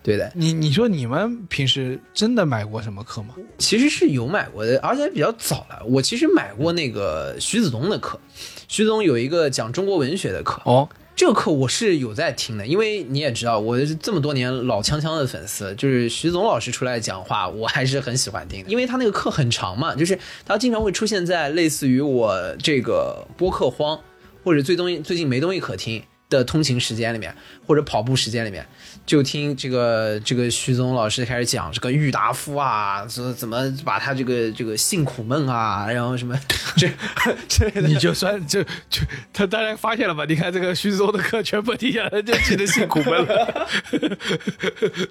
[0.04, 0.32] 对的。
[0.36, 3.36] 你你说你们平时真的买过什么课吗？
[3.58, 5.82] 其实是有买过的，而且比较早了。
[5.86, 8.20] 我其实买过那个徐子东的课，
[8.68, 24.00] 徐子东有一个讲中国文学的课，哦，这个课我是有在听的，因为你也知道，我是这么多年老锵锵的粉丝，就是徐总老师出来讲话，我还是很喜欢听的，因为他那个课很长嘛，就是他经常会出现在类似于我这个播客荒，
[24.44, 27.36] 或者最东最近没东西可听的通勤时间里面，
[27.68, 28.66] 或者跑步时间里面，
[29.06, 36.40] 就听这个这个徐总老师开始讲这个郁达夫啊，怎怎么把他这个这个性苦闷啊，然后什么
[36.78, 36.90] 这
[37.50, 39.02] 这类的你就算就就
[39.34, 40.24] 他当然发现了吧？
[40.28, 43.68] 你看这个徐宗的课全部听下来，就记得性苦闷了。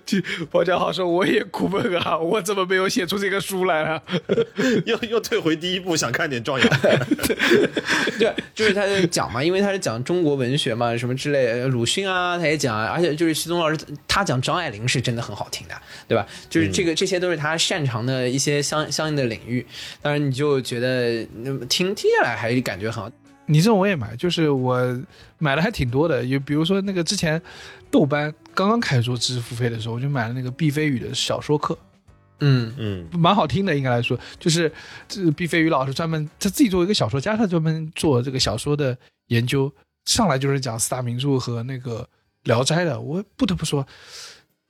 [0.07, 0.19] 就
[0.51, 4.01] 包家豪说：“我也苦闷啊，我怎么没有写出这个书来啊
[4.87, 6.69] 又又退回第一步，想看点壮阳。
[8.19, 13.77] 对，就是他在讲嘛，因为他是讲中国文学嘛，什么之类，鲁迅啊，他也讲，而且就是徐宗老师
[14.07, 15.75] 他讲张爱玲是真的很好听的，
[16.09, 16.27] 对吧？
[16.49, 19.65] 就是这个、这些都是他擅长的一些相相应的领域，
[20.03, 23.11] 当然你就觉得嗯听听下来还是感觉很好。？”
[23.47, 24.79] 你这种我也买，就是我
[25.39, 27.41] 买的还挺多的，有比如说那个之前
[27.91, 31.77] 豆瓣刚刚开始做知识付费的时候，我就买了那个毕飞宇的小说课，
[32.39, 34.73] 嗯嗯，蛮好听的，应该来说，就是
[35.09, 38.97] 这毕飞宇老师专门他自己作为一个小说家，他专门做这个小说的
[39.27, 39.73] 研究，
[40.05, 42.03] 上来就是讲四大名著和那个
[42.45, 43.01] 《聊斋》的。
[43.01, 43.87] 我不得不说，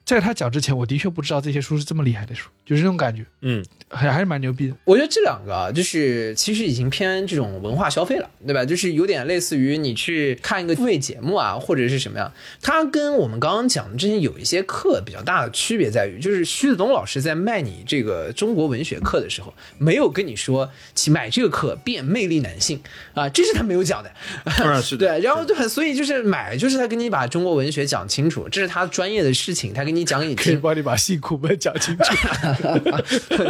[0.04, 4.74] 在他讲之前，我的确不知道这些书是这么厉害的书，就是这种感觉，嗯，还还是蛮牛逼的。
[4.84, 8.64] 我觉得这两个啊，就是其实已经偏这种文化消费了，对吧？
[8.64, 12.32] 就是有点类似于你去看一个付费节目啊，或者是什么样。
[12.60, 22.80] 它跟我们刚刚讲的这些有一些课比较大的区别在于，就是徐子东老师在卖你这个中国文学课的时候，没有跟你说去买这个课变魅力男性
[23.14, 24.10] 啊，这是他没有讲的。
[24.58, 25.06] 当然是的。
[25.06, 30.60] 对，然后对，所以就是买，就是他跟你把中国文学讲清楚，这是他专业的事情，他跟你讲给你可以听。
[30.60, 32.04] 帮你把辛苦闷讲清楚。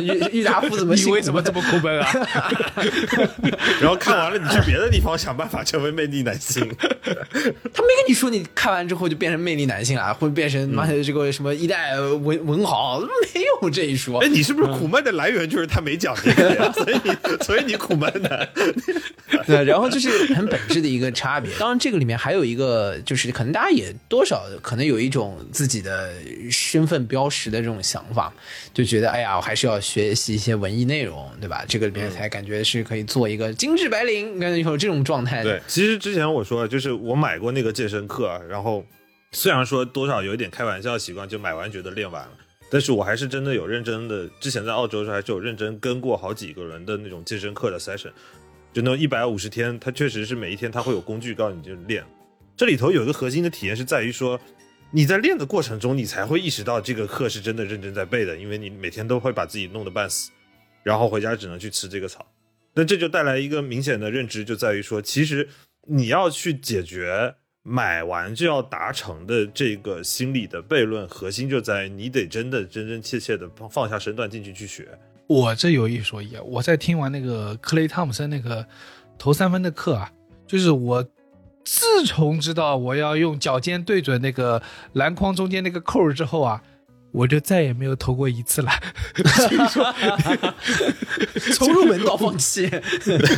[0.01, 2.07] 郁郁达夫怎么你为什么这么苦闷啊？
[3.81, 6.63] 然后看完了，你去别的地方想办法成为魅力男性。
[6.81, 14.29] 他没跟你说你看完之后就变成魅力男性了，会变成妈的这个什么一代文文豪，没有这一说哎，。
[14.29, 16.73] 你是不是苦闷的来源就是他没讲这个呀？
[16.73, 18.49] 所以你 所以你苦闷的。
[19.47, 21.51] 对，然后就是很本质的一个差别。
[21.59, 26.13] 当然，这个里面还有一个，就是可能大家也多少可能有一种自己的
[26.51, 28.33] 身份标识的这种想法，
[28.73, 31.65] 就觉得哎呀，我还是要学习一些文艺内容，对吧？
[31.69, 35.43] 这个里面才感觉是可以做一个精致白领，感觉有这种状态。
[35.43, 38.85] 对，其实之前我说，就是我买过那个健身课，然后
[39.33, 42.33] 虽然说多少有一点开玩笑的习惯，就买完觉得练完了，
[42.71, 48.11] 但是我还是真的有认真的，之前在澳洲的时候还是有认真跟过好几个人的那种健身课的 session，
[48.73, 52.05] 就那种一百五十天，它确实是每一天它会有工具告诉你就练。
[52.57, 54.39] 这里头有一个核心的体验是在于说，
[54.93, 60.31] 你在练的过程中，你才会意识到这个课是真的认真在背的，因为你每天都会把自己弄得半死，
[60.83, 62.27] 然后回家只能去吃这个草。
[62.75, 65.49] 那这就带来一个明显的认知，就在于说，其实
[65.87, 74.89] 你要去解决买完就要达成的这个心理的悖论，核心就在你得真的真真切切的放放下身段进去去学。
[75.29, 78.67] 我这有一说一啊，我在听完那个克雷汤姆森那个
[79.17, 80.11] 投三分的课啊，
[80.47, 81.09] 就是我
[81.65, 84.63] 自从知道我要用脚尖对准那个
[84.95, 86.63] 篮筐中间那个扣儿之后啊，
[87.13, 88.71] 我就再也没有投过一次了。
[91.55, 92.69] 从入门到放弃，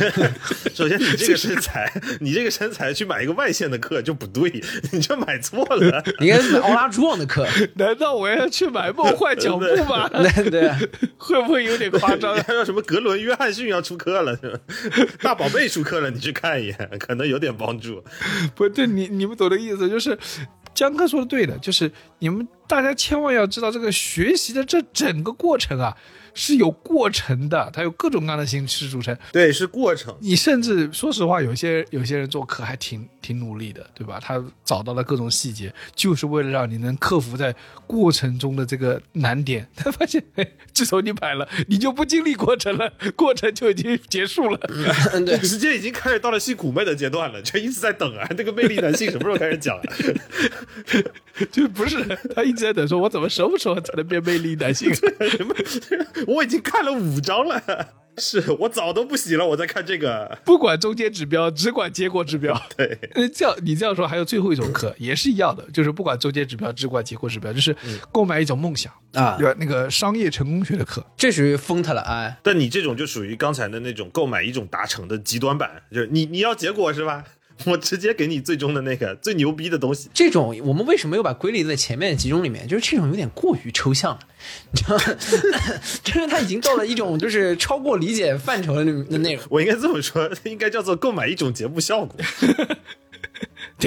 [0.73, 4.49] 首先，你这个身材，你这个身材去买一个外线的课就不对，
[4.91, 6.03] 你这买错了。
[6.19, 10.07] 你应该是买奥拉朱旺的课， 难道我要去买梦幻脚步吗？
[10.09, 10.69] 对对，
[11.17, 12.41] 会不会有点夸张你？
[12.41, 14.59] 还有什么格伦约翰逊要出课了，是吧？
[15.21, 18.03] 大宝贝出课了，你去看一眼，可能有点帮助。
[18.55, 20.17] 不对，你你们懂的意思，就是
[20.73, 25.95] 江哥说的对的，就是你们大家千万要知道，这个学习的这整个过程啊
[26.33, 29.15] 是有过程的，它有各种各样的形式组成。
[29.31, 30.15] 对，是过程。
[30.19, 34.19] 你甚至说实话，有些有些人做课还挺挺努力的，对吧？
[34.21, 37.55] 他找到了各种细节，就是为了让你能克服在
[37.85, 39.67] 过程中的这个难点。
[39.75, 44.59] 他发现，哎，自从你买了，你就不经历过程了，过程就已经结束了。
[45.13, 49.83] 嗯对，直接已经开始到了性苦闷的阶段了，就一直在等啊，那个魅力男性什么时候开始讲啊？
[51.51, 52.03] 就不是
[52.35, 54.93] 他一直在等，说我怎么什么时候才能变魅力男性？
[54.93, 55.53] 什么？
[56.27, 57.61] 我已经看了五章了，
[58.17, 60.37] 是我早都不洗了，我在看这个。
[60.45, 62.59] 不管中间指标，只管结果指标。
[62.77, 67.75] 对，那，这样你这样说，还有最后一种课也是一样的，就是不管中间指标，只管结果指标，就是
[68.11, 69.55] 购买一种梦想啊对吧？
[69.59, 72.37] 那个商业成功学的课，这属于疯他了哎。
[72.43, 77.23] 但你这种就属于刚才的那种购买一种达成的极端版，就是你你要结果是吧？
[77.65, 80.09] 我直接给你最终的那个最牛逼的东西。
[80.13, 82.67] 这种我们为什么又把归类在前面的几种里面？
[82.67, 84.19] 就是这种有点过于抽象了，
[84.71, 85.03] 你知道吗？
[86.03, 89.43] 就是它已经到了一种就是超过理解范畴的那那内容。
[89.49, 92.17] 我应该这么说，应该叫做购买一种节目效果。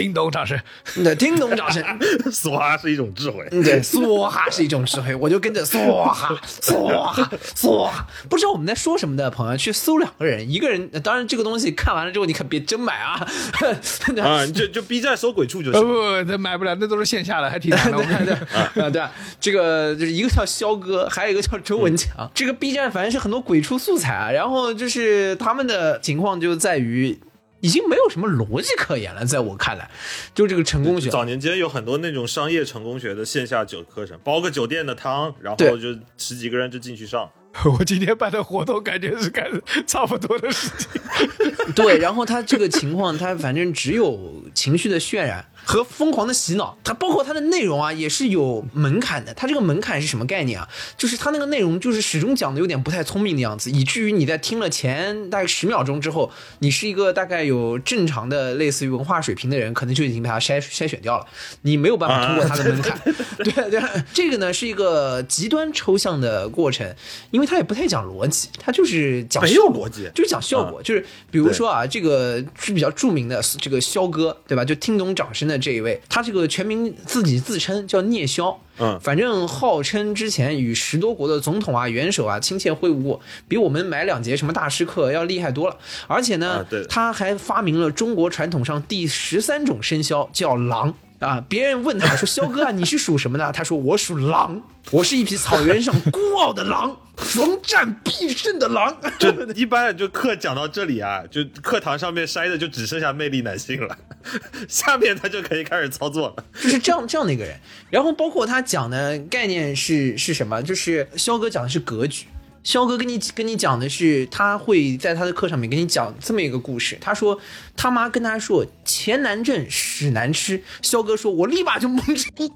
[0.02, 0.59] 听懂掌声。
[0.97, 1.82] 对，听懂掌声。
[2.31, 3.47] 梭哈是一种智慧。
[3.51, 8.06] 嗯，对，梭哈是一种智慧， 我就跟着梭哈，梭哈，梭哈。
[8.28, 13.14] 不知道我们在说什么的朋友，去搜两个人，一个人，当然这个东西看完了之后，你可别真买啊。
[14.23, 16.24] 啊，你就就 B 站搜鬼畜就行不行。
[16.27, 17.97] 不，那买不了，那都是线下的，还挺难的。
[17.97, 18.36] 我跟你讲
[18.85, 19.10] 啊，对啊，
[19.40, 22.31] 这个就是一个叫肖哥，还有一个叫周文强。
[22.35, 27.18] 这个 B 站反正是很多鬼畜素材啊，然后就是他们的情况就在于。
[27.67, 29.91] 已经没有什么逻辑可言了，在我看来，
[30.33, 37.29] 就这个成功学，早年间有很多那种商业成功学的线下酒课程，包个酒店的汤，然后就十几个人就进去上。
[37.77, 39.51] 我今天办的活动，感觉是干
[39.85, 41.03] 差不多的事情。
[41.75, 49.35] 对，然后他这个情况，他反正只有情绪的渲染和疯狂的洗脑，它包括它的内容啊，也是有门槛的。
[49.35, 50.69] 它这个门槛是什么概念啊？
[50.97, 56.31] 就是它那个内容就是始终讲的有点不太聪明的样子，以至于你在听了前大概十秒钟之后，
[56.61, 61.27] 你是一个大概有正常的类似于文化水平的人，可能就已经被它筛筛选掉了，
[61.63, 62.97] 你没有办法通过它的门槛。
[63.43, 63.83] 对对，
[64.15, 66.95] 这个呢是一个极端抽象的过程，
[67.33, 74.65] 因为它也不太讲逻辑，它就是讲没有效果逻辑就是讲效果，就是比如说啊，这个是比较著名的这个肖哥，对吧？
[74.65, 85.77] 就听懂掌声的这一位，他这个全名自己自称叫聂肖，嗯反正号称之前与十多国的总统啊、元首啊亲切会晤过，比我们买两节什么大师课要厉害多了。
[86.07, 90.95] 而且呢，啊他还发明了中国传统上第十三种生肖，叫狼。
[91.21, 91.43] 啊！
[91.49, 94.61] 别人问他说：“肖哥啊，你是属什么的？” 他说：“我属狼，
[94.91, 98.97] 我是一匹草原上孤傲的狼，逢战必胜的狼。
[99.19, 103.97] ”就一般就课讲到这里啊，就课堂上面筛的就只剩下魅力男性了，
[104.69, 106.45] 下面他就可以开始操作了。
[106.61, 107.59] 就是这样这样的一个人。
[107.89, 110.63] 然后包括他讲的概念是是什么？
[110.63, 112.27] 就是肖哥讲的是格局。
[112.66, 116.98] 肖哥跟你跟你讲的是，他会在他的课上面跟你讲这么一个故事。
[117.02, 117.40] 他说
[117.76, 120.64] 他妈跟他说钱难挣，屎难吃。
[120.82, 122.30] 肖哥说，我立马就蒙吃。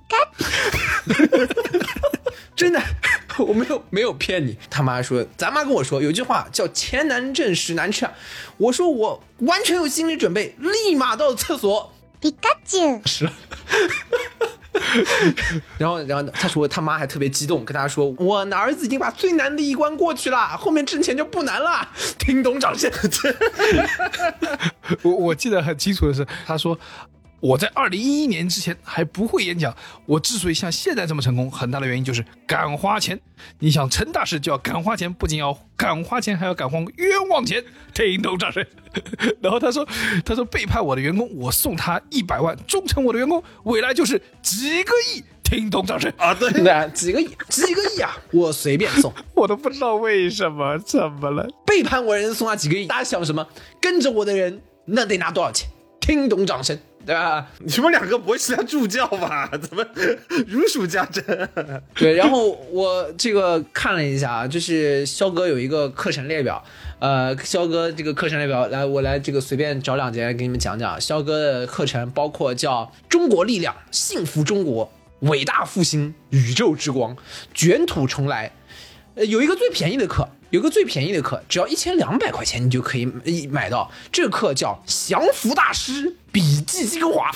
[2.55, 2.81] 真的，
[3.39, 4.57] 我没有没有骗你。
[4.69, 8.13] 他妈说，咱妈跟我说有句话叫钱难挣，屎难吃啊。
[8.57, 11.91] 我说我完全有心理准备，立马到厕所。
[12.21, 13.29] ピカチュウ。
[15.78, 21.88] 然后，然后他说他妈还特别激动，跟他说：“我儿子已经把最难的一关过去了，后面挣钱就不难了。”
[22.18, 22.90] 听懂掌声。
[25.02, 26.78] 我我记得很清楚的是，他说
[27.40, 29.74] 我在二零一一年之前还不会演讲，
[30.06, 33.18] 我之所以像现在这么成功，很大的原因就是敢花钱。
[33.58, 37.64] 你想成大事就要敢花钱，不仅要敢花钱，还要敢花冤枉钱。
[37.94, 38.64] 听懂掌声。
[39.40, 39.86] 然后他说，
[40.24, 45.24] 他说背叛我的员工，我送他一百万；忠诚我的员工，未来就是几个亿。
[45.42, 46.12] 听懂掌声。
[46.16, 49.12] 啊，对，对，几个亿，几个亿啊，我随便送。
[49.34, 51.48] 我都不知道为什么，怎么了？
[51.66, 53.44] 背叛我的人送他几个亿，大家想什么？
[53.80, 55.68] 跟着我的人那得拿多少钱？
[56.00, 56.78] 听懂掌声。
[57.06, 57.46] 对吧？
[57.58, 59.50] 你们两个不会是在助教吧？
[59.60, 59.84] 怎么
[60.46, 61.24] 如数家珍？
[61.96, 66.62] 对，然后我这个看了一下啊，就是肖哥有一个课程列表，
[66.98, 71.00] 呃，肖哥这个课程列表，来我来这个随便找两节给你们讲讲。
[71.00, 74.92] 肖哥的课程包括叫《中国力量》《幸福中国》
[75.30, 77.16] 《伟大复兴》《宇宙之光》
[77.54, 78.48] 《卷土重来》，
[79.14, 80.28] 呃，有一个最便宜的课。
[80.50, 83.90] 有个最便宜的课，只要一千两百块钱，你就可以一买到。
[84.10, 84.72] 这个课叫
[85.08, 87.30] 《降服大师笔记精华》，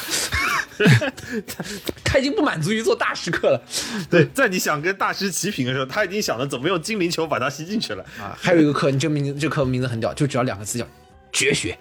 [1.46, 1.64] 他
[2.04, 3.62] 他已经不满足于做大师课了。
[4.10, 8.04] 对，在你想跟大师齐平的时候，他已经想着怎么用精灵球把它吸进去了。
[8.18, 10.86] 啊，还有一个课，你这名字这课名字很屌，就只要两个字叫
[11.32, 11.78] 绝学。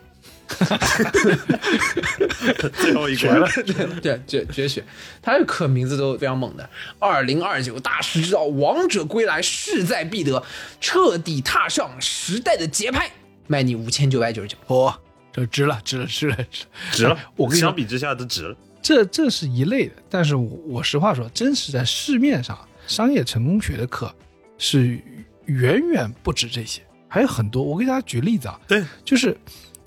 [2.81, 4.84] 最后一关了，对对绝绝学，
[5.21, 6.69] 他的课名字都非常猛的。
[6.99, 10.43] 二零二九大师之道，王者归来，势在必得，
[10.80, 13.11] 彻底踏上时代的节拍，
[13.47, 14.57] 卖你五千九百九十九。
[14.67, 14.93] 嚯，
[15.31, 17.17] 这值了，值了，值了，值值了。
[17.35, 18.55] 我跟你相比之下都值了。
[18.81, 24.13] 这这是一类的，但是我我实话说，真实在市面上，商业成功学的课
[24.57, 24.99] 是
[25.45, 27.63] 远远不止这些，还有很多。
[27.63, 29.38] 我给大家举例子啊，对，就是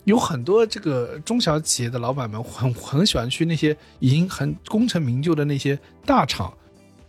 [0.06, 6.56] 有很多这个中小企业的老板们很很喜欢去那些已经很功成名就的那些大厂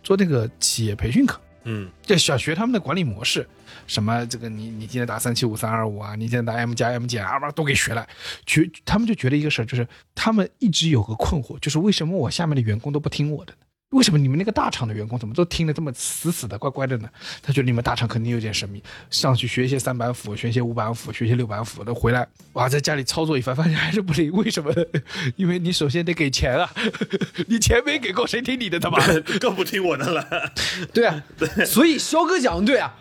[0.02, 3.46] 做那个企业培训课，嗯，就想学他们的管理模式，
[3.86, 8.04] 什么这个你你今天打三七五三二五啊，你今天打 M 加 M 减啊，吧都给学了。
[8.44, 13.58] 觉他们就觉得一个事儿，就是他们一直有个困惑，就是为什么我下面的员工都不听我的呢？
[13.90, 17.08] 为什么你们那个大厂的员工怎么都听得这么死死的、乖乖的呢？
[17.42, 24.30] 他觉得你们大厂肯定有点神秘，上去学一些三板斧，学一些五板斧，学一些六板斧的，回来哇，在家里操作一番，发现还是不灵。
[24.32, 24.70] 为什么？
[25.36, 26.70] 因为你首先得给钱啊，
[27.48, 28.78] 你钱没给够，谁听你的？
[28.78, 29.22] 他妈的！
[29.40, 30.52] 更不听我的了。
[30.92, 31.24] 对啊，
[31.64, 32.94] 所以肖哥讲的对啊，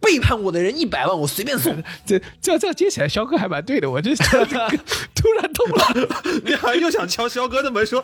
[0.00, 1.82] 背叛我的人一百万我随便送。
[2.06, 3.90] 这这这样接起来，肖哥还蛮对的。
[3.90, 4.68] 我这这个
[5.14, 6.08] 突然通了，
[6.44, 8.02] 你好像又想敲肖哥的门，说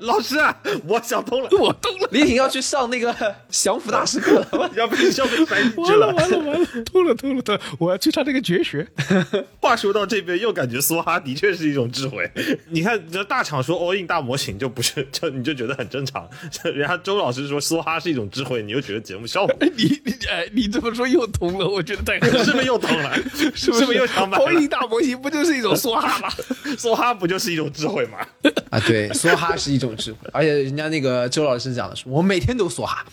[0.00, 0.56] 老师啊，
[0.86, 2.08] 我想通了，我通了。
[2.10, 3.14] 李挺要去上那个
[3.48, 4.70] 降服大师课了。
[4.74, 7.60] 要被肖哥塞进去完了完了完了，通了通了通了！
[7.78, 8.86] 我要去上那个绝学。
[9.60, 12.30] 话说到这边，又感觉梭哈的确是一种智慧。
[12.70, 16.28] 你看，这大厂说 all in 大模型就不是，就你就觉得很正常。
[16.64, 23.14] 人家周老师说梭哈是一种智慧，你又觉得节目效果，你你哎，你这么说又通了，我觉得太是不是又通了？
[23.54, 24.68] 是不是又想买投影？
[24.68, 26.28] 大模型不就是一种梭哈吗？
[26.76, 28.18] 梭哈不就是一种智慧吗？
[28.70, 33.04] 啊，对，梭哈是一种智慧，而且人家那个周老师讲的是，我每天都梭哈，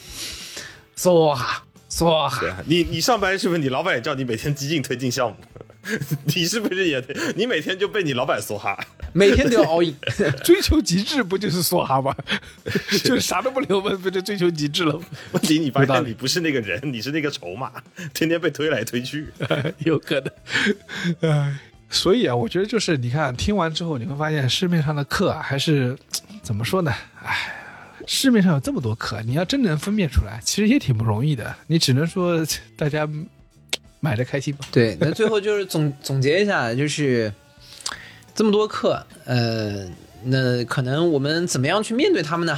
[0.98, 2.42] 梭哈，梭哈。
[2.66, 5.36] 你你上班是不是你老板也叫你每天激进推进项目？
[6.26, 7.14] 你是不是也得？
[7.36, 8.78] 你每天就被你老板梭哈？
[9.14, 9.96] 每天都要 all in，
[10.44, 12.16] 追求极致不就是梭哈吗？
[13.04, 15.06] 就是啥都不留问，不就追求极致了吗？
[15.34, 17.72] 问题你发现你不是那个人，你是那个筹码，
[18.14, 19.28] 天天被推来推去。
[19.80, 21.32] 有可能。
[21.32, 21.58] 哎，
[21.90, 25.98] 所以啊，我觉得就是你看，听完之后你会发现市面上的课啊，还是
[26.42, 26.92] 怎么说呢？
[27.24, 27.62] 哎。
[28.08, 31.56] 市面上有这么多课，你要真能分辨出来，其实也挺不容易的。
[31.66, 32.46] 你只能说
[32.78, 33.10] 大家
[34.06, 34.66] 买的开心吧。
[34.72, 37.34] 对，那最后就是总 总结一下，就是
[38.36, 39.90] 这么多课，呃，
[40.26, 42.56] 那可能我们怎么样去面对他们呢？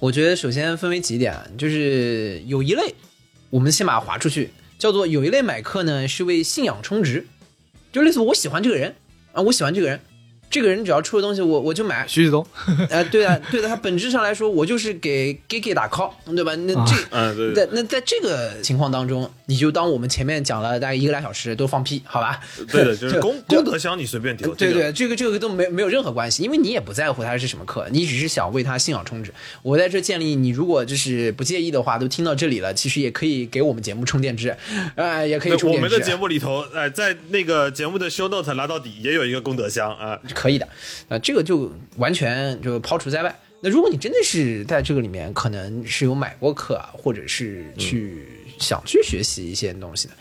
[0.00, 2.94] 我觉得首先分为几点，就是有一类，
[3.48, 7.26] 我们先把它划出去，叫做有一类买课呢是为信仰充值，
[7.90, 8.94] 就类似我喜欢这个人
[9.32, 9.98] 啊，我喜欢这个人，
[10.50, 12.46] 这个人只要出的东西我我就买，徐旭东，
[12.90, 16.54] 哎， 对啊，对的，他本质上来说，我就是给 Gigi 打 call，对吧？
[16.56, 16.94] 那这。
[17.10, 22.40] 嗯， 对在那在这个情况当中，你就当我们前面讲了大概一个来小时都放屁，好吧？
[22.70, 24.54] 对的， 就是功功德箱你随便丢。
[24.54, 29.32] 这个对对，这个这个都没没有任何关系，因为你也不在乎它是什么课，你只是想为它信仰充值。
[29.62, 34.56] 我在这建立，你如果就是不介意的话，都听到这里了，其实也可以给我们节目充电值，
[34.96, 35.76] 呃，也可以充电值。
[35.76, 40.18] 我们的节目里头，哎，在那个节目的 show note 拉到底也有一个功德箱啊。
[40.38, 40.68] 可以的，
[41.08, 43.40] 那，这个就完全就抛除在外。
[43.60, 48.28] 那如果你真的是在这个里面，可能是有买过课啊，或者是去、
[48.60, 50.14] 想去学习一些东西的，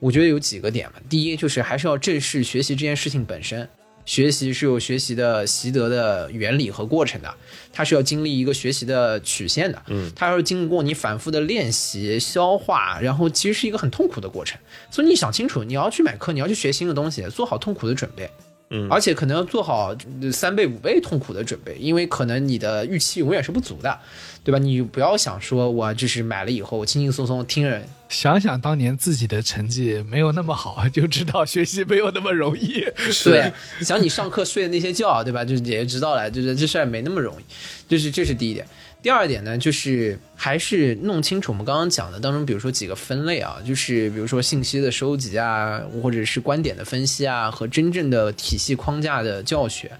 [0.00, 0.96] 我觉得有几个点嘛。
[1.08, 3.66] 第一就是还是要正视学习这件事情本身，
[4.04, 7.34] 学习是有学习的习得的原理和过程的，
[7.72, 14.60] 它是要经历一个学习的曲线的，嗯，它要经过你反复的练习、消化，然后其实是一个很痛苦的过程。
[14.90, 18.28] 所以你想清楚，你要去买课，你要去学新的东西，做好痛苦的准备。
[18.76, 23.98] 嗯而且可能要做好呃三倍五倍痛苦的准备，因为可能你的预期永远是不足的，
[24.42, 24.58] 对吧？
[24.58, 32.84] 你不要想说我就是买了以后我轻轻松松听人，想想当年自己的成绩没有那么好，就知道学习没有那么容易。
[33.24, 35.44] 对， 想你上课睡的那些觉，对吧？
[35.44, 37.44] 就是也知道了，就是这事儿没那么容易，
[37.88, 38.66] 就是这是第一点。
[39.04, 49.90] 第二点呢，就是还是弄清楚我们刚刚讲的当中，比如说几个分类啊，就是比如说信息的收集啊，或者是观点的分析啊，和真正的体系框架的教学，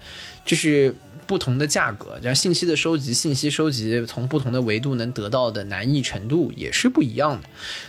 [0.43, 0.91] 就是
[1.27, 7.47] 不同的价格，然后信息的收集、信息收集从不同的维度能得到的难易程度也是不一样的。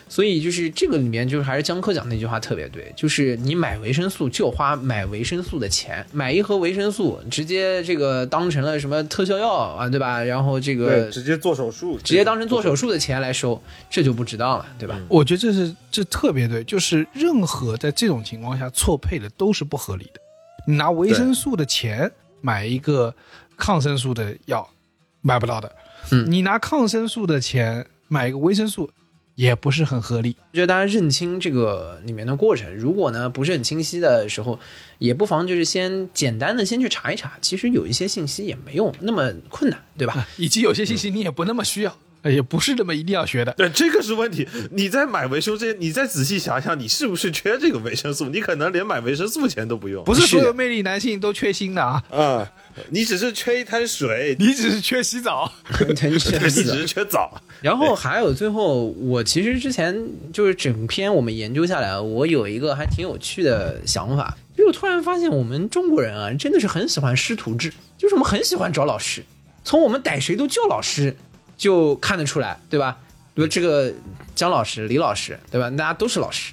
[0.09, 10.23] 所以就是这个里面，就是还是江科讲那句话特别对，就是你买维生素就花买维生素的钱，买一盒维生素直接这个当成了什么特效药啊，对吧？
[10.23, 13.61] 然后这个，直接做手术，直接当成做手术的钱来收，
[13.91, 14.97] 这就不值当了，对吧？
[15.09, 20.21] 我觉得这是这特别对，就是任何在这种情况下错配的都是不合理的。
[20.69, 22.11] 你拿维生素的钱
[22.47, 23.13] 买一个
[23.57, 24.71] 抗生素的药，
[25.21, 25.69] 买不到的。
[26.13, 28.89] 嗯你拿抗生素的钱买一个维生素，
[29.35, 30.37] 也不是很合理。
[30.53, 34.57] 我觉得大家认清这个里面的过程，如果呢不是很清晰的时候，
[34.99, 40.29] 也不妨就是先简单的先去查一查，其实有一些信息也没有那么困难，对吧？
[40.37, 41.99] 以及有些信息你也不那么需要，呃
[42.31, 43.53] 也不是那么一定要学的。
[43.53, 44.47] 对，这个是问题。
[44.71, 48.29] 你在买维生素之前，你再仔细想想，你是不是缺这个维生素？
[48.29, 50.05] 你可能连买维生素钱都不用。
[50.05, 52.53] 不是所有魅力男性都缺锌的啊，啊、
[52.91, 55.51] 你只是缺一滩水，你只是缺洗澡。
[55.79, 57.41] 对，你只是缺澡。
[57.61, 59.97] 然后还有最后，我其实之前
[60.33, 69.25] 就是整篇我们研究下来，我有一个还挺有趣的想法，就是我突然发现我们中国人啊，真的是很喜欢师徒制，就是我们很喜欢找老师，
[69.65, 71.17] 从我们逮谁都叫老师
[71.57, 72.99] 就看得出来，对吧？
[73.35, 73.93] 比如这个
[74.35, 75.69] 姜老师、李老师，对吧？
[75.71, 76.53] 大家都是老师。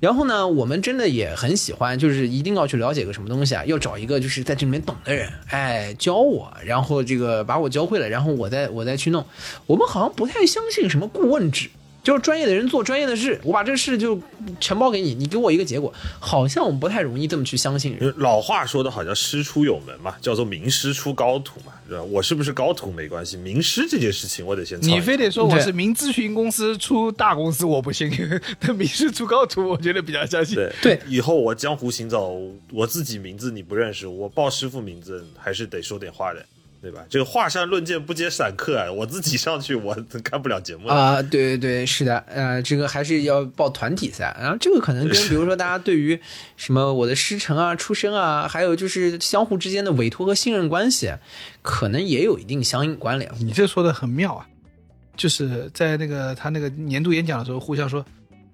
[0.00, 9.22] 然后呢，我们真的也很喜欢，就是一定要去了解个什么东西啊，要找一个就是在这里面懂的人，哎，教我，然后这个把我教会了，然后我再我再去弄。
[9.66, 11.68] 我们好像不太相信什么顾问制，
[12.02, 14.18] 就是专业的人做专业的事，我把这事就
[14.58, 18.14] 承包给你，你给我一个结果，好像我们不太容易这么去相信人。
[18.16, 22.02] 老话说的好像师出有门嘛，叫做名师出高徒嘛，对吧？
[22.04, 28.10] 我是不是高徒没关系，名师这件事情我得先你非得说我是名咨询公司出大公司，我不信。
[28.58, 30.54] 但名师出高徒，我觉得比较相信。
[30.54, 32.40] 对对以后我江湖行走，
[32.72, 36.44] 我自己名字你不认识，我报师傅名字还是得说点话的，
[36.82, 37.04] 对吧？
[37.10, 39.94] 这个华山论剑不接散客啊，我自己上去我
[40.24, 40.94] 看不了节目了。
[40.94, 46.18] 啊、对对对，是的，呃，这个还是要报团体赛，然后这个可能跟 比如说大家对于
[46.56, 51.12] 什么我的师承啊、出身啊，还有就是相互之间的委托和信任关系，
[51.60, 53.30] 可能也有一定相应关联。
[53.40, 54.46] 你这说的很妙啊，
[55.16, 58.02] 就是在那个他那个年度演讲的时候，互相说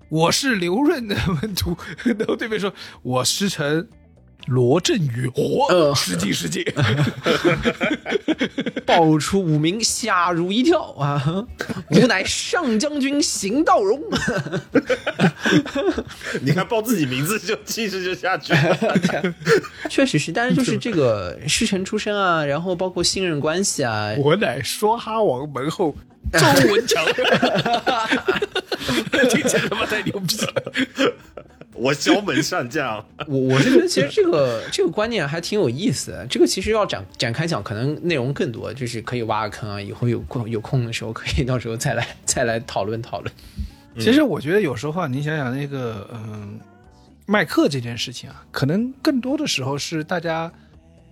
[0.09, 2.73] 我是刘润的门徒， 然后对面说
[3.03, 3.87] 我师承
[4.47, 6.65] 罗振宇，嚯、呃实际实际。
[8.87, 11.45] 爆出五名，吓如一跳啊！
[11.91, 14.01] 吾乃上将军邢道荣。
[16.41, 19.35] 你看报自己名字就气势就下去了。
[19.91, 25.93] 确实是，但是就是这个师承出身啊，然后包括信任关系啊，我乃说哈王门后
[26.33, 27.05] 周文强，
[29.29, 30.73] 听起来他妈太牛逼了。
[31.79, 36.27] 我小本上将， 我我是觉得其实这个这个观念还挺有意思的。
[36.27, 39.81] 这个其实要展展开讲，可能内容更多，就是可以挖个坑啊。
[39.81, 43.33] 以后有空有空的时候，可以到时候再来再来讨论讨论。
[43.99, 46.59] 其实我觉得有时候啊，你想想那个，嗯，
[47.27, 50.53] 卖课这件事情啊，可能更多的时候是大家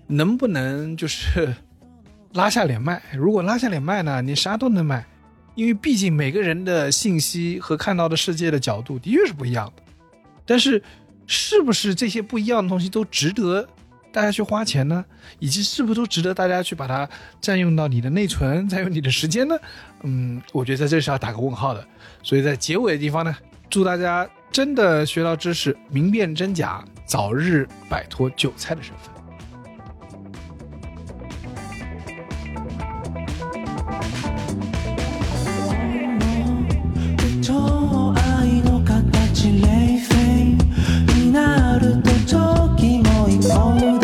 [0.06, 1.54] 能不能就是
[2.34, 3.02] 拉下脸卖。
[3.14, 5.06] 如果拉下脸卖呢，你啥都能卖，
[5.54, 9.82] 因为毕竟每个人的信息和看到的世界的角度的确是不一样的。
[10.46, 10.82] 但是，
[11.26, 13.66] 是不是这些不一样的东西都值得
[14.12, 15.04] 大家去花钱呢？
[15.38, 17.08] 以及是不是都值得大家去把它
[17.40, 19.56] 占用到你的内存，占用你的时间呢？
[20.02, 21.84] 嗯，我觉得在这是要打个问号的。
[22.22, 23.34] 所以在结尾的地方呢，
[23.70, 29.12] 祝大家真的学到知识，明辨真假，早日摆脱韭菜的身份。
[37.42, 38.14] 超
[43.42, 44.03] all